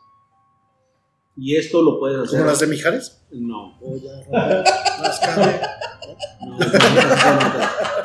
Y 1.38 1.55
esto 1.55 1.82
lo 1.82 1.99
puedes 1.99 2.18
hacer. 2.20 2.39
¿Como 2.39 2.49
las 2.51 2.59
de 2.59 2.68
Mijares? 2.68 3.22
No. 3.32 3.78
O 3.80 3.95
ya, 3.95 4.11
las 5.01 5.20
carne. 5.20 5.61
no, 6.41 6.57
no, 6.57 6.59
no. 6.59 7.97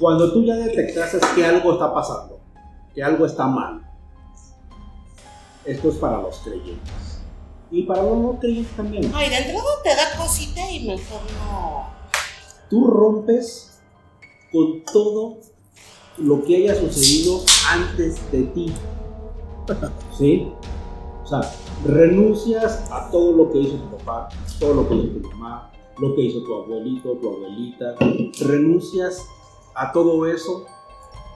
Cuando 0.00 0.32
tú 0.32 0.42
ya 0.42 0.56
detectaste 0.56 1.18
que 1.34 1.44
algo 1.44 1.74
está 1.74 1.92
pasando, 1.92 2.40
que 2.94 3.02
algo 3.02 3.26
está 3.26 3.46
mal, 3.46 3.86
esto 5.66 5.90
es 5.90 5.96
para 5.96 6.22
los 6.22 6.38
creyentes. 6.38 7.20
Y 7.70 7.82
para 7.82 8.02
los 8.04 8.16
no 8.16 8.38
creyentes 8.40 8.74
también. 8.74 9.12
Ay, 9.14 9.28
de 9.28 9.36
entrada 9.36 9.62
te 9.84 9.90
da 9.90 10.16
cosita 10.16 10.70
y 10.70 10.86
mejor 10.86 11.20
no. 11.38 11.90
Tú 12.70 12.86
rompes 12.86 13.78
con 14.50 14.82
todo 14.90 15.36
lo 16.16 16.44
que 16.44 16.56
haya 16.56 16.74
sucedido 16.74 17.42
antes 17.68 18.32
de 18.32 18.44
ti. 18.44 18.72
¿Sí? 20.18 20.50
O 21.22 21.26
sea, 21.26 21.42
renuncias 21.84 22.90
a 22.90 23.10
todo 23.10 23.32
lo 23.32 23.52
que 23.52 23.58
hizo 23.58 23.76
tu 23.76 23.98
papá, 23.98 24.30
todo 24.58 24.74
lo 24.74 24.88
que 24.88 24.94
hizo 24.94 25.20
tu 25.20 25.28
mamá, 25.28 25.70
lo 25.98 26.14
que 26.14 26.22
hizo 26.22 26.42
tu 26.42 26.54
abuelito, 26.54 27.12
tu 27.18 27.28
abuelita. 27.28 27.96
Renuncias 28.40 29.26
a 29.74 29.92
todo 29.92 30.26
eso 30.26 30.66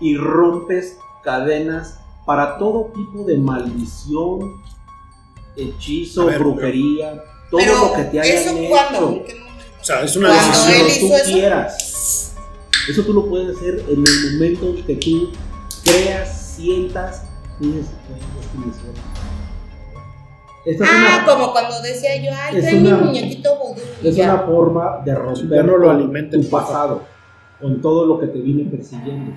y 0.01 0.17
rompes 0.17 0.99
cadenas 1.23 1.99
para 2.27 2.59
todo 2.59 2.91
tipo 2.95 3.25
de 3.25 3.39
maldición, 3.39 4.63
hechizo, 5.57 6.27
ver, 6.27 6.39
brujería, 6.39 7.23
todo 7.51 7.61
Pero, 7.61 7.87
lo 7.89 7.93
que 7.95 8.03
te 8.05 8.19
¿eso 8.21 8.51
hayan 8.51 8.59
hecho. 8.59 9.09
¿En 9.11 9.25
qué 9.25 9.35
momento? 9.35 9.35
O 9.81 9.85
sea, 9.85 10.01
es 10.03 10.17
una 10.17 10.29
Cuando 10.29 10.47
decisión. 10.49 10.79
Cuando 10.89 11.09
tú 11.09 11.15
eso. 11.15 11.33
quieras. 11.33 12.35
Eso 12.89 13.03
tú 13.03 13.13
lo 13.15 13.27
puedes 13.27 13.57
hacer 13.57 13.85
en 13.89 14.05
el 14.07 14.33
momento 14.33 14.75
que 14.87 14.97
tú 14.97 15.31
creas, 15.85 16.55
sientas 16.57 17.23
y 17.61 17.67
dices, 17.69 17.91
Ah, 20.83 21.19
una, 21.19 21.25
como 21.27 21.53
cuando 21.53 21.81
decía 21.83 22.17
yo, 22.23 22.31
ay, 22.35 22.57
Es 22.57 22.63
trae 22.63 22.81
mi 22.81 22.89
una- 22.89 22.97
muñequito 22.99 23.51
vudú. 23.59 23.81
es 24.03 24.17
ya. 24.17 24.35
una 24.35 24.43
forma 24.45 25.03
de 25.05 25.15
romper 25.15 25.49
Ya 25.51 25.63
no 25.63 25.77
lo 25.77 25.91
alimenten, 25.91 26.43
tu 26.43 26.49
pasado, 26.51 27.03
con 27.65 27.81
todo 27.81 28.05
lo 28.05 28.21
que 28.21 28.27
te 28.27 28.39
viene 28.41 28.65
persiguiendo. 28.71 29.33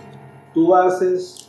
Tú 0.54 0.76
haces, 0.76 1.48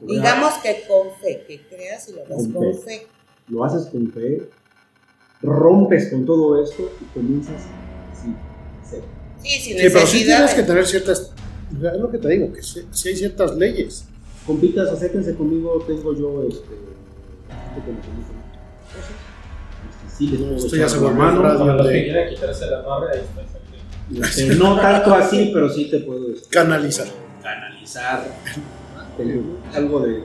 Digamos 0.00 0.54
que 0.62 0.84
con 0.88 1.08
fe, 1.20 1.44
que 1.46 1.60
creas 1.68 2.08
y 2.08 2.12
lo 2.14 2.22
hagas 2.24 2.36
Con 2.44 2.52
con 2.52 2.74
fe. 2.74 2.80
fe. 3.00 3.06
lo 3.48 3.62
haces 3.62 3.86
con 3.92 4.10
fe, 4.10 4.48
rompes 5.42 6.08
con 6.10 6.24
todo 6.24 6.62
esto 6.62 6.90
y 6.98 7.04
comienzas 7.12 7.56
así, 8.10 8.34
seco. 8.88 9.04
Sí, 9.42 9.48
sin 9.60 9.76
Sí, 9.78 9.84
pero 9.92 10.06
sí 10.06 10.24
tienes 10.24 10.54
que 10.54 10.62
tener 10.62 10.86
ciertas. 10.86 11.32
Es 11.74 12.00
lo 12.00 12.10
que 12.10 12.16
te 12.18 12.28
digo, 12.30 12.50
que 12.54 12.62
sí, 12.62 12.86
sí 12.90 13.08
hay 13.10 13.16
ciertas 13.16 13.54
leyes. 13.56 14.06
Compitas, 14.46 14.88
acérquense 14.88 15.34
conmigo, 15.34 15.84
tengo 15.86 16.14
yo 16.14 16.42
este, 16.48 16.56
este 16.56 17.80
conocimiento. 17.84 18.32
Sí, 20.16 20.26
les 20.28 20.40
puedo 20.40 20.56
Esto 20.56 20.68
echar 20.68 20.78
ya 20.80 20.88
se 20.88 20.96
la 20.96 21.02
volvió 21.02 21.18
mano. 21.18 21.36
un 21.40 21.42
radio. 21.46 21.58
Para 21.60 21.74
los 21.74 21.86
que 21.88 21.92
de- 21.92 22.04
quieran 22.04 22.28
quitarse 22.34 22.66
la 22.66 22.80
barra, 22.80 23.10
ahí 23.12 23.18
está. 23.20 23.42
Este, 24.10 24.54
no 24.56 24.76
tanto 24.80 25.14
así, 25.14 25.50
pero 25.54 25.68
sí 25.70 25.90
te 25.90 26.00
puedo 26.00 26.32
este, 26.32 26.48
Canalizar. 26.48 27.06
canalizar. 27.42 28.26
Algo 29.74 30.00
de 30.00 30.22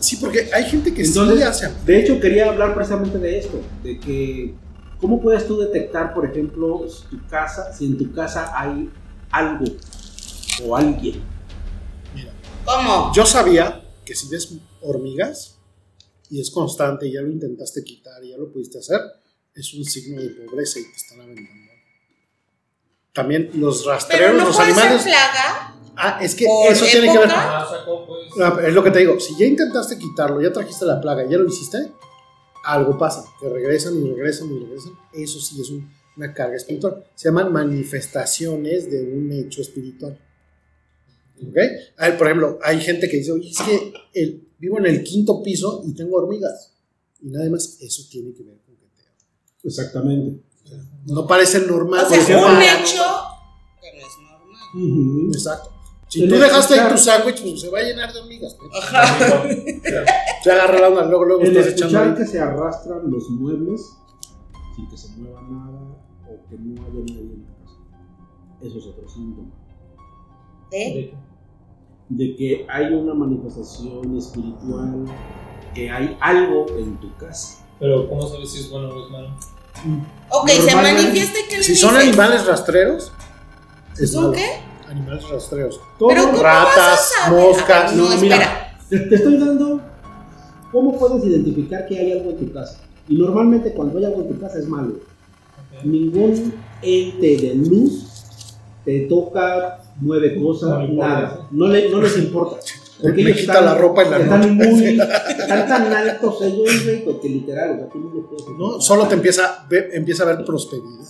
sí, 0.00 0.16
porque 0.16 0.50
hay 0.52 0.64
gente 0.64 0.92
que 0.94 1.02
Entonces- 1.02 1.36
sí 1.38 1.42
hace. 1.42 1.70
De 1.86 2.00
hecho, 2.00 2.20
quería 2.20 2.48
hablar 2.50 2.74
precisamente 2.74 3.18
de 3.18 3.38
esto, 3.38 3.60
de 3.82 3.98
que 3.98 4.54
cómo 5.00 5.20
puedes 5.20 5.46
tú 5.46 5.58
detectar, 5.58 6.12
por 6.14 6.26
ejemplo, 6.26 6.86
si 6.88 7.04
tu 7.16 7.26
casa, 7.26 7.72
si 7.72 7.86
en 7.86 7.98
tu 7.98 8.12
casa 8.12 8.52
hay 8.58 8.90
algo 9.30 9.64
o 10.64 10.76
alguien. 10.76 11.20
Mira, 12.14 12.32
¿Cómo? 12.64 13.12
yo 13.14 13.24
sabía 13.26 13.82
que 14.04 14.14
si 14.14 14.28
ves 14.28 14.54
hormigas 14.82 15.58
y 16.30 16.40
es 16.40 16.50
constante 16.50 17.08
y 17.08 17.12
ya 17.14 17.22
lo 17.22 17.30
intentaste 17.30 17.82
quitar 17.82 18.22
y 18.24 18.30
ya 18.30 18.36
lo 18.36 18.52
pudiste 18.52 18.78
hacer, 18.78 19.00
es 19.54 19.72
un 19.74 19.84
signo 19.84 20.20
de 20.20 20.28
pobreza 20.28 20.78
y 20.78 20.84
te 20.84 20.96
están 20.96 21.20
aventando. 21.20 21.71
También 23.12 23.50
los 23.54 23.80
Pero 23.82 23.92
rastreros, 23.92 24.36
no 24.38 24.44
los 24.46 24.56
puede 24.56 24.68
animales. 24.72 25.02
ser 25.02 25.10
plaga. 25.12 25.68
Ah, 25.96 26.18
es 26.22 26.34
que 26.34 26.46
¿Por 26.46 26.72
eso 26.72 26.84
tiene 26.86 27.12
que 27.12 27.18
ver. 27.18 27.26
época? 27.28 27.58
Ah, 27.58 27.66
o 27.66 27.70
sea, 27.70 27.84
¿cómo 27.84 28.06
puedes? 28.06 28.36
No, 28.36 28.58
es 28.60 28.72
lo 28.72 28.82
que 28.82 28.90
te 28.90 28.98
digo, 29.00 29.20
si 29.20 29.36
ya 29.38 29.44
intentaste 29.44 29.98
quitarlo, 29.98 30.40
ya 30.40 30.52
trajiste 30.52 30.86
la 30.86 31.00
plaga, 31.00 31.28
ya 31.28 31.36
lo 31.36 31.46
hiciste, 31.46 31.92
algo 32.64 32.96
pasa, 32.96 33.24
que 33.40 33.48
regresan 33.48 33.94
y 34.02 34.08
regresan 34.08 34.50
y 34.50 34.58
regresan. 34.60 34.92
Eso 35.12 35.38
sí 35.40 35.60
es 35.60 35.68
un- 35.70 35.92
una 36.16 36.32
carga 36.32 36.56
espiritual. 36.56 37.04
Se 37.14 37.28
llaman 37.28 37.52
manifestaciones 37.52 38.90
de 38.90 39.02
un 39.02 39.30
hecho 39.32 39.60
espiritual. 39.60 40.18
¿Ok? 41.46 41.56
Hay, 41.98 42.12
por 42.12 42.26
ejemplo, 42.28 42.58
hay 42.62 42.80
gente 42.80 43.08
que 43.10 43.16
dice, 43.18 43.32
oye, 43.32 43.50
es 43.50 43.58
que 43.60 43.92
el- 44.14 44.48
vivo 44.58 44.78
en 44.78 44.86
el 44.86 45.02
quinto 45.02 45.42
piso 45.42 45.82
y 45.86 45.92
tengo 45.94 46.16
hormigas. 46.16 46.72
Y 47.20 47.28
nada 47.30 47.48
más, 47.50 47.76
eso 47.80 48.02
tiene 48.10 48.32
que 48.32 48.42
ver 48.44 48.56
con 48.64 48.76
que 48.76 48.86
te... 48.86 49.68
Exactamente. 49.68 50.40
No 51.06 51.26
parece 51.26 51.66
normal. 51.66 52.04
O 52.04 52.08
sea, 52.08 52.18
porque 52.18 52.36
un 52.36 52.42
para- 52.42 52.80
hecho 52.80 53.02
que 53.80 54.00
no 54.00 54.06
es 54.06 54.18
normal. 54.22 55.30
Exacto. 55.34 55.68
Si 56.08 56.28
tú 56.28 56.34
dejaste 56.36 56.78
ahí 56.78 56.92
tu 56.92 56.98
sándwich, 56.98 57.40
pues 57.42 57.60
se 57.60 57.70
va 57.70 57.78
a 57.78 57.82
llenar 57.82 58.12
de 58.12 58.20
hormigas. 58.20 58.56
¿no? 58.60 58.78
Ajá. 58.78 59.42
Te 60.44 60.52
agarra 60.52 60.78
la 60.80 60.88
onda, 60.88 61.04
luego, 61.06 61.24
luego 61.24 61.42
El 61.42 61.48
estás 61.56 61.72
echando 61.72 61.96
escuchar 61.98 62.08
ahí. 62.08 62.14
que 62.22 62.26
se 62.30 62.38
arrastran 62.40 63.10
los 63.10 63.30
muebles 63.30 63.96
sin 64.76 64.88
que 64.90 64.96
se 64.98 65.08
mueva 65.16 65.40
nada 65.42 65.80
o 66.28 66.48
que 66.50 66.56
no 66.58 66.82
haya 66.82 67.00
nadie 67.00 67.20
en 67.20 67.46
la 67.46 67.64
casa. 67.64 67.78
Eso 68.60 68.78
es 68.78 68.86
otro 68.86 69.08
síntoma. 69.08 69.48
¿Eh? 70.70 71.14
De 72.10 72.36
que 72.36 72.66
hay 72.68 72.92
una 72.92 73.14
manifestación 73.14 74.16
espiritual, 74.18 75.04
que 75.74 75.90
hay 75.90 76.16
algo 76.20 76.66
en 76.76 77.00
tu 77.00 77.14
casa. 77.16 77.64
Pero, 77.80 78.06
¿cómo 78.08 78.26
sabes 78.28 78.50
si 78.50 78.60
es 78.60 78.70
bueno 78.70 78.88
o 78.90 79.04
es 79.06 79.10
malo? 79.10 79.30
Ok, 80.30 80.48
se 80.50 80.74
manifiesta 80.76 81.38
y 81.40 81.48
que 81.48 81.56
le 81.58 81.62
Si 81.62 81.74
son 81.76 81.96
animales 81.96 82.46
rastreros, 82.46 83.12
es 83.98 84.12
¿Son 84.12 84.24
malo. 84.24 84.34
qué? 84.36 84.46
Animales 84.90 85.28
rastreros. 85.28 85.80
Todo- 85.98 86.08
Pero 86.08 86.24
¿cómo 86.30 86.42
ratas, 86.42 86.76
vas 86.76 87.12
a 87.20 87.24
saber? 87.26 87.40
moscas. 87.42 87.92
Ah, 87.92 87.94
no, 87.96 88.08
No, 88.10 88.16
mira. 88.20 88.36
espera. 88.36 88.76
Te, 88.88 88.98
te 89.00 89.14
estoy 89.14 89.38
dando 89.38 89.80
cómo 90.70 90.98
puedes 90.98 91.24
identificar 91.26 91.86
que 91.86 91.98
hay 91.98 92.12
algo 92.12 92.30
en 92.30 92.38
tu 92.38 92.52
casa. 92.52 92.78
Y 93.08 93.16
normalmente 93.16 93.72
cuando 93.72 93.98
hay 93.98 94.04
algo 94.04 94.22
en 94.22 94.28
tu 94.34 94.40
casa 94.40 94.58
es 94.58 94.66
malo. 94.68 94.94
Ningún 95.84 96.54
ente 96.82 97.36
de 97.36 97.54
luz 97.56 98.06
te 98.84 99.00
toca, 99.00 99.80
mueve 100.00 100.40
cosas, 100.40 100.88
No 100.88 100.94
nada. 100.94 101.46
No, 101.50 101.66
le- 101.68 101.88
no 101.90 102.00
les 102.00 102.16
importa. 102.18 102.56
Porque 103.02 103.24
Me 103.24 103.34
quita 103.34 103.60
la 103.60 103.74
ropa 103.74 104.02
en 104.04 104.10
la 104.10 104.18
están 104.18 104.40
noche. 104.58 104.70
Muy, 104.70 104.84
están 105.38 105.68
tan 105.68 105.92
altos 105.92 106.42
ellos, 106.42 106.84
güey, 106.84 107.20
que 107.20 107.28
literal, 107.28 107.70
o 107.72 107.76
sea, 107.78 107.88
tú 107.88 107.98
no 107.98 108.26
puedes 108.28 108.58
¿no? 108.58 108.80
Solo 108.80 109.06
te 109.08 109.14
empieza, 109.14 109.66
ve- 109.68 109.90
empieza 109.92 110.22
a 110.22 110.26
ver 110.26 110.44
prosperidad. 110.44 111.04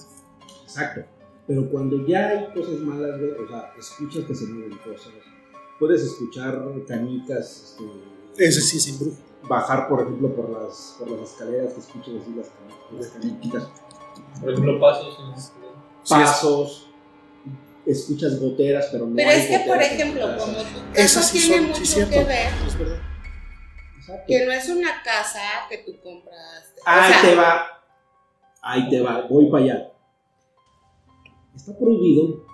Exacto. 0.64 1.02
Pero 1.46 1.68
cuando 1.70 2.06
ya 2.06 2.28
hay 2.28 2.46
cosas 2.54 2.78
malas, 2.80 3.18
güey, 3.18 3.30
o 3.32 3.48
sea, 3.48 3.72
escuchas 3.78 4.24
que 4.24 4.34
se 4.34 4.46
mueven 4.46 4.78
cosas. 4.78 5.12
Puedes 5.78 6.02
escuchar 6.02 6.62
canicas, 6.86 7.76
este, 8.36 8.44
Ese 8.44 8.60
sí 8.60 8.76
es 8.78 8.88
embrujo. 8.88 9.16
bajar, 9.48 9.88
por 9.88 10.00
ejemplo, 10.02 10.34
por 10.34 10.48
las, 10.50 10.96
por 10.98 11.10
las 11.10 11.30
escaleras, 11.32 11.74
que 11.74 11.80
escuchas 11.80 12.14
así 12.22 12.32
las, 12.36 12.46
las 12.96 13.08
caniquitas, 13.08 13.68
Por 14.40 14.50
ejemplo, 14.52 14.80
pasos. 14.80 15.18
en 15.18 15.40
Sí, 16.04 16.14
pasos, 16.14 16.88
escuchas 17.86 18.38
goteras, 18.40 18.88
pero 18.92 19.06
no 19.06 19.16
Pero 19.16 19.30
hay 19.30 19.40
es 19.40 19.46
que, 19.48 19.58
por 19.68 19.82
ejemplo, 19.82 20.26
casa. 20.26 20.38
como 20.38 20.58
tu 20.58 20.92
casa 20.94 21.22
sí 21.22 21.38
tiene 21.40 21.56
son- 21.56 21.66
mucho 21.68 21.84
sí, 21.84 21.94
que 21.94 22.24
ver, 22.24 22.46
Es 22.66 22.78
verdad. 22.78 23.00
Exacto. 23.98 24.24
que 24.26 24.46
no 24.46 24.52
es 24.52 24.68
una 24.68 25.02
casa 25.02 25.40
que 25.68 25.78
tú 25.78 25.92
compraste. 26.00 26.80
O 26.80 26.84
Ahí 26.86 27.12
sea, 27.12 27.22
te 27.22 27.34
va. 27.34 27.66
Ahí 28.62 28.88
te 28.88 29.00
va. 29.00 29.26
Voy 29.28 29.50
para 29.50 29.64
allá. 29.64 29.88
Está 31.54 31.76
prohibido 31.78 32.46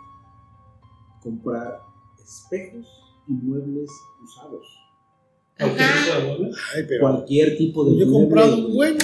comprar 1.22 1.80
espejos 2.22 2.86
y 3.28 3.32
muebles 3.32 3.90
usados. 4.24 4.66
¿Cualquier 5.58 5.88
tipo 5.88 6.14
de 6.14 6.24
mueble? 6.26 6.50
Ay, 6.74 6.82
pero 6.88 7.00
Cualquier 7.00 7.56
tipo 7.58 7.84
de 7.84 7.96
yo 7.96 8.02
he 8.02 8.06
mueble, 8.06 8.18
comprado 8.28 8.68
güey. 8.68 8.96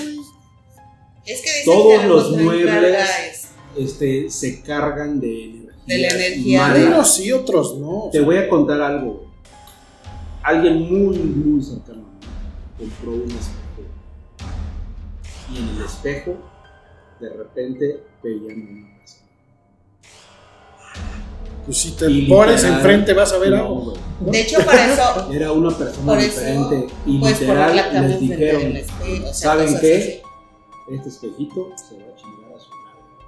Es 1.26 1.40
que 1.40 1.50
dicen 1.58 1.64
Todos 1.64 2.00
que 2.00 2.06
los 2.08 2.30
muebles- 2.38 3.48
este, 3.76 4.30
se 4.30 4.62
cargan 4.62 5.20
de. 5.20 5.63
De 5.86 5.98
la 5.98 6.08
energía 6.08 6.60
mala. 6.62 6.74
de- 6.74 6.86
Unos 6.86 7.14
sí, 7.14 7.30
otros 7.32 7.78
no. 7.78 8.08
Te 8.12 8.20
voy 8.20 8.36
a 8.38 8.48
contar 8.48 8.80
algo. 8.80 9.24
Alguien 10.42 10.80
muy, 10.82 11.16
muy 11.18 11.62
cercano 11.62 12.00
a 12.00 12.80
mí 12.82 12.88
compró 12.90 13.12
un 13.12 13.30
espejo. 13.30 13.88
Y 15.52 15.56
en 15.58 15.68
el 15.76 15.84
espejo, 15.84 16.36
de 17.20 17.28
repente, 17.30 18.02
veían 18.22 18.60
una 18.60 18.98
persona. 18.98 19.22
Pues 21.64 21.78
si 21.78 21.92
te 21.92 22.10
Y 22.10 22.26
pones 22.28 22.56
literal, 22.56 22.76
enfrente 22.78 23.12
vas 23.14 23.32
a 23.32 23.38
ver 23.38 23.50
no, 23.50 23.56
algo. 23.56 23.80
güey. 24.20 24.32
De 24.32 24.40
hecho, 24.42 24.58
por 24.64 24.74
eso 24.74 25.32
Era 25.32 25.52
una 25.52 25.70
persona 25.70 26.06
Por 26.06 26.18
eso, 26.18 26.40
diferente. 26.40 26.86
Y 27.06 27.18
la 27.18 27.30
literal 27.30 27.76
les 28.08 28.20
dijeron: 28.20 28.76
espejo. 28.76 29.14
O 29.22 29.26
sea, 29.26 29.32
¿saben 29.34 29.78
qué? 29.80 29.96
así. 29.96 30.94
Este 30.94 31.08
espejito 31.08 31.70
se 31.76 31.96
va 31.96 32.13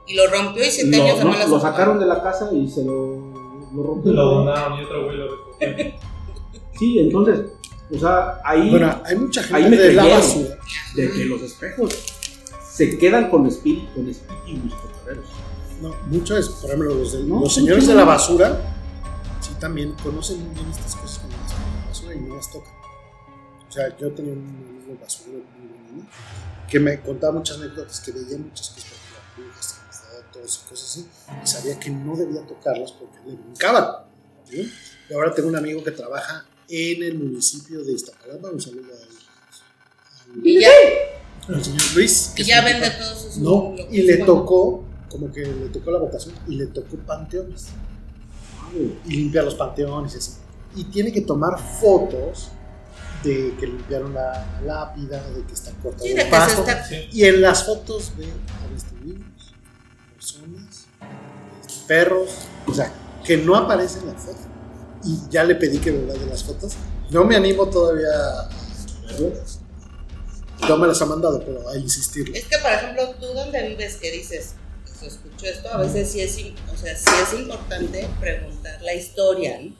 Y 0.06 0.14
lo 0.14 0.26
rompió 0.28 0.64
y 0.64 0.70
siete 0.70 1.02
años 1.02 1.18
de 1.18 1.24
no, 1.24 1.46
lo 1.48 1.60
sacaron 1.60 1.98
de 1.98 2.06
la 2.06 2.22
casa 2.22 2.48
y 2.52 2.68
se 2.70 2.84
lo, 2.84 3.32
lo 3.74 3.82
rompieron. 3.82 4.16
Lo 4.16 4.30
donaron 4.36 4.80
y 4.80 4.84
otro 4.84 5.04
güey 5.04 5.16
lo 5.16 5.28
recogió. 5.30 5.98
Sí, 6.78 6.98
entonces, 6.98 7.40
o 7.94 7.98
sea, 7.98 8.40
ahí 8.44 8.70
Bueno, 8.70 9.00
hay 9.04 9.16
mucha 9.16 9.40
Ahí 9.52 9.62
gente 9.64 9.70
me 9.70 9.76
de 9.82 9.92
la 9.94 10.04
basura. 10.04 10.58
de 10.94 11.10
que 11.10 11.24
los 11.24 11.40
espejos 11.42 11.94
se 12.70 12.98
quedan 12.98 13.30
con 13.30 13.46
espíritu, 13.46 13.86
con 13.94 14.08
espíritus 14.08 14.74
cotorreros. 14.74 15.24
No, 15.80 15.94
mucho 16.06 16.36
es, 16.36 16.48
por 16.48 16.70
ejemplo, 16.70 16.94
los, 16.94 17.12
de- 17.12 17.24
No, 17.24 17.40
los 17.40 17.52
señores 17.54 17.84
sí, 17.84 17.90
de 17.90 17.96
la 17.96 18.04
basura, 18.04 18.60
sí 19.40 19.50
también 19.58 19.92
conocen 20.02 20.38
muy 20.46 20.54
bien 20.54 20.70
estas 20.70 20.94
cosas 20.96 21.18
cuando 21.18 21.36
están 21.46 21.62
en 21.62 21.80
la 21.80 21.86
basura 21.88 22.14
y 22.14 22.20
no 22.20 22.36
las 22.36 22.52
tocan. 22.52 22.72
O 23.68 23.72
sea, 23.72 23.96
yo 23.98 24.10
tenía 24.12 24.32
un 24.32 24.38
amigo 24.40 24.98
basurero 25.00 25.38
muy 25.58 25.68
bueno 25.68 26.08
que 26.68 26.80
me 26.80 27.00
contaba 27.00 27.32
muchas 27.34 27.58
anécdotas, 27.58 28.00
que 28.00 28.12
veía 28.12 28.38
muchas 28.38 28.70
cosas, 28.70 28.90
y 30.44 30.68
cosas 30.68 30.84
así, 30.90 31.06
y 31.42 31.46
sabía 31.46 31.78
que 31.78 31.90
no 31.90 32.16
debía 32.16 32.42
tocarlas 32.46 32.92
porque 32.92 33.16
le 33.26 33.36
brincaban. 33.36 34.04
¿sí? 34.48 34.72
Y 35.08 35.14
ahora 35.14 35.34
tengo 35.34 35.48
un 35.48 35.56
amigo 35.56 35.82
que 35.84 35.90
trabaja 35.92 36.44
en 36.68 37.02
el 37.02 37.18
municipio 37.18 37.82
de 37.84 37.92
Iztapalapa, 37.92 38.50
un 38.50 38.60
saludo 38.60 38.92
al, 38.92 40.46
Y 40.46 40.60
ya, 40.60 40.68
al- 41.48 41.54
al 41.54 41.64
señor 41.64 41.82
Luis. 41.94 42.32
que 42.34 42.42
y 42.42 42.46
ya 42.46 42.64
vende 42.64 42.90
tipo- 42.90 42.98
todos 43.04 43.22
sus. 43.22 43.36
no, 43.38 43.74
y 43.90 44.02
le 44.02 44.16
tocó, 44.18 44.84
como 45.08 45.32
que 45.32 45.40
le 45.46 45.68
tocó 45.68 45.90
la 45.92 45.98
votación, 46.00 46.34
y 46.48 46.56
le 46.56 46.66
tocó 46.66 46.96
panteones. 46.98 47.66
Y 49.06 49.10
limpiar 49.16 49.44
los 49.44 49.54
panteones 49.54 50.14
y 50.14 50.18
así. 50.18 50.32
Y 50.74 50.84
tiene 50.84 51.12
que 51.12 51.20
tomar 51.22 51.52
fotos 51.80 52.48
de 53.22 53.54
que 53.58 53.66
limpiaron 53.66 54.12
la 54.12 54.60
lápida, 54.64 55.22
de 55.30 55.44
que 55.44 55.54
está 55.54 55.70
cortado 55.82 56.04
Sí, 56.04 56.12
el 56.12 56.28
pasto. 56.28 56.60
está. 56.68 56.86
Y 57.12 57.24
en 57.24 57.40
las 57.40 57.64
fotos 57.64 58.12
ve 58.18 58.26
a 58.26 58.74
personas, 60.32 60.86
perros, 61.86 62.30
o 62.66 62.74
sea, 62.74 62.92
que 63.24 63.36
no 63.36 63.56
aparece 63.56 64.00
en 64.00 64.06
la 64.08 64.14
foto. 64.14 64.38
Y 65.04 65.30
ya 65.30 65.44
le 65.44 65.54
pedí 65.54 65.78
que 65.78 65.92
me 65.92 66.06
mande 66.06 66.26
las 66.26 66.42
fotos. 66.42 66.74
No 67.10 67.24
me 67.24 67.36
animo 67.36 67.68
todavía 67.68 68.08
a 68.08 69.12
verlas. 69.18 69.60
No 70.68 70.76
me 70.78 70.86
las 70.88 71.00
ha 71.02 71.06
mandado, 71.06 71.38
pero 71.44 71.68
a 71.68 71.76
insistirle. 71.76 72.38
Es 72.38 72.46
que, 72.46 72.58
por 72.58 72.72
ejemplo, 72.72 73.14
tú 73.20 73.26
donde 73.26 73.68
vives, 73.68 73.96
que 73.96 74.10
dices, 74.10 74.54
se 74.84 75.06
escuchó 75.06 75.46
esto, 75.46 75.68
a 75.68 75.76
veces 75.78 76.10
sí 76.10 76.20
es, 76.20 76.36
o 76.72 76.76
sea, 76.76 76.96
sí 76.96 77.10
es 77.22 77.40
importante 77.40 78.08
preguntar 78.18 78.80
la 78.82 78.94
historia, 78.94 79.60
¿no? 79.60 79.76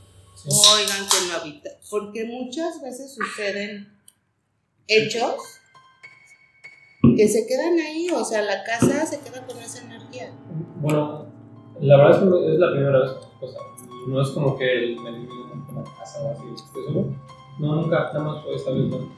Oigan, 0.48 1.08
que 1.08 1.16
no 1.28 1.36
habita. 1.36 1.70
Porque 1.90 2.24
muchas 2.24 2.80
veces 2.82 3.14
suceden 3.14 3.98
hechos 4.86 5.40
que 7.14 7.28
se 7.28 7.46
quedan 7.46 7.78
ahí, 7.78 8.08
o 8.10 8.24
sea, 8.24 8.42
la 8.42 8.64
casa 8.64 9.06
se 9.06 9.20
queda 9.20 9.46
con 9.46 9.58
esa 9.58 9.84
energía. 9.84 10.32
Bueno, 10.80 11.26
la 11.80 11.96
verdad 11.96 12.12
es 12.12 12.18
que 12.18 12.52
es 12.54 12.58
la 12.58 12.70
primera 12.72 13.00
vez 13.00 13.10
nos 13.10 13.26
pasa. 13.40 13.58
No 14.08 14.22
es 14.22 14.28
como 14.30 14.56
que 14.56 14.72
el 14.72 14.96
me 14.96 15.10
una 15.10 15.84
casa 15.98 16.22
o 16.22 16.30
así. 16.30 16.42
No, 17.58 17.74
nunca, 17.76 18.12
nada 18.12 18.20
más 18.20 18.44
fue 18.44 18.54
esta 18.54 18.70
vez, 18.70 18.84
no. 18.84 19.12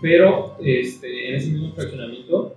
Pero 0.00 0.56
este, 0.60 1.28
en 1.28 1.34
ese 1.36 1.50
mismo 1.52 1.74
fraccionamiento, 1.74 2.56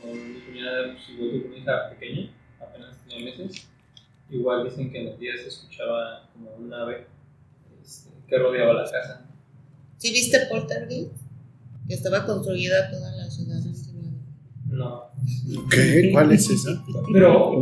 como 0.00 0.14
mi 0.14 0.40
cuñada 0.40 0.92
pues, 0.92 1.08
igual 1.10 1.30
tuvo 1.30 1.48
una 1.48 1.58
hija 1.58 1.90
pequeña, 1.90 2.30
apenas 2.60 2.98
tenía 3.08 3.24
meses, 3.24 3.68
igual 4.30 4.64
dicen 4.64 4.90
que 4.90 4.98
en 4.98 5.06
los 5.06 5.18
días 5.18 5.40
se 5.40 5.48
escuchaba 5.48 6.28
como 6.32 6.50
un 6.56 6.72
ave 6.74 7.06
este, 7.82 8.10
que 8.28 8.38
rodeaba 8.38 8.74
la 8.74 8.84
casa. 8.84 9.26
¿Sí 9.98 10.12
viste 10.12 10.38
Poltergeist? 10.50 11.12
Que 11.86 11.94
estaba 11.94 12.26
construida 12.26 12.90
toda 12.90 13.12
la 13.12 13.30
ciudad 13.30 13.60
No. 14.72 15.02
¿Qué? 15.70 16.08
¿Cuál 16.12 16.32
es 16.32 16.48
esa? 16.50 16.82
Pero, 17.12 17.52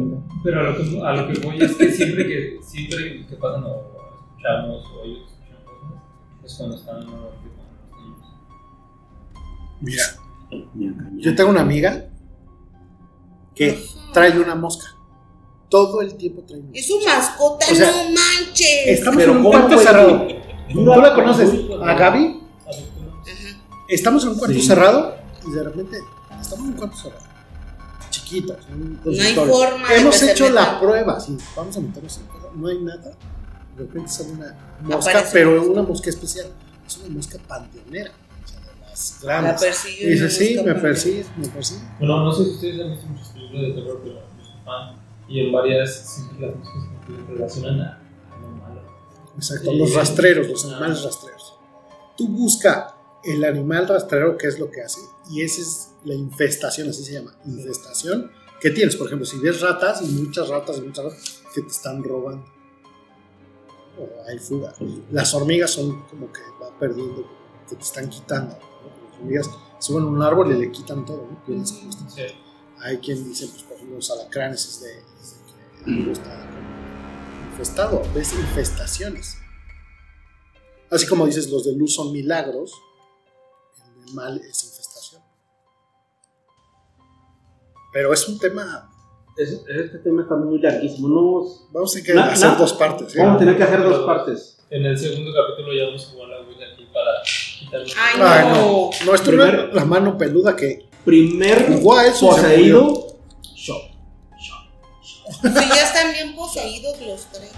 pero 0.44 0.61
a, 0.61 0.62
lo 0.62 0.76
que, 0.76 1.00
a 1.02 1.12
lo 1.12 1.32
que 1.32 1.40
voy 1.40 1.61
es 1.61 1.74
que 1.74 1.90
siempre 1.90 2.26
que, 2.26 2.58
siempre 2.62 3.26
que 3.26 3.36
pasan 3.36 3.64
o 3.64 3.82
escuchamos 4.28 4.84
o 4.86 5.04
ellos 5.04 5.18
escuchan 5.28 5.64
cosas, 5.64 6.44
es 6.44 6.54
cuando 6.56 6.76
están 6.76 7.04
con 7.04 7.20
los 7.20 7.32
niños. 7.42 7.54
Mira, 9.80 10.04
yo 11.18 11.34
tengo 11.34 11.50
una 11.50 11.62
amiga 11.62 12.06
que 13.54 13.78
trae 14.12 14.38
una 14.38 14.54
mosca. 14.54 14.86
Todo 15.68 16.00
el 16.02 16.16
tiempo 16.16 16.42
trae 16.46 16.61
una 16.61 16.70
Es 16.72 16.86
su 16.88 17.00
mascota, 17.00 17.66
O 17.70 17.74
sea, 17.74 17.90
no 17.90 17.96
manches. 18.11 18.86
Estamos 18.86 19.18
Pero 19.18 19.32
en 19.32 19.38
un 19.38 19.44
¿cómo, 19.44 19.58
cuarto 19.58 19.78
cerrado. 19.78 20.28
¿Tú 20.72 20.84
la 20.84 21.14
conoces? 21.14 21.50
¿A 21.82 21.94
Gaby? 21.94 22.40
Estamos 23.88 24.22
en 24.24 24.30
un 24.30 24.38
cuarto 24.38 24.54
Sí. 24.56 24.62
cerrado 24.62 25.16
y 25.48 25.50
de 25.52 25.62
repente 25.64 25.98
estamos 26.41 26.66
en 26.66 26.72
un 26.72 26.78
cuarto 26.78 26.97
cerrado. 26.97 27.24
Chiquito. 28.11 28.57
un 28.72 29.01
No 29.05 29.22
hay 29.22 29.34
forma 29.34 29.88
de 29.88 29.97
Hemos 30.01 30.22
hecho 30.22 30.51
la 30.51 30.80
prueba. 30.80 31.20
Sí, 31.20 31.36
vamos 31.57 31.76
a 31.76 31.80
meternos 31.80 32.16
en 32.16 32.22
el 32.22 32.28
cuarto, 32.28 32.53
No 32.57 32.68
hay 32.68 32.78
nada. 32.78 33.12
De 33.76 33.84
repente 33.84 34.09
sale 34.11 34.30
una 34.32 34.57
mosca, 34.82 35.11
Aparece 35.11 35.30
pero 35.32 35.62
una 35.62 35.70
una 35.70 35.82
mosca 35.82 36.11
especial. 36.11 36.47
Es 36.86 36.99
una 36.99 37.09
mosca 37.14 37.38
panteonera. 37.47 38.11
O 38.11 38.49
sea, 38.49 38.61
de 38.61 38.80
las 38.80 39.22
La 39.22 39.41
grandes. 39.41 39.61
persigue. 39.61 40.05
Y 40.05 40.11
dice, 40.11 40.30
sí, 40.30 40.57
mosca 40.57 40.74
me 40.74 40.80
persigue, 40.80 41.26
me 41.36 41.49
persigue. 41.49 41.80
Bueno, 41.99 42.24
no 42.24 42.32
sé 42.32 42.45
si 42.45 42.51
ustedes 42.51 42.80
han 42.80 42.91
visto 42.91 43.07
muchas 43.07 43.28
películas 43.28 43.62
de 43.62 43.72
terror, 43.72 44.01
pero 44.03 44.14
yo 44.16 44.45
soy 44.45 44.64
fan. 44.64 44.97
Y 45.28 45.41
en 45.47 45.53
varias 45.53 45.95
siempre 45.95 46.47
las 46.49 46.57
moscas 46.57 46.82
relacionan 47.28 47.80
a, 47.80 48.03
lo 48.41 48.49
malo. 48.49 48.82
Exacto, 49.36 49.72
los 49.72 49.95
rastreros, 49.95 50.49
los 50.49 50.64
animales 50.64 51.05
rastreros. 51.05 51.55
Tú 52.16 52.28
busca 52.28 52.95
el 53.22 53.45
animal 53.45 53.86
rastrero, 53.86 54.36
que 54.36 54.49
es 54.49 54.59
lo 54.59 54.70
que 54.70 54.82
hace, 54.82 55.01
y 55.30 55.43
esa 55.43 55.61
es 55.61 55.89
la 56.05 56.14
infestación, 56.14 56.88
así 56.88 57.05
se 57.05 57.12
llama, 57.12 57.34
infestación 57.44 58.30
que 58.61 58.70
tienes. 58.70 58.96
Por 58.96 59.07
ejemplo, 59.07 59.26
si 59.26 59.38
ves 59.38 59.61
ratas, 59.61 60.03
y 60.03 60.07
muchas 60.07 60.48
ratas, 60.48 60.78
y 60.78 60.82
muchas 60.82 61.05
ratas, 61.05 61.42
que 61.55 61.62
te 61.62 61.68
están 61.68 62.03
robando. 62.03 62.44
O 63.98 64.28
hay 64.28 64.38
fuga. 64.38 64.74
Las 65.11 65.34
hormigas 65.34 65.70
son 65.70 66.03
como 66.07 66.32
que 66.32 66.40
va 66.62 66.76
perdiendo, 66.78 67.26
que 67.68 67.76
te 67.76 67.82
están 67.82 68.09
quitando. 68.09 68.57
¿no? 68.57 69.09
Las 69.11 69.18
hormigas 69.18 69.51
suben 69.78 70.05
a 70.05 70.07
un 70.07 70.22
árbol 70.22 70.55
y 70.55 70.59
le 70.59 70.70
quitan 70.70 71.05
todo. 71.05 71.28
Hay 72.78 72.98
quien 72.98 73.24
dice, 73.24 73.46
pues 73.48 73.62
por 73.64 73.76
ejemplo, 73.76 73.96
los 73.96 74.11
alacranes 74.11 74.64
es 74.64 74.80
de, 74.80 74.98
es 75.20 75.36
de 75.84 76.05
que 76.05 76.12
está 76.12 76.46
como 76.46 77.51
infestado, 77.51 78.03
ves 78.14 78.32
infestaciones. 78.32 79.36
Así 80.90 81.07
como 81.07 81.26
dices, 81.26 81.51
los 81.51 81.64
de 81.64 81.74
luz 81.74 81.94
son 81.94 82.12
milagros, 82.12 82.72
el 84.07 84.14
mal 84.14 84.38
es 84.38 84.64
infestación. 84.64 84.80
Pero 87.93 88.12
es 88.12 88.28
un 88.28 88.38
tema, 88.38 88.86
Es- 89.36 89.62
este 89.68 89.99
tema 89.99 90.22
está 90.22 90.36
muy 90.36 90.59
larguísimo. 90.61 91.09
No, 91.09 91.45
vamos 91.72 91.91
a 91.91 91.95
tener 91.95 92.07
que 92.07 92.14
Na- 92.14 92.32
hacer 92.32 92.49
na- 92.51 92.55
dos 92.57 92.72
partes. 92.74 93.14
¿eh? 93.16 93.18
vamos 93.20 93.36
a 93.36 93.38
tener 93.38 93.57
que 93.57 93.62
hacer 93.62 93.82
dos 93.82 94.05
partes. 94.07 94.59
En 94.70 94.84
el 94.86 94.97
segundo 94.99 95.32
capítulo 95.32 95.72
ya 95.74 95.84
vamos 95.86 96.07
a 96.07 96.12
jugar 96.12 96.28
la 96.28 96.36
Ouija 96.41 96.61
aquí 96.72 96.86
para 96.93 97.11
quitarle. 97.59 97.93
Ay, 97.99 98.20
Ay, 98.22 98.49
no. 98.49 98.55
no, 98.55 98.91
no, 99.07 99.14
esto 99.14 99.32
no 99.32 99.36
Primero- 99.45 99.68
es 99.68 99.74
la 99.74 99.84
mano 99.84 100.18
peluda 100.18 100.55
que 100.57 100.88
Primer 101.05 101.66
jugó 101.72 101.97
a 101.97 102.07
eso 102.07 102.28
poseído. 102.28 103.07
Shot. 103.55 103.82
Si 105.43 105.49
ya 105.53 105.82
están 105.84 106.12
bien 106.12 106.34
poseídos 106.36 107.01
los 107.01 107.26
tres. 107.32 107.53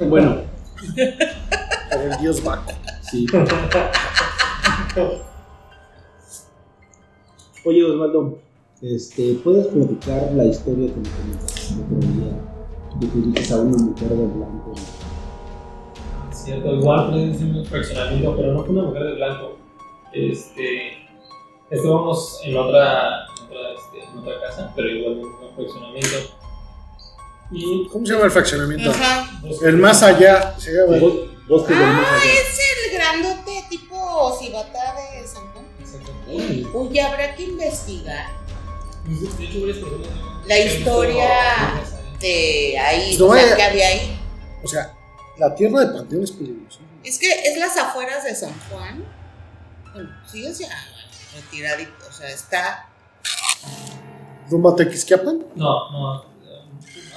Bueno, 0.00 0.42
por 1.90 2.00
el 2.02 2.18
dios 2.20 2.42
Baco. 2.42 2.72
sí. 3.02 3.26
Oye, 7.64 7.84
Osvaldo, 7.84 8.38
este, 8.82 9.34
¿puedes 9.44 9.66
platicar 9.68 10.30
la 10.34 10.44
historia 10.44 10.88
que 10.92 11.00
me 11.00 11.08
comentaste 11.10 11.74
el 11.74 11.80
otro 11.80 11.98
día 11.98 13.32
de 13.34 13.42
que 13.42 13.52
a 13.52 13.56
una 13.56 13.76
mujer 13.78 14.08
de 14.08 14.14
blanco? 14.26 14.74
Cierto, 16.32 16.74
igual 16.74 17.18
ese 17.30 17.44
mismo 17.44 17.64
fraccionamiento, 17.64 18.36
pero 18.36 18.52
no 18.52 18.60
fue 18.64 18.70
una 18.70 18.82
mujer 18.84 19.02
de 19.04 19.14
blanco. 19.14 19.56
Este, 20.12 20.92
estábamos 21.70 22.40
en 22.44 22.56
otra, 22.56 23.26
en 23.26 23.44
otra, 23.44 23.58
este, 23.74 24.10
en 24.12 24.18
otra 24.18 24.40
casa, 24.40 24.72
pero 24.76 24.88
igual 24.88 25.18
un 25.18 25.54
fraccionamiento. 25.56 26.16
Y 27.50 27.88
¿Cómo 27.88 28.04
se 28.06 28.12
llama 28.12 28.26
el 28.26 28.30
fraccionamiento? 28.30 28.90
Ajá. 28.90 29.40
El 29.64 29.76
más 29.78 30.02
allá. 30.02 30.54
Se 30.58 30.72
llama. 30.72 30.98
Bos- 30.98 31.26
Bosques 31.48 31.78
del 31.78 31.86
más 31.88 32.04
Ah, 32.06 32.14
allá. 32.16 32.30
es 32.30 32.58
el 32.60 32.94
grandote 32.98 33.64
tipo 33.70 34.36
Cibata 34.38 34.94
de 34.94 35.26
San 35.26 35.42
Juan. 35.54 35.64
Uy, 36.74 36.98
habrá 36.98 37.34
que 37.34 37.44
investigar 37.44 38.26
De 39.08 39.44
hecho, 39.44 39.60
varias 39.60 39.78
personas. 39.78 40.08
La 40.46 40.58
historia 40.58 41.28
de 42.20 42.78
ahí, 42.78 43.16
No 43.18 43.26
o 43.26 43.34
sea, 43.34 43.56
que 43.56 43.62
había 43.62 43.88
ahí. 43.88 44.20
O 44.62 44.68
sea, 44.68 44.94
la 45.38 45.54
tierra 45.54 45.80
de 45.80 45.86
Panteón 45.86 46.24
es 46.24 46.32
peligrosa. 46.32 46.80
Es 47.04 47.18
que 47.18 47.30
es 47.30 47.58
las 47.58 47.76
afueras 47.76 48.24
de 48.24 48.34
San 48.34 48.52
Juan. 48.68 49.04
Bueno, 49.92 50.10
sí, 50.30 50.44
o 50.46 50.52
sea, 50.52 50.68
retiradito. 51.34 52.06
O 52.08 52.12
sea, 52.12 52.28
está. 52.28 52.88
¿Rumbo 54.50 54.70
a 54.70 54.76
Tequisquiapan? 54.76 55.46
No, 55.54 55.90
no, 55.90 56.24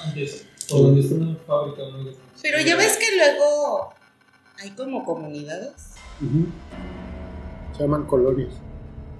antes, 0.03 0.45
por 0.69 0.81
donde 0.83 1.01
está 1.01 1.15
una 1.15 1.35
fábrica. 1.45 1.81
¿no? 1.91 2.09
Pero 2.41 2.59
ya 2.61 2.75
ves 2.75 2.97
que 2.97 3.15
luego 3.17 3.93
hay 4.59 4.69
como 4.71 5.03
comunidades. 5.03 5.73
Se 7.75 7.83
llaman 7.83 8.05
colonias. 8.05 8.53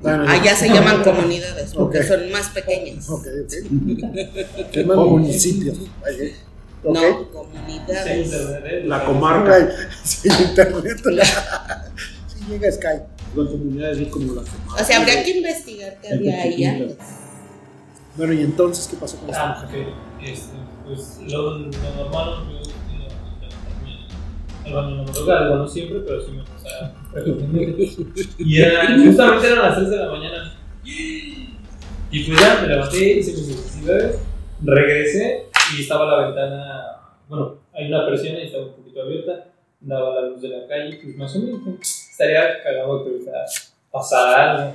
Bueno, 0.02 0.26
ya 0.43 0.56
se 0.56 0.68
llaman 0.70 1.04
comunidades 1.04 1.74
porque 1.74 2.04
son 2.04 2.32
más 2.32 2.49
pequeñas. 2.49 3.08
Ok, 3.10 3.28
ok. 3.43 3.49
Se 4.74 4.84
llaman 4.84 4.97
municipios. 5.10 5.78
Eh. 6.20 6.36
No, 6.84 6.99
Sí, 6.99 7.08
comunidades. 7.32 8.26
internet. 8.28 8.84
La 8.86 9.06
comarca. 9.06 9.70
Sin 10.04 10.32
internet. 10.34 10.97
Sí 12.28 12.45
llega 12.49 12.72
Skype. 12.72 13.04
Las 13.36 13.49
comunidades 13.49 13.97
es 13.99 14.08
como 14.08 14.34
la 14.34 14.41
O 14.41 14.84
sea, 14.84 14.99
habría 14.99 15.24
que 15.24 15.38
investigar 15.38 15.97
qué 16.02 16.14
había 16.14 16.41
ahí 16.41 16.64
antes. 16.66 16.97
Bueno, 18.18 18.34
y 18.34 18.41
entonces, 18.41 18.88
¿qué 18.88 18.97
pasó 18.97 19.18
con 19.18 19.30
esta 19.30 19.52
Ah, 19.52 19.64
mujer? 19.64 19.88
Este, 20.22 20.56
pues 20.86 21.18
lo, 21.32 21.60
lo 21.60 21.70
normal, 21.95 22.61
al 24.66 24.74
baño 24.74 24.89
en 24.89 24.97
la 24.97 25.03
madrugada, 25.03 25.43
digo, 25.45 25.55
no 25.57 25.68
siempre, 25.68 25.99
pero 25.99 26.22
sí 26.22 26.32
me 26.32 26.43
frecuentemente. 27.12 27.89
Y 28.38 28.62
era, 28.62 28.97
justamente 28.97 29.47
eran 29.47 29.59
las 29.59 29.76
3 29.78 29.89
de 29.89 29.97
la 29.97 30.12
mañana. 30.12 30.53
Y 30.84 32.24
pues 32.26 32.41
ya 32.41 32.59
me 32.62 32.68
levanté, 32.68 33.20
hice 33.20 33.32
mis 33.32 33.47
necesidades, 33.47 34.20
regresé 34.62 35.45
y 35.78 35.82
estaba 35.82 36.05
la 36.05 36.26
ventana, 36.26 36.84
bueno, 37.30 37.55
hay 37.74 37.88
una 37.88 38.05
persiana 38.05 38.39
y 38.39 38.47
estaba 38.47 38.66
un 38.66 38.74
poquito 38.74 39.01
abierta, 39.01 39.45
daba 39.80 40.16
la 40.22 40.28
luz 40.28 40.41
de 40.41 40.49
la 40.49 40.68
calle, 40.68 40.99
pues 41.01 41.16
más 41.16 41.34
o 41.36 41.39
menos 41.39 41.62
estaría 42.12 42.62
cagado 42.64 43.03
que 43.03 43.12
ahorita 43.12 43.32
pasara 43.91 44.51
algo. 44.51 44.74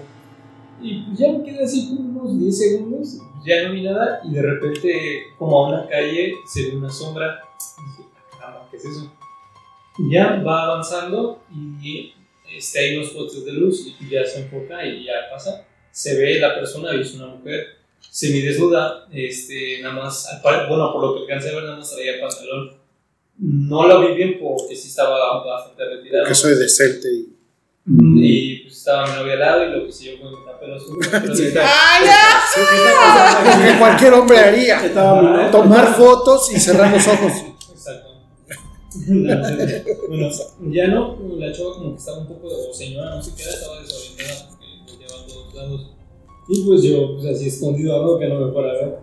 Y 0.81 1.03
pues 1.03 1.19
ya 1.19 1.33
me 1.33 1.43
quedé 1.45 1.65
así 1.65 1.89
como 1.89 2.21
unos 2.23 2.39
10 2.41 2.59
segundos, 2.59 3.19
ya 3.47 3.67
no 3.67 3.73
vi 3.75 3.83
nada 3.83 4.21
y 4.25 4.33
de 4.33 4.43
repente 4.43 5.23
como 5.39 5.67
a 5.67 5.69
una 5.69 5.89
calle 5.89 6.33
se 6.53 6.71
ve 6.71 6.77
una 6.77 6.91
sombra. 6.91 7.41
Y 7.79 7.99
dije, 8.03 8.11
"Ah, 8.15 8.37
caramba, 8.39 8.69
¿qué 8.71 8.77
es 8.79 8.85
eso? 8.87 9.13
Ya 9.99 10.43
va 10.47 10.65
avanzando 10.65 11.43
y 11.83 12.13
este, 12.55 12.79
hay 12.79 12.97
unos 12.97 13.11
postes 13.11 13.45
de 13.45 13.53
luz 13.53 13.87
y 14.01 14.09
ya 14.11 14.25
se 14.25 14.41
enfoca 14.43 14.85
y 14.85 15.05
ya 15.05 15.15
pasa. 15.31 15.65
Se 15.91 16.17
ve 16.19 16.39
la 16.39 16.55
persona 16.55 16.95
y 16.95 17.01
es 17.01 17.15
una 17.15 17.27
mujer 17.27 17.77
semidesnuda, 18.11 19.07
este, 19.13 19.81
nada 19.83 19.95
más, 19.95 20.29
bueno, 20.43 20.93
por 20.93 21.03
lo 21.03 21.15
que 21.15 21.21
alcancé 21.23 21.51
a 21.51 21.55
ver, 21.55 21.65
nada 21.65 21.77
más 21.77 21.91
traía 21.91 22.21
pantalón. 22.21 22.73
No 23.39 23.87
lo 23.87 24.01
vi 24.01 24.15
bien 24.15 24.39
porque 24.41 24.75
sí 24.75 24.89
estaba 24.89 25.45
bastante 25.45 25.85
retirado. 25.85 26.25
Porque 26.25 26.35
soy 26.35 26.55
decente 26.57 27.09
y. 27.13 27.33
Y 27.89 28.57
pues 28.65 28.79
estaba 28.79 29.07
mi 29.07 29.15
novia 29.15 29.35
al 29.35 29.39
lado 29.39 29.65
y 29.65 29.71
lo 29.71 29.87
que 29.87 29.93
sí 29.93 30.07
yo 30.07 30.19
fue 30.19 30.31
me 30.31 30.45
tapé 30.47 30.67
los 30.67 30.83
ojos. 30.83 31.07
pero 31.11 31.37
Sí. 31.37 31.51
sí, 31.51 31.59
¡Ay, 31.59 32.05
ya! 32.07 33.59
Lo 33.59 33.73
que 33.73 33.79
cualquier 33.79 34.13
hombre 34.15 34.39
haría. 34.39 34.81
Mi. 34.81 35.51
Tomar 35.53 35.95
fotos 35.95 36.51
y 36.53 36.59
cerrar 36.59 36.93
los 36.93 37.07
ojos. 37.07 37.33
No, 39.09 39.43
bueno, 40.09 40.29
ya 40.71 40.89
no, 40.89 41.17
la 41.37 41.53
chava 41.53 41.75
como 41.75 41.93
que 41.93 41.99
estaba 41.99 42.19
un 42.19 42.27
poco, 42.27 42.49
o 42.49 42.73
señora, 42.73 43.17
no 43.17 43.23
sé 43.23 43.33
qué 43.37 43.43
era, 43.43 43.53
estaba 43.53 43.81
desorientada 43.81 44.49
porque 44.51 44.67
lo 44.87 44.99
llevaba 44.99 45.23
a 45.23 45.27
todos 45.27 45.55
lados. 45.55 45.91
Y 46.49 46.63
pues 46.63 46.83
yo, 46.83 47.15
pues 47.15 47.27
así 47.27 47.49
escondido, 47.49 47.97
algo 47.97 48.19
que 48.19 48.29
no 48.29 48.47
me 48.47 48.53
fuera 48.53 48.71
a 48.71 48.75
ver. 48.75 48.99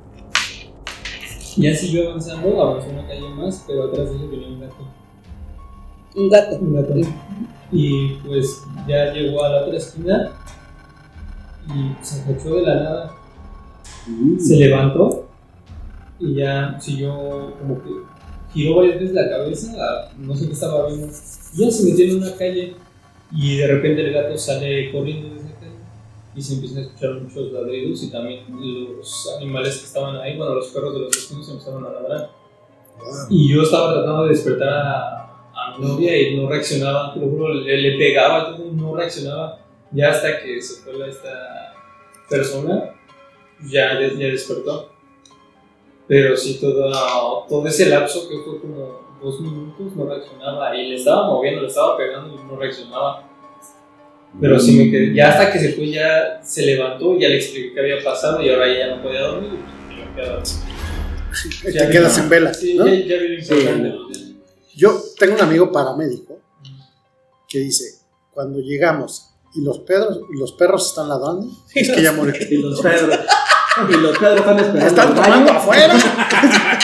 Ya 1.58 1.76
siguió 1.76 2.10
avanzando, 2.10 2.62
avanzó 2.62 2.90
una 2.90 3.06
calle 3.06 3.30
más, 3.30 3.64
pero 3.68 3.84
atrás 3.84 4.10
de 4.10 4.16
ella 4.16 4.28
venía 4.32 4.48
un 4.48 4.60
gato. 4.62 4.88
Un 6.16 6.30
gato. 6.30 6.56
Un 6.58 6.74
gato. 6.74 6.94
Y 7.72 8.16
pues 8.26 8.62
ya 8.88 9.12
llegó 9.12 9.44
a 9.44 9.50
la 9.50 9.64
otra 9.64 9.78
esquina 9.78 10.32
y 11.68 12.06
se 12.06 12.22
agachó 12.22 12.56
de 12.56 12.62
la 12.62 12.76
nada. 12.76 13.16
Se 14.40 14.56
levantó 14.58 15.28
y 16.20 16.36
ya 16.36 16.78
siguió 16.80 17.54
como 17.60 17.84
que 17.84 17.90
giró 18.54 18.78
varias 18.78 19.00
veces 19.00 19.16
la 19.16 19.30
cabeza, 19.30 20.12
no 20.18 20.36
sé 20.36 20.48
qué 20.48 20.54
estaba 20.54 20.88
viendo. 20.88 21.08
Y 21.56 21.66
ya 21.66 21.72
se 21.72 21.84
metió 21.84 22.06
en 22.06 22.18
una 22.18 22.36
calle 22.36 22.76
y 23.32 23.58
de 23.58 23.68
repente 23.68 24.02
el 24.06 24.14
gato 24.14 24.38
sale 24.38 24.92
corriendo 24.92 25.34
de 25.34 25.42
esa 25.42 25.54
calle 25.60 25.72
y 26.36 26.42
se 26.42 26.54
empiezan 26.56 26.80
a 26.80 26.82
escuchar 26.82 27.14
muchos 27.16 27.52
ladridos 27.52 28.04
y 28.04 28.12
también 28.12 28.44
los 28.50 29.30
animales 29.38 29.78
que 29.78 29.86
estaban 29.86 30.18
ahí, 30.18 30.38
bueno, 30.38 30.56
los 30.56 30.68
perros 30.68 30.94
de 30.94 31.00
los 31.02 31.10
vecinos 31.10 31.50
empezaron 31.50 31.86
a 31.86 31.90
ladrar. 31.90 32.30
Y 33.30 33.54
yo 33.54 33.64
estaba 33.64 33.94
tratando 33.94 34.24
de 34.24 34.30
despertar 34.30 34.70
a, 34.70 35.52
a 35.54 35.78
mi 35.78 35.86
novia 35.86 36.16
y 36.18 36.38
no 36.38 36.48
reaccionaba, 36.48 37.14
te 37.14 37.20
lo 37.20 37.28
juro, 37.28 37.54
le, 37.54 37.78
le 37.78 37.98
pegaba, 37.98 38.58
no 38.58 38.96
reaccionaba. 38.96 39.60
Ya 39.92 40.10
hasta 40.10 40.42
que 40.42 40.62
se 40.62 40.82
fue 40.82 41.08
esta 41.08 41.74
persona, 42.30 42.96
ya, 43.70 44.00
ya 44.00 44.28
despertó. 44.28 44.93
Pero 46.08 46.36
sí, 46.36 46.58
todo, 46.60 47.46
todo 47.48 47.68
ese 47.68 47.88
lapso 47.88 48.28
que 48.28 48.38
fue 48.40 48.60
como 48.60 49.04
dos 49.22 49.40
minutos 49.40 49.96
no 49.96 50.06
reaccionaba 50.06 50.76
y 50.76 50.90
le 50.90 50.96
estaba 50.96 51.28
moviendo, 51.28 51.62
le 51.62 51.68
estaba 51.68 51.98
pegando 51.98 52.36
y 52.36 52.46
no 52.46 52.58
reaccionaba. 52.58 53.30
Pero 54.42 54.60
sí 54.60 54.72
me 54.74 54.92
quedé, 54.92 55.14
ya 55.14 55.30
hasta 55.30 55.52
que 55.52 55.60
se 55.60 55.74
fue, 55.74 55.90
ya 55.90 56.42
se 56.44 56.66
levantó, 56.66 57.18
ya 57.18 57.30
le 57.30 57.38
expliqué 57.38 57.74
qué 57.74 57.80
había 57.80 58.04
pasado 58.04 58.42
y 58.42 58.50
ahora 58.50 58.68
ya 58.68 58.96
no 58.96 59.04
podía 59.04 59.22
dormir. 59.22 59.52
Y 59.92 59.96
me 59.96 60.16
quedaba 60.16 60.42
así. 60.42 60.60
Te 61.64 61.90
quedas 61.90 62.18
en 62.18 62.30
vela. 62.30 62.54
Sí, 62.54 62.74
¿no? 62.74 62.88
ya, 62.88 62.94
ya 62.94 63.16
importante. 63.16 63.94
Yo 64.76 65.00
tengo 65.18 65.36
un 65.36 65.42
amigo 65.42 65.72
paramédico 65.72 66.40
que 67.48 67.60
dice: 67.60 68.00
cuando 68.32 68.60
llegamos 68.60 69.30
y 69.56 69.64
los, 69.64 69.80
perros, 69.80 70.22
y 70.34 70.40
los 70.40 70.54
perros 70.54 70.88
están 70.88 71.10
ladrando, 71.10 71.48
es 71.74 71.92
que 71.92 72.02
ya 72.02 72.12
murió. 72.14 72.34
Y 72.50 72.58
los 72.58 72.82
Pedro. 72.82 73.14
Y 73.90 73.94
los 73.98 74.18
Pedro 74.18 74.36
están 74.38 74.60
esperando. 74.60 74.86
¿Están 74.88 75.16
tomando 75.16 75.52
afuera? 75.52 75.94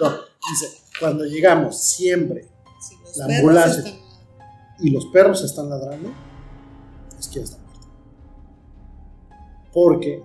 No, 0.00 0.10
dice: 0.50 0.76
cuando 1.00 1.24
llegamos 1.24 1.80
siempre 1.80 2.46
Si 2.80 3.18
La 3.18 3.24
ambulancia. 3.36 3.78
están- 3.78 4.00
y 4.80 4.90
los 4.90 5.06
perros 5.06 5.42
están 5.42 5.70
ladrando, 5.70 6.10
es 7.18 7.28
que 7.28 7.36
ya 7.38 7.44
está 7.44 7.56
muerto. 7.56 7.86
Porque 9.72 10.22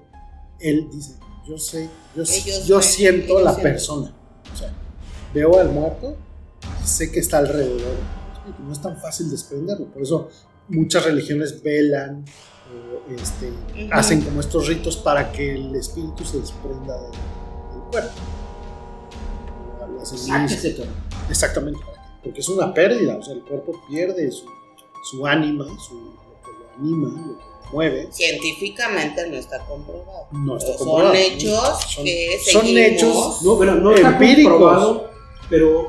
él 0.59 0.89
dice, 0.91 1.15
yo 1.47 1.57
sé, 1.57 1.89
yo, 2.15 2.23
Ellos 2.23 2.65
yo 2.67 2.75
ven, 2.79 2.83
siento 2.83 3.33
ellos 3.39 3.43
la 3.43 3.55
persona. 3.55 4.13
O 4.53 4.57
sea, 4.57 4.73
veo 5.33 5.57
al 5.57 5.69
muerto 5.69 6.17
y 6.83 6.85
sé 6.87 7.09
que 7.11 7.21
está 7.21 7.37
alrededor. 7.37 7.95
No 8.65 8.73
es 8.73 8.81
tan 8.81 8.97
fácil 8.99 9.29
desprenderlo. 9.29 9.85
Por 9.85 10.01
eso 10.01 10.27
muchas 10.67 11.05
religiones 11.05 11.63
velan 11.63 12.25
este, 13.09 13.51
hacen 13.91 14.21
como 14.21 14.39
estos 14.39 14.67
ritos 14.67 14.97
para 14.97 15.31
que 15.31 15.55
el 15.55 15.75
espíritu 15.75 16.23
se 16.25 16.39
desprenda 16.39 16.95
del, 17.01 17.11
del 17.11 17.81
cuerpo. 17.91 18.11
Cabrón. 19.79 19.99
Exactamente, 21.29 21.79
¿para 21.79 21.91
qué? 21.93 22.09
porque 22.23 22.39
es 22.41 22.49
una 22.49 22.73
pérdida, 22.73 23.15
o 23.17 23.23
sea, 23.23 23.33
el 23.33 23.41
cuerpo 23.41 23.81
pierde 23.89 24.31
su, 24.31 24.45
su 25.09 25.25
ánima, 25.25 25.65
su, 25.87 25.95
lo 25.95 26.41
que 26.43 26.51
lo 26.51 26.69
anima, 26.79 27.07
lo 27.09 27.37
que 27.37 27.43
lo 27.43 27.71
mueve. 27.73 28.07
Científicamente 28.11 29.27
no 29.29 29.37
está 29.37 29.59
comprobado. 29.65 30.27
No 30.31 30.57
está 30.57 30.77
Son 30.77 30.87
comprobado. 30.87 31.13
hechos 31.15 31.79
Son- 31.89 32.03
que 32.05 32.37
son 32.51 32.61
seguimos. 32.61 32.81
hechos, 32.91 33.41
No, 33.43 33.57
pero 33.57 33.75
no 33.75 33.95
está 33.95 34.09
Empíricos. 34.09 34.51
comprobado, 34.53 35.09
pero. 35.49 35.87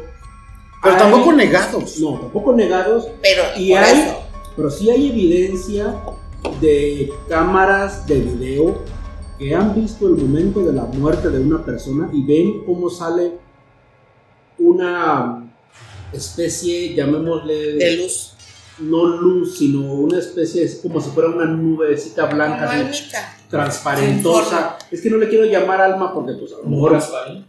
Pero 0.82 0.94
hay- 0.96 1.00
tampoco 1.00 1.32
negados. 1.32 1.98
No, 1.98 2.18
tampoco 2.18 2.52
negados, 2.54 3.06
Pero 3.20 3.42
Y 3.58 3.72
hay- 3.74 4.00
eso. 4.00 4.18
pero 4.56 4.70
sí 4.70 4.90
hay 4.90 5.10
evidencia 5.10 5.94
de 6.60 7.12
cámaras 7.28 8.06
de 8.06 8.20
video 8.20 8.82
que 9.38 9.54
han 9.54 9.74
visto 9.74 10.06
el 10.06 10.14
momento 10.14 10.64
de 10.64 10.72
la 10.72 10.84
muerte 10.84 11.28
de 11.30 11.40
una 11.40 11.64
persona 11.64 12.08
y 12.12 12.22
ven 12.24 12.64
cómo 12.64 12.88
sale 12.90 13.32
una 14.58 15.50
especie, 16.12 16.94
llamémosle, 16.94 17.74
De 17.74 17.96
luz. 17.96 18.34
no 18.78 19.06
luz, 19.06 19.58
sino 19.58 19.80
una 19.94 20.18
especie, 20.18 20.62
es 20.64 20.76
como 20.76 21.00
si 21.00 21.10
fuera 21.10 21.30
una 21.30 21.46
nubecita 21.46 22.26
blanca, 22.26 22.70
así, 22.70 23.08
transparentosa. 23.48 24.78
Es 24.90 25.00
que 25.00 25.10
no 25.10 25.16
le 25.16 25.28
quiero 25.28 25.44
llamar 25.46 25.80
alma 25.80 26.12
porque 26.12 26.34
pues 26.34 26.52
a 26.52 26.56
lo 26.56 26.62
Como 26.62 26.76
mejor 26.76 26.92
Gasparín. 26.92 27.44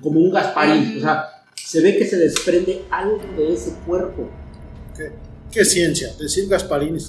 como 0.00 0.20
un 0.20 0.30
Gasparín, 0.32 0.88
Ujú. 0.90 0.98
o 0.98 1.00
sea, 1.02 1.24
se 1.54 1.80
ve 1.82 1.96
que 1.96 2.06
se 2.06 2.16
desprende 2.16 2.84
algo 2.90 3.18
de 3.36 3.52
ese 3.52 3.74
cuerpo. 3.86 4.28
¿Qué, 4.96 5.12
qué 5.52 5.64
ciencia? 5.64 6.12
Decir 6.18 6.48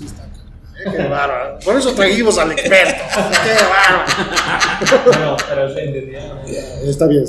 está. 0.05 0.23
acá. 0.23 0.43
Eh, 0.80 0.91
Qué 0.91 1.07
bárbaro. 1.07 1.59
Por 1.63 1.75
eso 1.78 1.93
trajimos 1.93 2.38
al 2.38 2.51
experto. 2.51 3.03
Qué 3.43 3.53
bárbaro. 3.63 5.05
Bueno, 5.05 5.38
pero 5.49 5.73
se 5.73 5.84
entendía. 5.84 6.28
¿no? 6.28 6.41
Está 6.89 7.07
bien, 7.07 7.25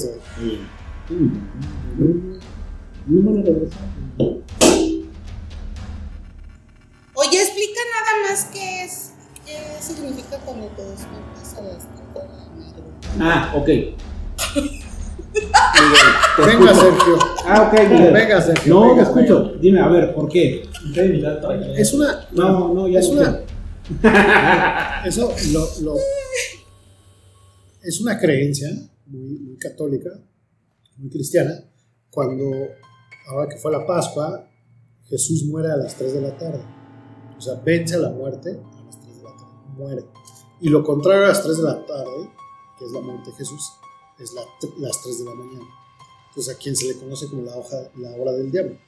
regresar. 3.42 3.78
Oye, 7.14 7.42
explica 7.42 7.80
nada 7.94 8.30
más 8.30 8.44
qué 8.53 8.84
es, 8.84 9.12
qué 9.44 9.57
significa 9.80 10.38
cuando 10.44 10.66
te 10.68 10.82
despiertas 10.84 11.55
a 11.57 11.62
las 11.62 11.86
3 12.12 12.14
de 12.14 12.20
la 12.20 12.44
madrugada. 12.55 13.51
Ah, 13.51 13.53
ok. 13.57 13.68
Venga, 16.47 16.74
Sergio. 16.74 17.18
Ah, 17.47 17.62
ok, 17.72 17.89
Miguel. 17.91 18.12
Venga, 18.12 18.41
Sergio. 18.43 18.74
No, 18.74 18.82
te 18.82 18.89
venga, 18.89 19.03
escucho. 19.03 19.53
Dime, 19.61 19.80
a 19.80 19.89
ver, 19.89 20.14
¿por 20.14 20.28
qué? 20.28 20.62
Es 21.76 21.93
una. 21.95 22.26
No, 22.32 22.72
no, 22.74 22.89
ya 22.89 23.01
es 23.01 23.09
una. 23.09 23.41
Eso 25.05 25.32
lo, 25.53 25.66
lo- 25.82 25.97
es 27.82 28.01
una 28.01 28.18
creencia 28.18 28.68
muy, 29.07 29.39
muy 29.39 29.57
católica, 29.57 30.11
muy 30.99 31.09
cristiana, 31.09 31.53
cuando, 32.11 32.45
ahora 33.30 33.49
que 33.49 33.57
fue 33.57 33.72
la 33.72 33.86
Pascua, 33.86 34.45
Jesús 35.09 35.45
muere 35.45 35.70
a 35.70 35.76
las 35.76 35.95
3 35.95 36.12
de 36.14 36.20
la 36.20 36.36
tarde. 36.36 36.61
O 37.36 37.41
sea, 37.41 37.55
vence 37.64 37.95
a 37.95 37.99
la 37.99 38.11
muerte 38.11 38.51
a 38.51 38.84
las 38.84 39.01
3 39.01 39.16
de 39.16 39.22
la 39.22 39.30
tarde, 39.30 39.55
muere. 39.76 40.05
Y 40.61 40.68
lo 40.68 40.82
contrario 40.84 41.24
a 41.24 41.28
las 41.28 41.43
3 41.43 41.57
de 41.57 41.62
la 41.62 41.86
tarde, 41.86 42.30
que 42.78 42.84
es 42.84 42.91
la 42.93 43.01
muerte 43.01 43.30
de 43.30 43.36
Jesús, 43.36 43.72
es 44.20 44.32
la- 44.32 44.46
las 44.78 45.02
3 45.02 45.18
de 45.18 45.24
la 45.24 45.34
mañana. 45.34 45.66
Entonces, 46.28 46.54
a 46.54 46.58
quien 46.58 46.76
se 46.76 46.86
le 46.86 46.94
conoce 46.98 47.26
como 47.28 47.42
la, 47.42 47.56
hoja, 47.56 47.90
la 47.96 48.10
hora 48.16 48.32
del 48.32 48.50
diablo. 48.50 48.78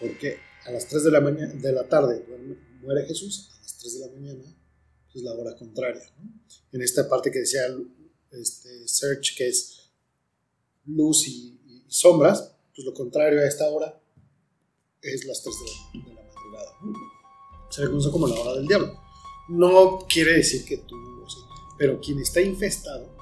Porque 0.00 0.38
a 0.64 0.70
las 0.72 0.86
3 0.88 1.04
de 1.04 1.10
la, 1.10 1.20
mañana, 1.20 1.52
de 1.54 1.72
la 1.72 1.88
tarde 1.88 2.24
muere 2.82 3.06
Jesús, 3.06 3.50
a 3.56 3.62
las 3.62 3.78
3 3.78 3.94
de 3.94 4.06
la 4.06 4.12
mañana 4.12 4.42
es 5.14 5.22
la 5.22 5.32
hora 5.32 5.54
contraria. 5.56 6.02
¿no? 6.18 6.30
En 6.72 6.82
esta 6.82 7.08
parte 7.08 7.30
que 7.30 7.38
decía 7.40 7.62
este, 8.32 8.86
search, 8.88 9.36
que 9.36 9.48
es 9.48 9.90
luz 10.84 11.26
y, 11.28 11.58
y 11.66 11.84
sombras, 11.88 12.52
pues 12.74 12.84
lo 12.84 12.92
contrario 12.92 13.40
a 13.40 13.46
esta 13.46 13.68
hora 13.70 13.98
es 15.00 15.24
las 15.24 15.42
3 15.42 15.54
de, 15.94 15.98
de 16.00 16.14
la 16.14 16.22
madrugada. 16.22 16.72
¿no? 16.82 16.92
Se 17.70 17.80
le 17.82 17.88
conoce 17.88 18.10
como 18.10 18.26
la 18.28 18.34
hora 18.40 18.54
del 18.54 18.66
diablo. 18.66 19.00
No 19.48 19.98
quiere 20.08 20.34
decir 20.34 20.64
que 20.64 20.78
tú, 20.78 20.96
o 21.24 21.30
sea, 21.30 21.42
pero 21.78 22.00
quien 22.00 22.18
está 22.18 22.40
infestado. 22.40 23.15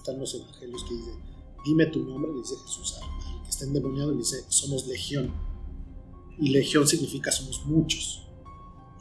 Están 0.00 0.18
los 0.18 0.34
evangelios 0.34 0.84
que 0.84 0.94
dice, 0.94 1.12
dime 1.64 1.86
tu 1.86 2.00
nombre, 2.04 2.32
le 2.32 2.38
dice 2.38 2.56
Jesús 2.64 2.98
al 3.00 3.42
que 3.44 3.48
está 3.50 3.64
endemoniado, 3.64 4.10
le 4.12 4.18
dice, 4.18 4.44
somos 4.48 4.86
legión. 4.86 5.32
Y 6.38 6.50
legión 6.50 6.86
significa 6.86 7.30
somos 7.30 7.64
muchos. 7.66 8.26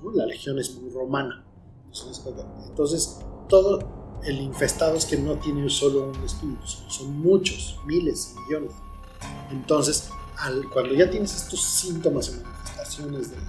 ¿no? 0.04 0.12
La 0.12 0.26
legión 0.26 0.60
es 0.60 0.76
muy 0.76 0.90
romana. 0.92 1.46
Entonces, 2.68 3.20
todo 3.48 4.20
el 4.24 4.42
infestado 4.42 4.96
es 4.96 5.06
que 5.06 5.18
no 5.18 5.36
tiene 5.40 5.70
solo 5.70 6.10
un 6.12 6.24
espíritu, 6.24 6.66
son 6.68 7.18
muchos, 7.20 7.78
miles, 7.86 8.34
millones. 8.48 8.74
Entonces, 9.52 10.10
al- 10.38 10.70
cuando 10.70 10.94
ya 10.94 11.10
tienes 11.10 11.36
estos 11.36 11.62
síntomas 11.64 12.30
o 12.30 12.34
manifestaciones 12.44 13.32
de, 13.32 13.38
de 13.38 13.44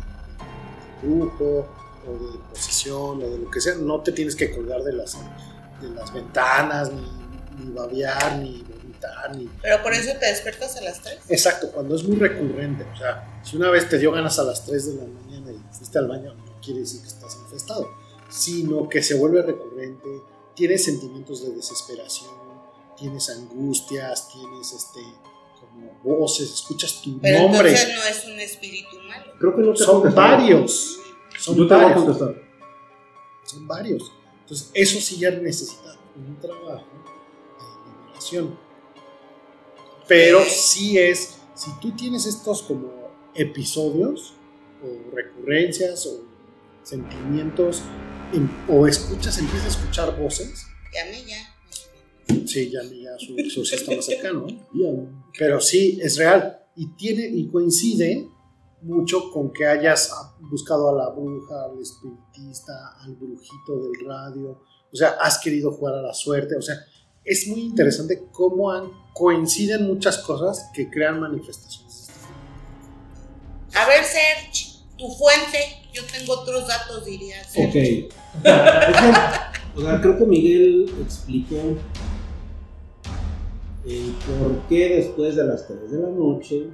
brujo 1.03 1.67
o 2.07 2.13
de 2.13 2.39
posición 2.51 3.23
o 3.23 3.27
de 3.29 3.39
lo 3.39 3.51
que 3.51 3.61
sea, 3.61 3.75
no 3.77 4.01
te 4.01 4.13
tienes 4.13 4.35
que 4.37 4.51
colgar 4.55 4.83
de 4.83 4.93
las, 4.93 5.19
de 5.83 5.91
las 5.91 6.13
ventanas, 6.15 6.93
ni, 6.93 7.03
ni 7.61 7.73
babear, 7.73 8.39
ni 8.39 8.63
vomitar, 8.63 9.37
ni... 9.37 9.49
Pero 9.63 9.83
por 9.83 9.93
eso 9.93 10.13
te 10.19 10.27
despiertas 10.27 10.77
a 10.77 10.81
las 10.83 11.01
3. 11.03 11.19
Exacto, 11.29 11.71
cuando 11.73 11.95
es 11.95 12.05
muy 12.05 12.17
recurrente. 12.17 12.85
O 12.93 12.97
sea, 12.97 13.41
si 13.45 13.57
una 13.57 13.71
vez 13.71 13.89
te 13.89 13.99
dio 13.99 14.13
ganas 14.13 14.39
a 14.39 14.45
las 14.45 14.65
3 14.67 14.87
de 14.87 14.95
la 15.03 15.07
mañana 15.09 15.53
y 15.53 15.75
fuiste 15.77 15.99
al 15.99 16.09
baño, 16.09 16.35
no 16.35 16.61
quiere 16.61 16.81
decir 16.81 17.01
que 17.03 17.09
estás 17.09 17.37
infestado, 17.45 17.89
sino 18.29 18.89
que 18.89 19.03
se 19.03 19.15
vuelve 19.15 19.43
recurrente, 19.43 20.09
tienes 20.55 20.85
sentimientos 20.85 21.43
de 21.43 21.51
desesperación, 21.55 22.31
tienes 22.97 23.31
angustias, 23.31 24.29
tienes 24.29 24.73
este 24.73 25.01
como 25.61 25.93
voces, 26.03 26.53
escuchas 26.53 27.01
tu 27.03 27.21
Pero 27.21 27.43
nombre. 27.43 27.69
entonces 27.71 27.95
no 27.95 28.03
es 28.05 28.25
un 28.27 28.41
espíritu 28.41 28.97
malo. 29.07 29.33
Creo 29.39 29.55
que 29.57 29.63
no 29.63 29.73
te 29.75 29.85
Son 29.85 30.15
varios. 30.15 30.99
Son 31.39 31.57
Yo 31.57 31.67
te 31.69 31.75
voy 31.75 31.83
a 31.83 31.87
varios. 31.89 32.05
contestar. 32.05 32.43
Son 33.45 33.67
varios. 33.69 34.13
Entonces, 34.41 34.71
eso 34.75 35.01
sí 35.01 35.19
ya 35.19 35.31
necesita 35.31 35.97
un 36.17 36.41
trabajo 36.41 36.85
Pero 40.07 40.41
sí 40.45 40.99
es, 40.99 41.39
si 41.55 41.71
tú 41.81 41.93
tienes 41.93 42.27
estos 42.27 42.63
como 42.63 42.91
episodios 43.35 44.35
o 44.83 45.15
recurrencias 45.15 46.07
o 46.07 46.25
sentimientos 46.83 47.83
o 48.69 48.87
escuchas, 48.87 49.39
empiezas 49.39 49.67
a 49.67 49.79
escuchar 49.79 50.21
voces, 50.21 50.67
Llame 50.93 51.25
ya. 51.25 52.47
sí, 52.47 52.71
ya, 52.71 52.83
ya 52.83 53.19
su 53.19 53.37
exorcista 53.37 53.95
más 53.95 54.05
cercano, 54.07 54.47
pero 55.39 55.61
sí 55.61 55.99
es 56.03 56.17
real. 56.17 56.57
Y 56.77 56.89
tiene 56.95 57.27
y 57.29 57.49
coincide 57.49 58.29
mucho 58.83 59.31
con 59.31 59.53
que 59.53 59.67
hayas 59.67 60.11
buscado 60.41 60.89
a 60.91 60.97
la 60.97 61.11
bruja, 61.11 61.65
al 61.65 61.81
espiritista, 61.81 62.97
al 63.01 63.15
brujito 63.17 63.79
del 63.79 64.07
radio, 64.07 64.63
o 64.93 64.97
sea, 64.97 65.11
has 65.21 65.39
querido 65.39 65.71
jugar 65.73 65.97
a 65.97 66.03
la 66.03 66.15
suerte, 66.15 66.57
o 66.57 66.63
sea, 66.63 66.77
es 67.25 67.47
muy 67.49 67.61
interesante 67.61 68.25
cómo 68.33 68.71
han, 68.71 68.91
coinciden 69.15 69.87
muchas 69.87 70.19
cosas 70.19 70.71
que 70.73 70.89
crean 70.89 71.21
manifestaciones. 71.21 72.09
A 73.75 73.87
ver, 73.87 74.05
Serge, 74.05 74.85
tu 74.97 75.09
fuente. 75.09 75.59
Yo 75.93 76.03
tengo 76.05 76.35
otros 76.35 76.67
datos, 76.67 77.05
diría. 77.05 77.41
Ok. 77.41 77.73
Serge. 77.73 78.09
Que, 78.09 78.09
o 79.77 79.83
sea, 79.83 80.01
creo 80.01 80.19
que 80.19 80.25
Miguel 80.25 80.93
explicó 81.03 81.57
el 83.87 84.15
por 84.27 84.69
qué 84.69 84.97
después 84.97 85.37
de 85.37 85.45
las 85.45 85.67
3 85.67 85.91
de 85.91 85.99
la 85.99 86.09
noche 86.09 86.67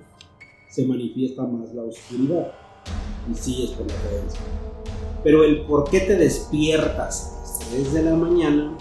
se 0.69 0.85
manifiesta 0.87 1.43
más 1.43 1.73
la 1.75 1.83
oscuridad. 1.83 2.53
Y 3.31 3.35
sí 3.35 3.65
es 3.65 3.71
por 3.71 3.87
la 3.87 3.95
creencia. 4.09 4.41
Pero 5.25 5.45
el 5.45 5.63
por 5.63 5.91
qué 5.91 6.01
te 6.01 6.17
despiertas 6.17 7.33
a 7.33 7.41
las 7.41 7.59
3 7.71 7.93
de 7.95 8.03
la 8.03 8.15
mañana, 8.15 8.77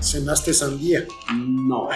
Cenaste 0.00 0.52
sandía. 0.54 1.04
no. 1.34 1.88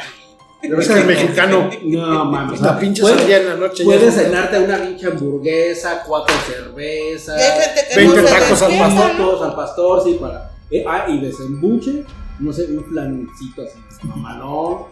Pero 0.66 0.80
es 0.80 0.88
que 0.88 0.94
el 0.98 1.05
mexicano, 1.07 1.68
No, 1.84 2.24
mames. 2.24 2.59
la 2.62 2.78
pinche 2.78 3.02
puedes- 3.02 3.18
sandía 3.18 3.36
en 3.42 3.46
la 3.48 3.57
noche. 3.57 3.84
Puedes 3.84 4.02
es- 4.05 4.14
cenarte 4.14 4.59
una 4.61 4.78
pinche 4.82 5.07
hamburguesa, 5.09 6.02
cuatro 6.07 6.34
cervezas. 6.46 7.38
Y 7.38 7.42
hay 7.42 7.61
gente 7.61 7.80
que 7.90 7.96
20 7.96 8.22
no 8.22 8.28
se 8.28 8.34
tacos 8.34 8.62
al 8.62 8.78
pastor. 8.78 9.11
¿no? 9.12 9.16
todos 9.26 9.42
al 9.50 9.55
pastor, 9.57 10.05
sí, 10.05 10.16
para. 10.18 10.50
eh, 10.70 10.84
ah, 10.88 11.05
y 11.09 11.20
desembuche, 11.20 12.05
no 12.40 12.50
sé, 12.50 12.64
un 12.64 12.82
flancito 12.86 13.61
así, 13.62 13.78
mamalón, 14.09 14.84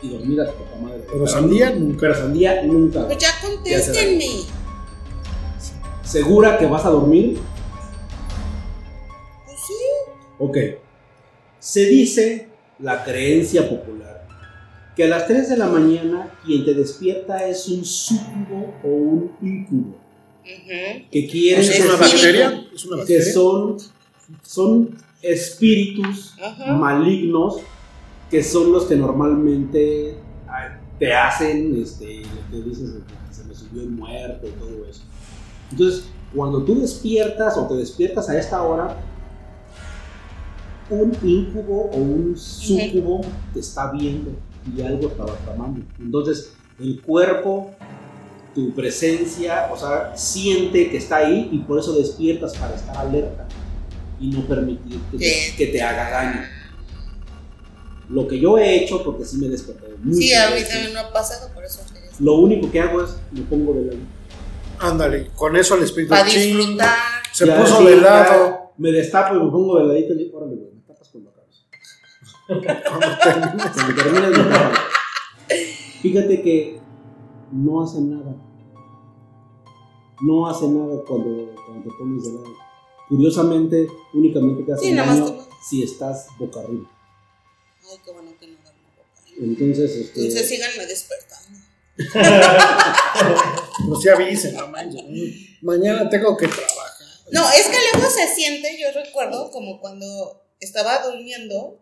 y 0.00 0.10
dormir 0.10 0.40
a 0.42 0.46
tu 0.46 0.52
puta 0.58 0.76
madre. 0.80 1.04
Pero 1.10 1.26
sandía 1.26 1.70
nunca. 1.70 1.98
Pero 2.02 2.14
sandía 2.14 2.62
nunca. 2.62 3.06
Pues 3.06 3.18
ya 3.18 3.30
contéstenme. 3.42 4.26
¿Segura 6.04 6.56
que 6.56 6.66
vas 6.66 6.84
a 6.84 6.90
dormir? 6.90 7.40
Pues 9.44 9.58
sí. 9.66 10.12
Ok. 10.38 10.56
Se 11.58 11.80
dice 11.86 12.48
la 12.78 13.04
creencia 13.04 13.68
popular 13.68 14.26
que 14.94 15.04
a 15.04 15.08
las 15.08 15.26
3 15.26 15.50
de 15.50 15.56
la 15.58 15.66
mañana 15.66 16.30
quien 16.44 16.64
te 16.64 16.72
despierta 16.74 17.46
es 17.46 17.68
un 17.68 17.84
súcubo 17.84 18.74
o 18.82 18.88
un 18.88 19.32
incubo. 19.42 19.96
Que 21.10 21.26
quieren 21.30 21.60
¿Es 21.60 21.80
una 21.80 21.94
espíritu. 21.94 21.98
bacteria? 21.98 22.66
¿Es 22.74 22.84
una 22.86 22.96
que 22.96 23.00
bacteria? 23.16 23.32
son, 23.32 23.76
son 24.42 24.96
espíritus 25.22 26.34
Ajá. 26.40 26.72
malignos 26.72 27.56
que 28.30 28.42
son 28.42 28.72
los 28.72 28.84
que 28.86 28.96
normalmente 28.96 30.16
ay, 30.48 30.70
te 30.98 31.12
hacen, 31.12 31.80
este, 31.80 32.22
te 32.50 32.62
dices 32.62 32.90
que 33.28 33.34
se 33.34 33.44
me 33.44 33.54
subió 33.54 33.82
el 33.82 33.90
muerto 33.90 34.46
y 34.48 34.50
todo 34.52 34.84
eso. 34.88 35.02
Entonces, 35.70 36.08
cuando 36.34 36.62
tú 36.64 36.80
despiertas 36.80 37.56
o 37.58 37.66
te 37.66 37.74
despiertas 37.74 38.28
a 38.30 38.38
esta 38.38 38.62
hora, 38.62 38.96
un 40.90 41.12
incubo 41.22 41.90
o 41.92 41.96
un 41.96 42.36
súcubo 42.36 43.20
te 43.52 43.60
está 43.60 43.90
viendo 43.92 44.30
y 44.76 44.82
algo 44.82 45.08
estaba 45.08 45.34
tramando. 45.44 45.82
Entonces, 45.98 46.52
el 46.80 47.00
cuerpo, 47.00 47.70
tu 48.54 48.74
presencia, 48.74 49.68
o 49.72 49.76
sea, 49.76 50.16
siente 50.16 50.90
que 50.90 50.96
está 50.98 51.16
ahí 51.18 51.48
y 51.52 51.58
por 51.58 51.78
eso 51.78 51.92
despiertas 51.96 52.56
para 52.56 52.74
estar 52.74 52.96
alerta 52.96 53.46
y 54.20 54.28
no 54.30 54.46
permitir 54.46 54.98
que 55.10 55.18
te, 55.18 55.54
que 55.56 55.66
te 55.66 55.82
haga 55.82 56.10
daño. 56.10 56.40
Lo 58.08 58.28
que 58.28 58.38
yo 58.38 58.56
he 58.56 58.76
hecho, 58.84 59.02
porque 59.02 59.24
sí 59.24 59.36
me 59.38 59.48
desperté 59.48 59.86
Sí, 60.12 60.32
a 60.32 60.50
mí 60.50 60.60
también 60.68 60.92
no 60.94 61.00
ha 61.00 61.12
pasado, 61.12 61.52
por 61.52 61.64
eso 61.64 61.80
te 61.92 62.06
lo 62.22 62.34
único 62.36 62.70
que 62.70 62.80
hago 62.80 63.02
es 63.02 63.16
me 63.32 63.42
pongo 63.42 63.74
de 63.74 63.86
lado. 63.86 63.98
Ándale, 64.78 65.28
con 65.34 65.56
eso 65.56 65.74
el 65.74 65.82
espíritu 65.82 66.10
Para 66.10 66.28
chin, 66.28 66.56
disfrutar. 66.56 66.94
se 67.32 67.46
Ya, 67.46 67.60
puso 67.60 67.78
sí, 67.78 67.84
de 67.84 67.96
ya, 67.96 68.00
lado. 68.02 68.72
Me 68.78 68.92
destapo 68.92 69.34
y 69.34 69.38
me 69.44 69.50
pongo 69.50 69.78
de 69.80 69.86
ladito 69.86 70.12
y 70.12 70.16
le 70.16 70.24
digo, 70.24 70.38
órale, 70.38 70.56
Cuando 72.46 72.66
tapas. 73.18 73.76
Fíjate 76.02 76.42
que 76.42 76.80
no 77.52 77.82
hace 77.82 78.00
nada. 78.00 78.34
No 80.22 80.46
hace 80.48 80.66
nada 80.68 81.02
cuando, 81.06 81.54
cuando 81.66 81.82
te 81.84 81.96
pones 81.98 82.24
de 82.24 82.32
lado. 82.32 82.54
Curiosamente, 83.08 83.86
únicamente 84.14 84.62
te 84.64 84.72
hace 84.72 84.86
Sí, 84.86 84.94
daño 84.94 85.26
te- 85.32 85.40
si 85.68 85.82
estás 85.82 86.26
boca 86.38 86.60
arriba. 86.60 86.90
Ay, 87.90 87.98
qué 88.04 88.10
bueno 88.12 88.30
que 88.38 88.46
no 88.48 88.56
boca. 88.56 88.72
Entonces, 89.38 89.90
este, 89.96 90.20
Entonces 90.20 90.48
síganme 90.48 90.86
despertando. 90.86 91.58
No 93.88 93.94
se 93.96 94.10
avisen, 94.10 94.54
no 94.56 94.68
manches. 94.68 95.04
Mañana 95.62 96.08
tengo 96.10 96.36
que 96.36 96.48
trabajar. 96.48 96.92
No, 97.32 97.48
es 97.50 97.66
que 97.68 97.76
luego 97.92 98.08
se 98.10 98.26
siente, 98.34 98.76
yo 98.80 98.88
recuerdo 98.92 99.50
como 99.50 99.80
cuando 99.80 100.42
estaba 100.60 101.02
durmiendo 101.06 101.78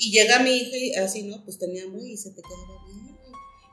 y 0.00 0.10
llega 0.12 0.40
mi 0.40 0.50
hija 0.50 0.76
y 0.76 0.94
así, 0.94 1.22
¿no? 1.24 1.44
Pues 1.44 1.58
tenía 1.58 1.84
hambre 1.84 2.02
y 2.04 2.16
se 2.16 2.30
te 2.30 2.42
quedaba 2.42 2.84
bien. 2.86 3.16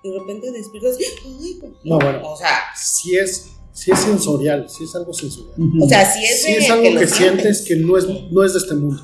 Y 0.04 0.10
de 0.12 0.20
repente 0.20 0.52
despiertas, 0.52 0.98
ay, 1.26 1.60
No, 1.84 1.98
bueno. 2.00 2.22
O 2.32 2.38
sea, 2.38 2.60
Si 2.76 3.16
es, 3.18 3.48
si 3.74 3.92
es 3.92 4.00
sensorial, 4.00 4.70
si 4.70 4.84
es 4.84 4.96
algo 4.96 5.14
sensorial. 5.14 5.56
o 5.82 5.88
sea, 5.88 6.06
si 6.12 6.24
es, 6.24 6.44
Si 6.44 6.52
es 6.52 6.70
algo 6.70 6.90
lo 6.92 7.00
que 7.00 7.08
sientes 7.08 7.60
sientes. 7.60 7.62
que 7.64 7.76
no 7.78 7.98
es, 7.98 8.06
no 8.32 8.44
es 8.44 8.54
de 8.54 8.60
este 8.60 8.76
mundo. 8.76 9.02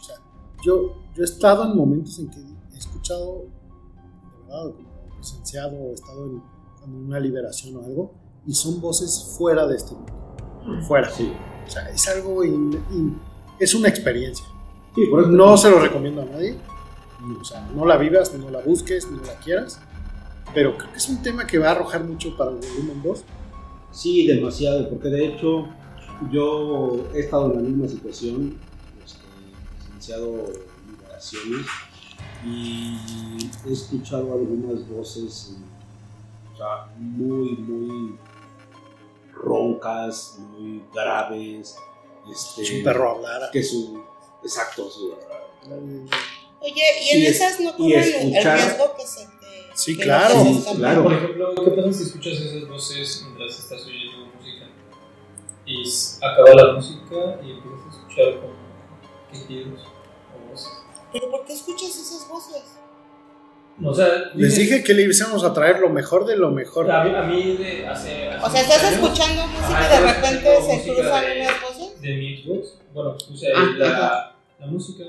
O 0.00 0.04
sea, 0.04 0.16
yo, 0.64 1.02
yo 1.14 1.22
he 1.22 1.24
estado 1.24 1.64
en 1.70 1.76
momentos 1.76 2.18
en 2.18 2.28
que 2.30 2.38
he 2.74 2.78
escuchado, 2.78 3.44
de 3.44 4.42
verdad, 4.46 4.72
presenciado 5.16 5.76
o 5.76 5.90
he 5.90 5.94
estado 5.94 6.26
en, 6.26 6.42
en 6.84 6.94
una 7.06 7.18
liberación 7.20 7.76
o 7.76 7.84
algo, 7.84 8.14
y 8.46 8.52
son 8.54 8.80
voces 8.80 9.34
fuera 9.38 9.66
de 9.66 9.76
este 9.76 9.94
mundo. 9.94 10.12
Fuera. 10.86 11.10
Sí. 11.14 11.32
O 11.66 11.70
sea, 11.70 11.88
es 11.88 12.06
algo, 12.08 12.44
in- 12.44 12.72
in- 12.90 13.18
es 13.58 13.74
una 13.74 13.88
experiencia. 13.88 14.44
Sí, 14.94 15.06
por 15.06 15.22
eso 15.22 15.30
No 15.30 15.56
se 15.56 15.70
lo 15.70 15.80
recomiendo 15.80 16.22
a 16.22 16.24
nadie. 16.24 16.56
O 17.40 17.44
sea, 17.44 17.66
no 17.74 17.86
la 17.86 17.96
vivas, 17.96 18.34
no 18.34 18.50
la 18.50 18.60
busques, 18.60 19.10
no 19.10 19.22
la 19.22 19.34
quieras. 19.40 19.80
Pero 20.52 20.76
creo 20.76 20.90
que 20.90 20.98
es 20.98 21.08
un 21.08 21.22
tema 21.22 21.46
que 21.46 21.58
va 21.58 21.68
a 21.68 21.70
arrojar 21.72 22.04
mucho 22.04 22.36
para 22.36 22.50
el 22.50 22.58
volumen 22.58 23.02
2. 23.02 23.24
Sí, 23.90 24.26
demasiado, 24.26 24.88
porque 24.88 25.08
de 25.08 25.26
hecho 25.26 25.68
yo 26.30 27.08
he 27.14 27.20
estado 27.20 27.50
en 27.50 27.56
la 27.56 27.62
misma 27.62 27.88
situación, 27.88 28.58
este, 29.04 29.24
licenciado 29.78 30.46
ocasiones 31.06 31.66
y 32.44 32.96
he 33.66 33.72
escuchado 33.72 34.32
algunas 34.32 34.86
voces 34.88 35.56
o 36.52 36.56
sea, 36.56 36.86
muy, 36.96 37.56
muy 37.56 38.16
roncas, 39.32 40.38
muy 40.38 40.84
graves. 40.94 41.76
Este, 42.30 42.64
Si 42.64 42.78
un 42.78 42.84
perro 42.84 43.10
hablara. 43.10 43.50
Que 43.50 43.62
su. 43.62 44.02
Exacto, 44.44 44.90
su. 44.90 45.16
Oye, 46.60 46.72
¿y 47.02 47.08
en 47.10 47.18
Y 47.22 47.26
es- 47.26 47.36
esas 47.40 47.60
no 47.60 47.76
corren 47.76 48.34
el 48.36 48.44
riesgo 48.44 48.94
que 48.96 49.06
se 49.06 49.24
te... 49.26 49.30
Sí, 49.74 49.96
que 49.96 50.04
claro. 50.04 50.34
no 50.36 50.44
Sí, 50.44 50.64
claro. 50.76 51.02
Por 51.04 51.12
ejemplo, 51.14 51.54
¿qué 51.64 51.70
pasa 51.72 51.92
si 51.92 52.02
escuchas 52.04 52.34
esas 52.34 52.68
voces 52.68 53.22
mientras 53.26 53.58
estás 53.58 53.84
oyendo 53.86 54.26
música? 54.36 54.66
Y 55.66 55.82
acaba 56.24 56.54
la 56.54 56.72
música 56.74 57.40
y 57.44 57.50
empiezas 57.50 57.80
a 57.86 57.90
escuchar 57.98 58.40
como 58.40 58.54
quejidos 59.32 59.80
o 60.34 60.50
voces. 60.50 60.68
¿Pero 61.12 61.30
por 61.30 61.44
qué 61.44 61.52
escuchas 61.54 61.90
esas 61.90 62.28
voces? 62.28 62.62
O 63.84 63.92
sea, 63.92 64.06
Les 64.34 64.56
dije 64.56 64.84
que 64.84 64.94
le 64.94 65.02
íbamos 65.02 65.42
a 65.42 65.52
traer 65.52 65.80
lo 65.80 65.88
mejor 65.88 66.24
de 66.26 66.36
lo 66.36 66.50
mejor. 66.52 66.88
A 66.90 67.02
mí, 67.04 67.14
a 67.14 67.22
mí 67.22 67.56
de 67.56 67.86
hace, 67.88 68.28
hace 68.30 68.44
O 68.46 68.50
sea, 68.50 68.60
estás 68.60 68.84
años, 68.84 68.92
escuchando 69.02 69.46
música 69.48 69.86
y 69.86 69.90
de 69.90 70.12
repente 70.12 70.62
se 70.62 70.84
cruzan 70.94 71.24
unas 71.36 71.62
voces. 71.62 72.00
de 72.00 72.14
mi 72.14 72.42
Xbox. 72.42 72.78
Bueno, 72.94 73.16
puse 73.28 73.48
ahí 73.48 73.52
Ah, 73.56 73.74
la, 73.76 74.33
la 74.58 74.66
música. 74.66 75.04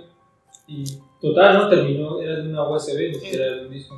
Y 0.68 0.84
total, 1.22 1.58
¿no? 1.58 1.70
Terminó, 1.70 2.20
era 2.20 2.36
de 2.38 2.50
una 2.50 2.68
USB, 2.70 3.10
ni 3.10 3.14
siquiera 3.16 3.46
era 3.46 3.56
de 3.58 3.66
un 3.68 3.74
disco. 3.74 3.96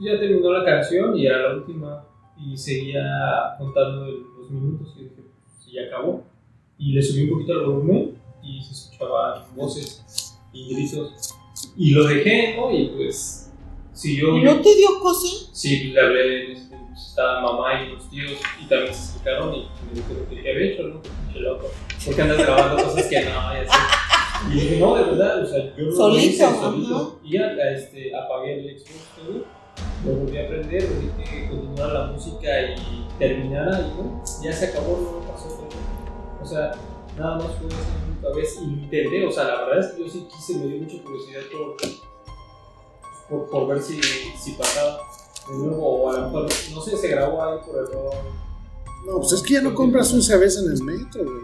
Y 0.00 0.06
ya 0.06 0.18
terminó 0.18 0.50
la 0.50 0.64
canción 0.64 1.16
y 1.16 1.26
era 1.26 1.48
la 1.48 1.56
última. 1.56 2.04
Y 2.38 2.56
seguía 2.56 3.54
contando 3.58 4.06
los 4.06 4.50
minutos 4.50 4.94
y 4.96 5.04
dije, 5.04 5.14
pues 5.16 5.72
ya 5.72 5.82
acabó. 5.82 6.24
Y 6.78 6.92
le 6.92 7.02
subí 7.02 7.24
un 7.24 7.30
poquito 7.30 7.52
el 7.52 7.66
volumen 7.66 8.18
y 8.42 8.62
se 8.62 8.72
escuchaban 8.72 9.44
voces 9.54 10.36
y 10.52 10.74
gritos. 10.74 11.34
Y 11.76 11.90
lo 11.90 12.04
dejé, 12.06 12.56
¿no? 12.56 12.70
Y 12.70 12.88
pues 12.88 13.52
siguió. 13.92 14.32
¿No 14.38 14.60
te 14.60 14.74
dio 14.74 15.00
cosa? 15.00 15.48
Sí, 15.52 15.78
pues 15.82 15.94
le 15.94 16.00
hablé, 16.00 16.52
este, 16.52 16.76
pues, 16.76 17.08
estaba 17.08 17.40
mamá 17.40 17.82
y 17.82 17.92
los 17.92 18.10
tíos 18.10 18.32
y 18.60 18.66
también 18.66 18.94
se 18.94 19.02
explicaron 19.02 19.54
y 19.54 19.68
me 19.86 19.94
dijeron 19.94 20.26
que 20.28 20.50
había 20.50 20.72
hecho, 20.72 20.82
¿no? 20.84 21.02
Pinche 21.02 21.40
loco. 21.40 21.70
¿Por 22.04 22.14
qué 22.14 22.22
andas 22.22 22.38
grabando 22.38 22.84
cosas 22.84 23.06
que 23.06 23.20
no? 23.20 23.30
Y 23.30 23.66
así. 23.66 23.78
Y 24.50 24.54
dije, 24.54 24.80
no, 24.80 24.94
de 24.96 25.04
verdad, 25.04 25.42
o 25.42 25.46
sea, 25.46 25.74
yo 25.76 25.84
no 25.84 25.90
lo 25.90 25.96
Solito, 25.96 26.26
hice 26.26 26.60
solito. 26.60 27.20
Y 27.22 27.32
ya 27.32 27.46
este, 27.72 28.14
apagué 28.14 28.58
el 28.58 28.78
Xbox 28.78 29.00
todo, 29.16 29.44
lo 30.04 30.20
volví 30.20 30.38
a 30.38 30.48
prender, 30.48 30.82
le 30.82 31.22
dije 31.22 31.40
que 31.40 31.48
continuara 31.48 31.94
la 31.94 32.06
música 32.12 32.48
y 32.62 33.08
terminara 33.18 33.80
y 33.80 33.96
no, 33.96 34.22
ya 34.42 34.52
se 34.52 34.66
acabó, 34.66 35.22
no 35.22 35.32
pasó 35.32 35.48
todo. 35.48 35.68
O 36.42 36.46
sea, 36.46 36.72
nada 37.16 37.36
más 37.36 37.46
fue 37.58 37.68
esa 37.68 37.78
única 38.06 38.36
vez 38.36 38.58
y 38.60 38.66
lo 38.66 38.72
intenté, 38.82 39.26
o 39.26 39.32
sea, 39.32 39.44
la 39.44 39.64
verdad 39.64 39.78
es 39.80 39.92
que 39.92 40.02
yo 40.02 40.08
sí 40.10 40.26
quise, 40.30 40.58
me 40.58 40.66
dio 40.66 40.82
mucha 40.82 41.02
curiosidad 41.02 41.40
por, 41.50 41.76
por, 43.28 43.50
por 43.50 43.68
ver 43.68 43.82
si, 43.82 44.00
si 44.02 44.52
pasaba 44.52 44.98
de 45.48 45.56
nuevo 45.56 45.86
o 45.86 46.10
a 46.10 46.18
lo 46.18 46.26
mejor, 46.26 46.42
no 46.74 46.80
sé, 46.80 46.96
se 46.96 47.08
grabó 47.08 47.42
ahí 47.42 47.58
por 47.64 47.76
error. 47.76 48.14
No, 49.06 49.18
pues 49.18 49.32
es 49.32 49.42
que 49.42 49.54
ya 49.54 49.62
no 49.62 49.74
compras 49.74 50.12
un 50.12 50.22
CBS 50.22 50.60
en 50.60 50.72
el 50.72 50.82
metro, 50.82 51.24
güey. 51.24 51.36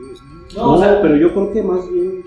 No, 0.54 0.62
No, 0.62 0.72
o 0.74 0.78
sea, 0.78 1.02
pero 1.02 1.16
yo 1.16 1.32
creo 1.32 1.52
que 1.52 1.62
más 1.62 1.88
bien 1.90 2.24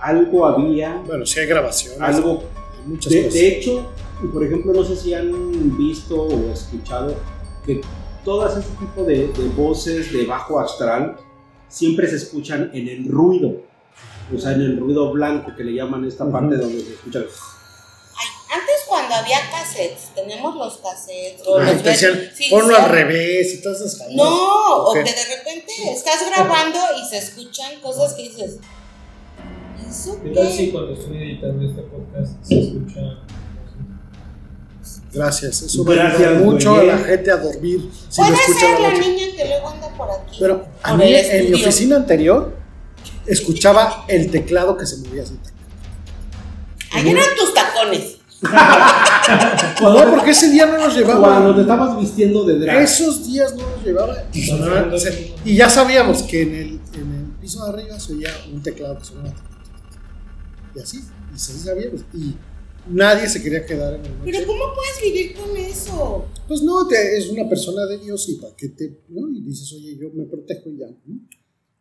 algo 0.00 0.46
había, 0.46 1.02
Bueno, 1.06 1.26
sí 1.26 1.40
hay 1.40 1.46
grabaciones. 1.46 2.00
algo 2.00 2.42
hay 2.80 2.88
muchas 2.88 3.12
De, 3.12 3.18
cosas. 3.24 3.34
de 3.34 3.48
hecho, 3.48 3.92
por 4.32 4.44
ejemplo, 4.44 4.72
no 4.72 4.84
sé 4.84 4.96
si 4.96 5.14
han 5.14 5.76
visto 5.78 6.22
o 6.22 6.52
escuchado 6.52 7.14
que 7.64 7.80
todas 8.24 8.56
ese 8.58 8.68
tipo 8.78 9.04
de, 9.04 9.28
de 9.28 9.48
voces 9.56 10.12
de 10.12 10.26
bajo 10.26 10.58
astral 10.60 11.16
siempre 11.68 12.08
se 12.08 12.16
escuchan 12.16 12.70
en 12.74 12.88
el 12.88 13.08
ruido, 13.08 13.62
o 14.34 14.38
sea, 14.38 14.52
en 14.52 14.62
el 14.62 14.78
ruido 14.78 15.10
blanco 15.12 15.52
que 15.56 15.64
le 15.64 15.74
llaman 15.74 16.04
esta 16.04 16.30
parte 16.30 16.56
donde 16.56 16.80
se 16.82 16.92
escucha. 16.94 17.20
Ay, 17.20 18.26
antes 18.60 18.76
cuando 18.88 19.14
había 19.14 19.38
cassettes, 19.50 20.14
tenemos 20.14 20.56
los 20.56 20.78
cassettes 20.78 21.46
o 21.46 21.58
Ay, 21.58 21.74
los 21.74 21.82
ves- 21.82 22.30
sí, 22.34 22.46
ponlo 22.50 22.74
sí. 22.76 22.82
al 22.82 22.90
revés 22.90 23.54
y 23.54 23.62
todas 23.62 23.80
esas 23.80 23.94
cosas. 23.98 24.14
No, 24.14 24.76
Ok. 24.82 24.88
o 24.88 24.92
que 24.94 25.02
de 25.04 25.36
repente 25.36 25.72
estás 25.92 26.26
grabando 26.28 26.78
y 27.02 27.08
se 27.08 27.18
escuchan 27.18 27.80
cosas 27.80 28.14
que 28.14 28.22
dices. 28.22 28.58
¿Y 29.88 29.90
¿Eso 29.90 30.20
¿qué 30.22 30.30
tal 30.30 30.48
si 30.52 30.70
cuando 30.70 30.92
estoy 30.92 31.16
editando 31.16 31.66
este 31.68 31.82
podcast 31.82 32.32
se 32.44 32.60
escucha? 32.60 33.00
Gracias, 35.12 35.62
eso 35.62 35.84
Gracias, 35.84 36.32
me 36.32 36.38
mucho 36.44 36.74
a 36.74 36.82
la 36.82 36.98
gente 36.98 37.30
a 37.30 37.36
dormir 37.38 37.88
si 38.08 38.20
lo 38.20 38.26
Puede 38.28 38.38
ser 38.60 38.80
la 38.80 38.92
niña 38.92 39.26
que 39.36 39.44
luego 39.48 39.68
anda 39.70 39.88
por 39.96 40.08
aquí. 40.10 40.36
Pero 40.38 40.66
a 40.82 40.96
mí 40.96 41.04
en 41.14 41.50
mi 41.50 41.54
oficina 41.62 41.96
anterior 41.96 42.54
escuchaba 43.26 44.04
el 44.08 44.30
teclado 44.30 44.76
que 44.76 44.86
se 44.86 44.98
movía 44.98 45.22
así. 45.22 45.38
Ahí 46.92 47.08
eran 47.10 47.24
tus 47.38 47.54
tacones. 47.54 48.16
No, 49.82 50.10
porque 50.10 50.30
ese 50.30 50.50
día 50.50 50.66
no 50.66 50.72
nos 50.78 50.94
Cuando 50.94 51.16
llevaba. 51.18 51.54
te 51.54 51.60
estabas 51.62 51.98
vistiendo 51.98 52.44
de 52.44 52.58
drag. 52.58 52.82
Esos 52.82 53.26
días 53.26 53.54
no 53.56 53.62
nos 53.68 53.84
llevaba. 53.84 54.14
Y, 54.32 54.42
sonaba- 54.46 54.98
se- 54.98 55.34
y 55.44 55.56
ya 55.56 55.68
sabíamos 55.68 56.22
que 56.22 56.42
en 56.42 56.54
el, 56.54 56.80
en 56.94 57.14
el 57.14 57.24
piso 57.40 57.64
de 57.64 57.70
arriba 57.70 57.98
se 57.98 58.12
oía 58.12 58.30
un 58.52 58.62
teclado 58.62 58.98
que 58.98 59.04
sonaba. 59.04 59.34
Y 60.78 60.82
así, 60.82 60.98
y 61.32 61.34
así 61.34 61.52
sabíamos. 61.58 62.02
Y 62.14 62.34
nadie 62.88 63.28
se 63.28 63.42
quería 63.42 63.66
quedar 63.66 63.94
en 63.94 64.04
el 64.06 64.12
Pero 64.24 64.38
noche. 64.38 64.46
¿cómo 64.46 64.74
puedes 64.74 65.02
vivir 65.02 65.34
con 65.36 65.56
eso? 65.56 66.26
Pues 66.46 66.62
no, 66.62 66.86
te- 66.86 67.18
es 67.18 67.28
una 67.28 67.48
persona 67.48 67.84
de 67.86 67.98
Dios 67.98 68.28
y 68.28 68.36
para 68.36 68.54
qué 68.56 68.68
te. 68.68 69.00
¿no? 69.08 69.28
Y 69.28 69.42
dices, 69.42 69.72
oye, 69.74 69.96
yo 70.00 70.08
me 70.14 70.24
protejo 70.24 70.70
y 70.70 70.78
ya. 70.78 70.86
¿no? 70.86 71.20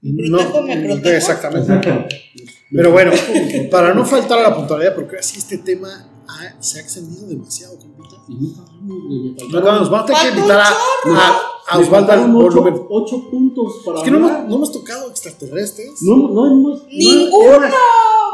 Me 0.02 0.30
No, 0.30 0.38
protejo, 0.38 0.62
me 0.64 0.86
protejo. 0.86 1.10
Exactamente. 1.16 2.08
Pero 2.72 2.92
bueno, 2.92 3.12
para 3.72 3.94
no 3.94 4.06
faltar 4.06 4.40
a 4.40 4.50
la 4.50 4.56
puntualidad, 4.56 4.94
porque 4.96 5.18
así 5.18 5.38
este 5.40 5.58
tema 5.60 6.24
ha- 6.28 6.62
se 6.62 6.80
ha 6.80 6.82
extendido 6.82 7.26
demasiado, 7.28 7.78
compita. 7.80 8.16
Y 8.28 8.34
no 8.36 8.42
me 8.42 9.30
No, 9.32 9.36
faltaron- 9.38 9.64
vamos, 9.64 9.90
vamos 9.92 10.12
a 10.12 10.14
tener 10.14 10.34
que 10.34 10.38
invitar 10.40 10.60
a, 10.60 10.74
Osvaldo 11.74 12.12
al 12.12 12.20
faltaron 12.20 12.36
ocho, 12.36 12.62
volumen. 12.62 12.82
ocho 12.90 13.30
puntos 13.30 13.74
para 13.86 13.98
Es 14.00 14.04
que 14.06 14.12
no 14.12 14.18
hemos, 14.18 14.32
no 14.50 14.56
hemos 14.56 14.72
tocado 14.72 15.10
extraterrestres. 15.10 16.02
No, 16.02 16.16
no 16.30 16.48
hemos. 16.48 16.84
no- 16.84 16.90
¡Ninguno! 16.90 17.68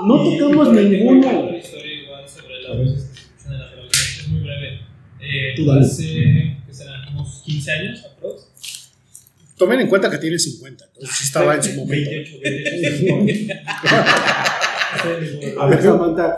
No 0.05 0.25
Y- 0.25 0.37
tocamos 0.37 0.67
por 0.67 0.75
tengo 0.75 0.89
ninguno. 0.89 1.27
otra 1.39 1.57
historia 1.57 1.93
igual 2.03 2.29
sobre 2.29 2.57
escuchan 2.57 3.53
en 3.53 3.59
la 3.59 3.65
es 3.91 4.27
muy 4.29 4.39
breve. 4.41 4.79
Eh, 5.21 5.53
Tú 5.55 5.65
dale. 5.65 5.81
hace, 5.81 6.57
que 6.67 6.73
serán 6.73 7.15
unos 7.15 7.41
15 7.45 7.71
años, 7.71 8.03
aprox. 8.05 8.47
Tomen 9.57 9.79
en 9.81 9.87
cuenta 9.87 10.09
que 10.09 10.17
tiene 10.17 10.37
50, 10.37 10.85
entonces 10.85 11.15
sí 11.17 11.23
estaba 11.25 11.55
en 11.55 11.63
su 11.63 11.71
momento. 11.73 12.09
28, 12.09 12.37
28. 12.43 13.53
A 15.59 15.65
ver, 15.67 15.81
Samantha. 15.81 16.35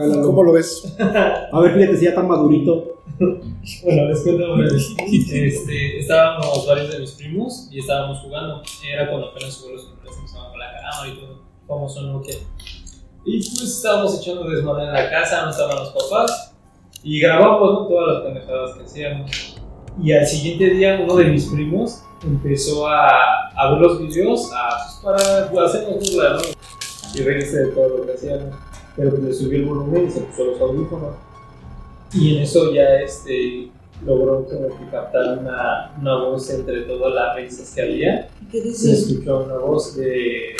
Cálalo. 0.00 0.26
¿Cómo 0.26 0.42
lo 0.42 0.52
ves? 0.52 0.96
A 1.52 1.60
ver, 1.60 1.74
fíjate 1.74 1.96
si 1.96 2.04
ya 2.04 2.10
está 2.10 2.22
madurito. 2.22 3.00
Bueno, 3.18 4.08
les 4.08 4.22
cuento 4.22 4.56
breve. 4.56 4.78
Este, 5.10 5.98
estábamos 5.98 6.66
varios 6.66 6.90
de 6.90 7.00
mis 7.00 7.12
primos 7.12 7.68
y 7.70 7.80
estábamos 7.80 8.18
jugando. 8.20 8.62
Era 8.90 9.08
cuando 9.08 9.28
apenas 9.28 9.60
hubo 9.60 9.72
los 9.72 9.82
celulares 9.82 10.16
empezaban 10.16 10.50
con 10.50 10.58
la 10.58 10.66
cámara 10.72 11.08
y 11.08 11.20
todo. 11.20 11.42
Famoso 11.68 12.02
Nokia. 12.02 12.34
Y 13.24 13.38
pues 13.38 13.62
estábamos 13.62 14.18
echando 14.20 14.48
desmadre 14.48 14.86
en 14.86 14.92
la 14.92 15.10
casa, 15.10 15.44
no 15.44 15.50
estaban 15.50 15.76
los 15.76 15.90
papás. 15.90 16.54
Y 17.02 17.20
grabamos 17.20 17.72
¿no? 17.72 17.86
todas 17.86 18.14
las 18.14 18.22
pendejadas 18.24 18.76
que 18.76 18.84
hacíamos. 18.84 19.56
Y 20.02 20.12
al 20.12 20.26
siguiente 20.26 20.70
día 20.70 21.00
uno 21.02 21.16
de 21.16 21.24
mis 21.26 21.46
primos 21.46 22.02
empezó 22.22 22.86
a, 22.86 23.50
a 23.54 23.72
ver 23.72 23.80
los 23.80 24.00
videos 24.00 24.50
a, 24.54 25.02
pues, 25.02 25.48
para 25.52 25.66
hacernos 25.66 26.10
burla, 26.10 26.34
¿no? 26.34 26.40
Y 27.14 27.22
reírse 27.22 27.56
de 27.56 27.66
todo 27.72 27.88
lo 27.88 28.06
que 28.06 28.12
hacíamos. 28.12 28.69
Pero 29.00 29.12
pues 29.12 29.22
le 29.22 29.32
subió 29.32 29.58
el 29.60 29.64
volumen 29.64 30.06
y 30.08 30.10
se 30.10 30.20
puso 30.20 30.44
los 30.44 30.60
audífonos. 30.60 31.14
Y 32.12 32.36
en 32.36 32.42
eso 32.42 32.70
ya 32.74 33.00
este, 33.00 33.70
logró 34.04 34.44
como 34.44 34.68
que 34.68 34.90
captar 34.90 35.38
una, 35.38 35.94
una 35.98 36.16
voz 36.16 36.50
entre 36.50 36.82
todas 36.82 37.14
las 37.14 37.34
risas 37.36 37.74
que 37.74 37.80
había. 37.80 38.28
¿Qué 38.52 38.58
Se 38.60 38.68
dices? 38.68 39.08
escuchó 39.08 39.44
una 39.44 39.56
voz 39.56 39.96
de 39.96 40.54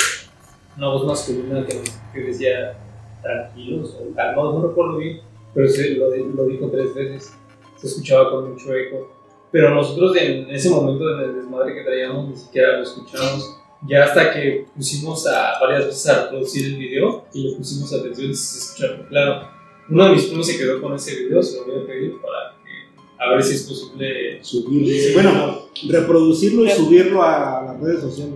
una 0.75 0.87
voz 0.87 1.05
masculina 1.05 1.63
que, 1.67 1.81
que 2.13 2.19
decía 2.19 2.79
tranquilos 3.21 3.95
o 4.01 4.11
calmados, 4.15 4.55
no 4.55 4.67
recuerdo 4.69 4.97
bien, 4.97 5.19
pero 5.53 5.69
se, 5.69 5.91
lo, 5.91 6.09
lo 6.09 6.45
dijo 6.45 6.67
tres 6.71 6.95
veces. 6.95 7.33
Se 7.77 7.85
escuchaba 7.87 8.31
con 8.31 8.53
mucho 8.53 8.73
eco. 8.73 9.11
Pero 9.51 9.69
nosotros 9.75 10.15
en 10.17 10.49
ese 10.49 10.71
momento 10.71 11.13
en 11.13 11.29
el 11.29 11.35
desmadre 11.35 11.75
que 11.75 11.83
traíamos 11.83 12.27
ni 12.27 12.35
siquiera 12.35 12.77
lo 12.77 12.83
escuchamos. 12.83 13.60
Ya 13.87 14.03
hasta 14.03 14.33
que 14.33 14.67
pusimos 14.75 15.25
a 15.27 15.59
varias 15.59 15.87
veces 15.87 16.07
a 16.07 16.23
reproducir 16.23 16.65
el 16.65 16.77
video 16.77 17.25
y 17.33 17.49
le 17.49 17.57
pusimos 17.57 17.91
atención 17.93 18.31
y 18.31 18.35
se 18.35 18.59
escuchaba 18.59 19.07
claro. 19.07 19.47
Uno 19.89 20.05
de 20.05 20.11
mis 20.11 20.25
primos 20.25 20.47
se 20.47 20.57
quedó 20.57 20.81
con 20.81 20.93
ese 20.93 21.15
video, 21.23 21.41
se 21.41 21.57
lo 21.57 21.65
voy 21.65 21.83
a 21.83 21.87
pedir 21.87 22.21
para 22.21 22.55
que 22.63 23.23
a 23.23 23.33
ver 23.33 23.43
si 23.43 23.55
es 23.55 23.63
posible 23.63 24.43
Subirlo. 24.43 25.13
Bueno, 25.13 25.59
reproducirlo 25.89 26.65
y 26.65 26.69
subirlo 26.69 27.23
a 27.23 27.63
las 27.65 27.81
redes 27.81 28.01
sociales. 28.01 28.35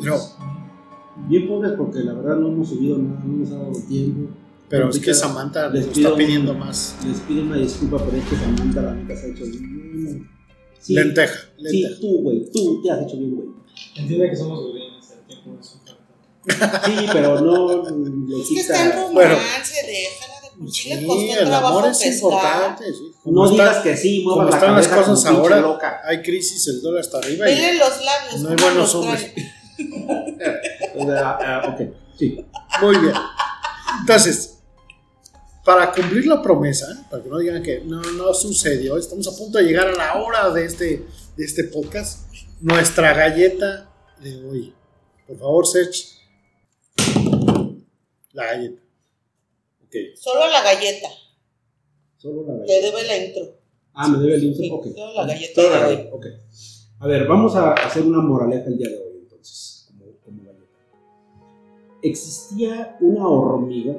Pero, 0.00 0.16
Bien 1.28 1.46
pobres 1.46 1.72
porque 1.76 2.00
la 2.00 2.14
verdad 2.14 2.36
no 2.36 2.48
hemos 2.48 2.68
subido 2.68 2.98
nada, 2.98 3.20
no 3.24 3.38
nos 3.38 3.52
ha 3.52 3.58
dado 3.58 3.72
tiempo. 3.88 4.30
pero 4.68 4.88
es 4.88 4.98
que 4.98 5.14
Samantha 5.14 5.68
nos 5.68 5.74
Les 5.74 5.86
está 5.98 6.14
pidiendo 6.16 6.54
más. 6.54 6.96
Les 7.06 7.20
pido 7.20 7.42
una 7.42 7.56
disculpa, 7.56 7.98
pero 8.04 8.16
es 8.16 8.24
que 8.28 8.36
Samantha 8.36 8.82
la 8.82 8.94
neta 8.94 9.16
se 9.16 9.26
ha 9.26 9.28
hecho 9.30 9.44
bien. 9.44 10.28
Sí, 10.82 10.94
Lenteja, 10.94 11.34
sí, 11.58 11.62
lenteja. 11.82 12.00
tú, 12.00 12.22
güey, 12.22 12.50
tú 12.52 12.82
te 12.82 12.90
has 12.90 13.02
hecho 13.02 13.16
bien, 13.16 13.36
güey. 13.36 13.48
Entiende 13.96 14.30
que 14.30 14.36
somos 14.36 14.58
godines, 14.60 15.10
el 15.12 15.26
tiempo 15.26 15.58
es 15.60 15.72
un. 15.74 15.82
Sí, 16.84 17.06
pero 17.12 17.40
no 17.40 17.68
le 18.26 18.42
Es 18.42 18.48
que 18.48 18.60
está 18.60 18.84
romance, 18.92 19.12
Bueno. 19.12 19.36
déjala 19.36 20.40
de 20.42 20.58
por 20.58 20.70
sí 20.72 20.90
costó 21.06 21.40
el 21.40 21.54
amor 21.54 21.86
es 21.86 21.98
pescar. 21.98 22.12
importante. 22.14 22.84
Sí. 22.92 23.12
No 23.26 23.44
está- 23.44 23.54
digas 23.70 23.82
que 23.84 23.96
sí, 23.96 24.24
como 24.24 24.36
muevas 24.36 24.50
la 24.50 24.58
están 24.58 24.74
las 24.76 24.88
cosas 25.06 25.24
ahora, 25.26 25.60
loca. 25.60 26.00
hay 26.04 26.20
crisis, 26.22 26.66
el 26.66 26.82
dólar 26.82 27.00
está 27.02 27.18
arriba 27.18 27.48
y 27.48 27.54
Vele 27.54 27.78
los 27.78 28.04
labios. 28.04 28.40
no 28.42 28.48
hay 28.50 28.56
buenos 28.56 28.94
hombres. 28.96 29.32
sea, 31.06 31.38
ah, 31.40 31.62
ok, 31.74 31.80
sí. 32.18 32.44
Muy 32.82 32.96
bien. 32.98 33.14
Entonces, 34.00 34.51
para 35.64 35.92
cumplir 35.92 36.26
la 36.26 36.42
promesa, 36.42 37.06
para 37.10 37.22
que 37.22 37.28
no 37.28 37.38
digan 37.38 37.62
que 37.62 37.80
no, 37.80 38.00
no 38.00 38.34
sucedió, 38.34 38.96
estamos 38.96 39.26
a 39.28 39.36
punto 39.36 39.58
de 39.58 39.64
llegar 39.64 39.88
a 39.88 39.92
la 39.92 40.22
hora 40.22 40.50
de 40.50 40.64
este, 40.64 41.06
de 41.36 41.44
este 41.44 41.64
podcast, 41.64 42.28
nuestra 42.60 43.12
galleta 43.14 43.88
de 44.20 44.44
hoy. 44.44 44.74
Por 45.26 45.38
favor, 45.38 45.66
Serge. 45.66 46.08
La 48.32 48.46
galleta. 48.46 48.82
Ok, 49.84 49.94
Solo 50.16 50.46
la 50.48 50.62
galleta. 50.62 51.08
solo 52.16 52.42
la 52.46 52.64
Te 52.64 52.72
galleta. 52.80 52.86
debe 52.96 53.06
la 53.06 53.16
intro. 53.26 53.42
Ah, 53.94 54.08
me 54.08 54.18
debe 54.18 54.34
el 54.36 54.44
intro. 54.44 54.62
Sí, 54.64 54.70
Ok. 54.72 54.86
solo 54.96 55.14
la 55.14 55.26
galleta 55.26 55.54
Solo 55.62 55.70
la 55.74 55.80
galleta, 55.80 56.14
ok. 56.14 56.26
A 57.00 57.06
ver, 57.06 57.26
vamos 57.26 57.54
a 57.56 57.72
hacer 57.74 58.02
una 58.02 58.20
moraleja 58.20 58.64
el 58.68 58.78
día 58.78 58.88
de 58.88 58.96
hoy, 58.98 59.18
entonces, 59.22 59.86
como, 59.88 60.12
como 60.24 60.42
galleta. 60.44 60.78
Existía 62.02 62.96
una 63.00 63.26
hormiga 63.28 63.96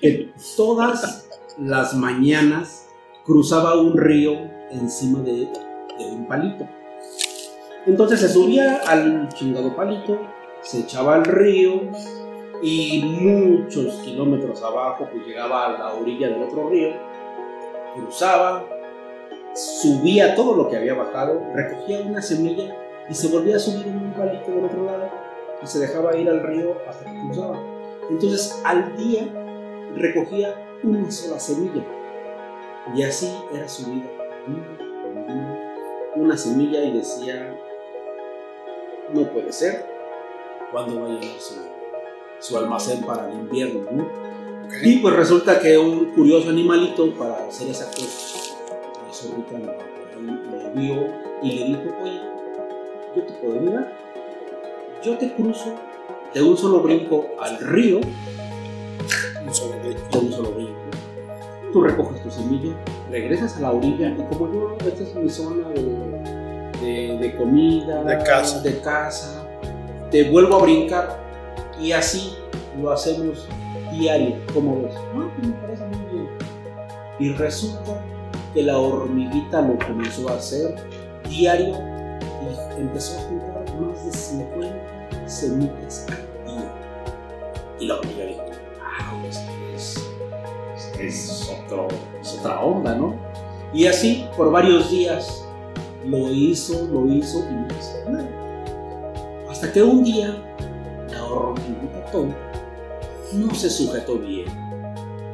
que 0.00 0.32
todas 0.56 1.28
las 1.58 1.94
mañanas 1.94 2.88
cruzaba 3.24 3.80
un 3.80 3.96
río 3.96 4.32
encima 4.70 5.20
de, 5.20 5.48
de 5.98 6.04
un 6.10 6.26
palito. 6.26 6.66
Entonces 7.86 8.20
se 8.20 8.28
subía 8.28 8.80
al 8.86 9.28
chingado 9.30 9.74
palito, 9.74 10.18
se 10.60 10.80
echaba 10.80 11.14
al 11.14 11.24
río 11.24 11.82
y 12.62 13.02
muchos 13.02 13.94
kilómetros 14.04 14.62
abajo 14.62 15.08
pues 15.10 15.26
llegaba 15.26 15.66
a 15.66 15.78
la 15.78 15.94
orilla 15.94 16.28
del 16.28 16.42
otro 16.42 16.68
río, 16.68 16.90
cruzaba, 17.94 18.64
subía 19.54 20.34
todo 20.34 20.54
lo 20.54 20.68
que 20.68 20.76
había 20.76 20.94
bajado, 20.94 21.40
recogía 21.54 22.00
una 22.00 22.20
semilla 22.20 22.74
y 23.08 23.14
se 23.14 23.28
volvía 23.28 23.56
a 23.56 23.60
subir 23.60 23.86
en 23.86 23.96
un 23.96 24.12
palito 24.12 24.50
del 24.50 24.64
otro 24.64 24.84
lado 24.84 25.08
y 25.62 25.66
se 25.66 25.78
dejaba 25.78 26.16
ir 26.16 26.28
al 26.28 26.42
río 26.42 26.76
hasta 26.88 27.04
que 27.04 27.20
cruzaba. 27.20 27.58
Entonces 28.10 28.60
al 28.64 28.96
día 28.96 29.26
recogía 29.94 30.54
una 30.82 31.10
sola 31.10 31.38
semilla 31.38 31.84
y 32.94 33.02
así 33.02 33.32
era 33.52 33.68
su 33.68 33.90
vida. 33.90 34.10
Una 36.14 36.36
semilla 36.36 36.82
y 36.84 36.92
decía, 36.92 37.54
no 39.12 39.22
puede 39.32 39.52
ser, 39.52 39.86
cuando 40.72 41.00
va 41.00 41.06
a 41.06 41.10
llegar 41.10 41.38
su, 41.38 41.54
su 42.40 42.56
almacén 42.56 43.04
para 43.04 43.28
el 43.30 43.38
invierno? 43.38 43.80
¿no? 43.90 44.28
Y 44.82 44.98
pues 44.98 45.14
resulta 45.14 45.58
que 45.60 45.78
un 45.78 46.06
curioso 46.06 46.50
animalito, 46.50 47.12
para 47.14 47.46
hacer 47.46 47.70
esa 47.70 47.86
cosa, 47.86 48.54
por 49.48 49.56
ahí, 49.56 49.70
le 50.52 50.80
vio 50.80 51.06
y 51.42 51.52
le 51.52 51.64
dijo, 51.66 51.82
oye, 52.02 52.20
yo 53.16 53.22
te 53.22 53.32
puedo 53.34 53.60
ayudar. 53.60 53.92
Yo 55.02 55.16
te 55.16 55.32
cruzo 55.32 55.74
de 56.34 56.42
un 56.42 56.56
solo 56.56 56.80
brinco 56.80 57.28
al 57.40 57.58
río, 57.58 58.00
Un 59.48 59.54
solo 59.54 59.74
un 60.20 60.32
solo 60.32 60.50
brinco. 60.52 60.72
Tú 61.72 61.82
recoges 61.82 62.22
tu 62.22 62.30
semilla, 62.30 62.74
regresas 63.10 63.56
a 63.56 63.60
la 63.60 63.72
orilla 63.72 64.10
y 64.10 64.14
como 64.30 64.52
yo, 64.52 64.76
esta 64.86 65.02
es 65.02 65.14
mi 65.14 65.30
zona 65.30 65.68
de, 65.70 66.80
de, 66.82 67.18
de 67.18 67.36
comida, 67.36 68.04
De 68.04 68.18
casa. 68.24 68.60
de 68.60 68.78
casa, 68.80 69.46
te 70.10 70.30
vuelvo 70.30 70.56
a 70.56 70.62
brincar 70.62 71.18
y 71.80 71.92
así 71.92 72.34
lo 72.80 72.90
hacemos 72.90 73.46
diario, 73.92 74.36
como 74.52 74.82
ves. 74.82 74.94
Ah, 74.96 75.28
pues 75.34 75.48
me 75.48 75.54
parece 75.54 75.84
muy 75.86 76.12
bien. 76.12 76.28
Y 77.18 77.32
resulta 77.32 78.02
que 78.52 78.62
la 78.62 78.78
hormiguita 78.78 79.62
lo 79.62 79.78
comenzó 79.78 80.28
a 80.28 80.34
hacer 80.34 80.74
diario 81.28 81.74
y 82.76 82.80
empezó 82.80 83.18
a 83.18 83.22
juntar 83.22 83.64
más 83.80 84.04
de 84.04 84.12
50 84.12 85.28
semillas 85.28 86.06
al 86.08 86.52
día. 86.54 86.72
Y 87.80 87.86
la 87.86 87.94
hormiga 87.96 88.24
dijo, 88.24 88.42
es, 91.00 91.50
otro, 91.50 91.88
es 92.20 92.38
otra 92.38 92.60
onda, 92.60 92.94
¿no? 92.94 93.14
Y 93.72 93.86
así 93.86 94.26
por 94.36 94.50
varios 94.50 94.90
días 94.90 95.44
lo 96.04 96.32
hizo, 96.32 96.88
lo 96.92 97.06
hizo 97.06 97.38
y 97.40 97.52
no 97.52 97.66
hizo 97.66 98.10
nada. 98.10 98.28
Hasta 99.48 99.72
que 99.72 99.82
un 99.82 100.04
día 100.04 100.36
la 101.10 101.24
hormiguita 101.24 102.04
tonta 102.10 102.36
no 103.32 103.54
se 103.54 103.68
sujetó 103.68 104.18
bien 104.18 104.46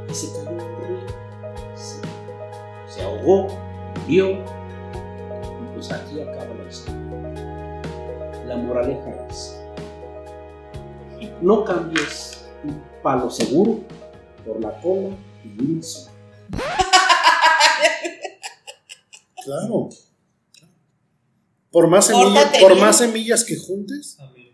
y 0.09 0.15
se 0.15 0.33
cayó 0.33 0.51
el 0.51 0.59
río. 0.59 0.99
Se, 1.75 2.01
se 2.93 3.03
ahogó, 3.03 3.49
murió. 4.03 4.31
Y 4.31 5.75
pues 5.75 5.93
aquí 5.93 6.21
acaba 6.21 6.55
la 6.55 6.69
historia. 6.69 7.01
La 8.47 8.57
moraleja 8.57 9.11
es: 9.29 9.61
no 11.41 11.65
cambies 11.65 12.49
un 12.65 12.83
palo 13.03 13.31
seguro 13.31 13.79
por 14.45 14.61
la 14.61 14.81
cola 14.81 15.11
Claro. 19.45 19.89
Por 21.71 21.89
más, 21.89 22.07
semillas, 22.07 22.59
por 22.61 22.77
más 22.79 22.99
semillas 22.99 23.45
que 23.45 23.57
juntes, 23.57 24.17
Amén. 24.21 24.53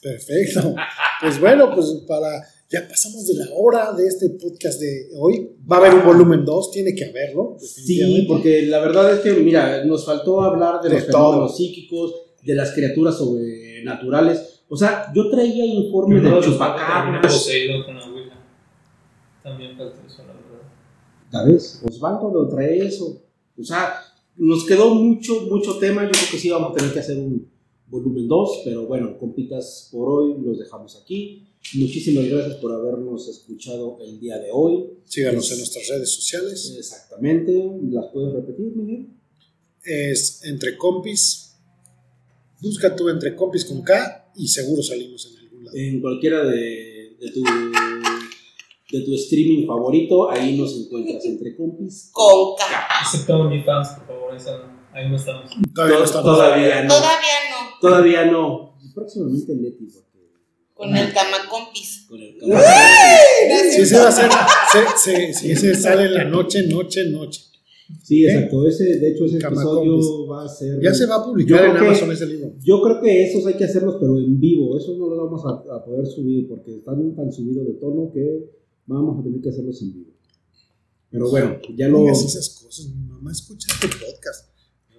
perfecto. 0.00 0.74
Pues 1.20 1.40
bueno, 1.40 1.74
pues 1.74 1.86
para. 2.06 2.28
Ya 2.68 2.86
pasamos 2.88 3.24
de 3.28 3.34
la 3.34 3.46
hora 3.54 3.92
de 3.92 4.06
este 4.08 4.28
podcast 4.30 4.80
de 4.80 5.08
hoy. 5.16 5.52
Va 5.70 5.76
a 5.76 5.78
haber 5.78 5.94
un 5.94 6.04
volumen 6.04 6.44
2, 6.44 6.70
tiene 6.72 6.94
que 6.96 7.04
haberlo. 7.04 7.56
Sí, 7.60 8.24
porque 8.26 8.62
la 8.62 8.80
verdad 8.80 9.12
es 9.14 9.20
que, 9.20 9.34
mira, 9.34 9.84
nos 9.84 10.04
faltó 10.04 10.40
hablar 10.42 10.80
de, 10.82 10.88
De 10.88 10.94
los 10.96 11.06
todo. 11.06 11.30
fenómenos 11.30 11.56
psíquicos, 11.56 12.14
de 12.42 12.54
las 12.56 12.72
criaturas 12.72 13.16
sobrenaturales. 13.18 14.62
O 14.68 14.76
sea, 14.76 15.12
yo 15.14 15.30
traía 15.30 15.64
informes 15.64 16.20
Uno 16.20 16.28
de 16.28 16.34
de 16.34 16.34
los 16.36 16.44
termina 16.44 16.74
chupacabras. 16.74 17.32
poseído 17.32 17.84
con 17.84 17.94
la 17.96 18.04
ouija. 18.06 18.34
También 19.46 19.76
falta 19.76 20.04
eso, 20.04 20.24
la 20.26 20.32
verdad. 20.32 20.66
¿Sabes? 21.30 21.80
Osvaldo 21.84 22.32
lo 22.34 22.48
trae 22.48 22.84
eso. 22.84 23.22
O 23.56 23.62
sea, 23.62 23.94
nos 24.34 24.66
quedó 24.66 24.92
mucho, 24.92 25.42
mucho 25.42 25.78
tema. 25.78 26.02
Yo 26.02 26.10
creo 26.10 26.30
que 26.32 26.38
sí 26.38 26.50
vamos 26.50 26.72
a 26.72 26.74
tener 26.74 26.92
que 26.92 26.98
hacer 26.98 27.16
un 27.16 27.48
volumen 27.86 28.26
2, 28.26 28.62
pero 28.64 28.88
bueno, 28.88 29.16
compitas, 29.16 29.88
por 29.92 30.08
hoy 30.08 30.34
los 30.44 30.58
dejamos 30.58 31.00
aquí. 31.00 31.46
Muchísimas 31.74 32.24
gracias 32.24 32.56
por 32.56 32.72
habernos 32.72 33.28
escuchado 33.28 33.98
el 34.00 34.18
día 34.18 34.36
de 34.38 34.48
hoy. 34.52 34.84
Síganos 35.04 35.48
en 35.52 35.58
nuestras 35.58 35.86
redes 35.90 36.10
sociales. 36.10 36.74
Exactamente. 36.76 37.52
¿Las 37.92 38.06
puedes 38.12 38.32
repetir, 38.32 38.74
Miguel? 38.74 39.10
Es 39.84 40.44
entre 40.44 40.76
compis. 40.76 41.54
Busca 42.60 42.96
tú 42.96 43.08
entre 43.10 43.36
compis 43.36 43.64
con 43.64 43.80
K 43.82 44.32
y 44.34 44.48
seguro 44.48 44.82
salimos 44.82 45.24
en 45.30 45.38
algún 45.38 45.64
lado. 45.66 45.76
En 45.76 46.00
cualquiera 46.00 46.44
de, 46.44 47.16
de 47.20 47.30
tu, 47.30 47.44
de 48.90 49.00
tu 49.02 49.14
streaming 49.14 49.66
favorito, 49.66 50.30
ahí 50.30 50.56
nos 50.56 50.76
encuentras 50.80 51.24
entre 51.24 51.56
compis. 51.56 52.10
Con 52.12 52.54
K. 52.56 52.64
Excepto 53.02 53.36
OnlyFans, 53.40 53.88
por 53.98 54.06
favor, 54.06 54.34
esa. 54.36 54.50
Ahí 54.92 55.08
no 55.10 55.16
estamos. 55.16 55.50
Todavía 55.74 55.98
no 55.98 56.04
estamos. 56.04 56.24
Todavía 56.24 56.82
no. 56.84 56.88
Todavía 56.88 57.38
no. 57.50 57.80
Todavía 57.80 58.24
no. 58.26 58.76
Próximamente 58.94 59.54
Leti, 59.54 59.86
porque 59.92 60.30
Con 60.72 60.96
el 60.96 61.12
camacompis. 61.12 62.06
con 62.08 62.18
el 62.20 62.34
Si 63.72 63.82
ese 63.82 63.98
va 63.98 64.08
a 64.08 64.12
ser. 64.12 64.30
se- 64.72 64.98
se- 64.98 65.34
si 65.34 65.50
ese 65.52 65.74
sale 65.74 66.04
en 66.04 66.14
la 66.14 66.24
noche, 66.24 66.62
noche, 66.68 67.10
noche. 67.10 67.42
Sí, 68.02 68.24
exacto. 68.24 68.66
Ese, 68.66 68.84
de 68.98 69.10
hecho, 69.10 69.26
ese 69.26 69.36
episodio 69.38 70.26
va 70.26 70.44
a 70.44 70.48
ser. 70.48 70.80
Ya 70.82 70.92
se 70.94 71.06
va 71.06 71.16
a 71.16 71.24
publicar 71.24 71.64
en 71.66 71.72
que- 71.72 71.78
Amazon 71.78 72.10
ese 72.12 72.26
libro. 72.26 72.52
Yo 72.64 72.80
creo 72.82 73.00
que 73.02 73.24
esos 73.24 73.46
hay 73.46 73.54
que 73.54 73.64
hacerlos, 73.64 73.96
pero 74.00 74.16
en 74.18 74.40
vivo. 74.40 74.76
Esos 74.78 74.96
no 74.96 75.06
los 75.08 75.18
vamos 75.18 75.42
a, 75.44 75.74
a 75.76 75.84
poder 75.84 76.06
subir 76.06 76.48
porque 76.48 76.76
están 76.76 77.14
tan 77.14 77.30
subidos 77.30 77.66
de 77.66 77.74
tono 77.74 78.10
que 78.12 78.56
vamos 78.86 79.20
a 79.20 79.22
tener 79.24 79.40
que 79.40 79.48
hacerlos 79.50 79.80
en 79.82 79.92
vivo. 79.94 80.10
Pero 81.10 81.30
bueno, 81.30 81.58
ya 81.76 81.88
lo. 81.88 82.00
Digas 82.00 82.24
esas 82.24 82.48
cosas. 82.60 82.86
Mi 82.86 83.04
mamá 83.04 83.32
escucha 83.32 83.68
este 83.74 83.88
podcast. 83.88 84.50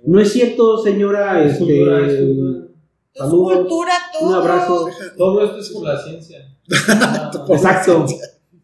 No 0.06 0.20
es 0.20 0.32
cierto, 0.32 0.82
señora. 0.84 1.46
Es 1.46 1.58
cultura, 1.58 2.06
es 2.08 2.14
Este. 2.14 2.32
Es 2.32 3.24
Saludos. 3.24 3.58
cultura 3.60 3.94
todo. 4.14 4.30
un 4.30 4.36
abrazo. 4.36 4.88
Todo 5.18 5.44
esto 5.44 5.58
es 5.60 5.70
por 5.70 5.84
la 5.84 6.04
ciencia. 6.04 6.54
Ah, 6.70 7.32
Exacto. 7.50 8.06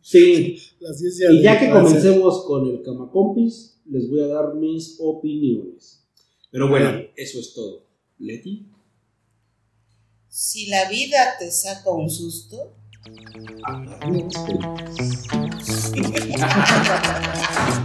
Sí. 0.01 0.57
La 0.79 0.93
ciencia 0.93 1.31
Y 1.31 1.41
ya 1.41 1.57
que 1.59 1.71
comencemos 1.71 2.43
con 2.45 2.67
el 2.67 2.81
Camacompis, 2.83 3.79
les 3.85 4.09
voy 4.09 4.19
a 4.21 4.27
dar 4.27 4.53
mis 4.55 4.97
opiniones. 4.99 6.05
Pero 6.51 6.69
bueno, 6.69 6.89
eso 7.15 7.39
es 7.39 7.53
todo. 7.53 7.85
Leti. 8.19 8.67
Si 10.27 10.67
la 10.67 10.89
vida 10.89 11.35
te 11.39 11.49
saca 11.51 11.89
un 11.91 12.09
susto, 12.09 12.75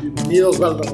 Bienvenidos, 0.00 0.60
Waldo. 0.60 0.84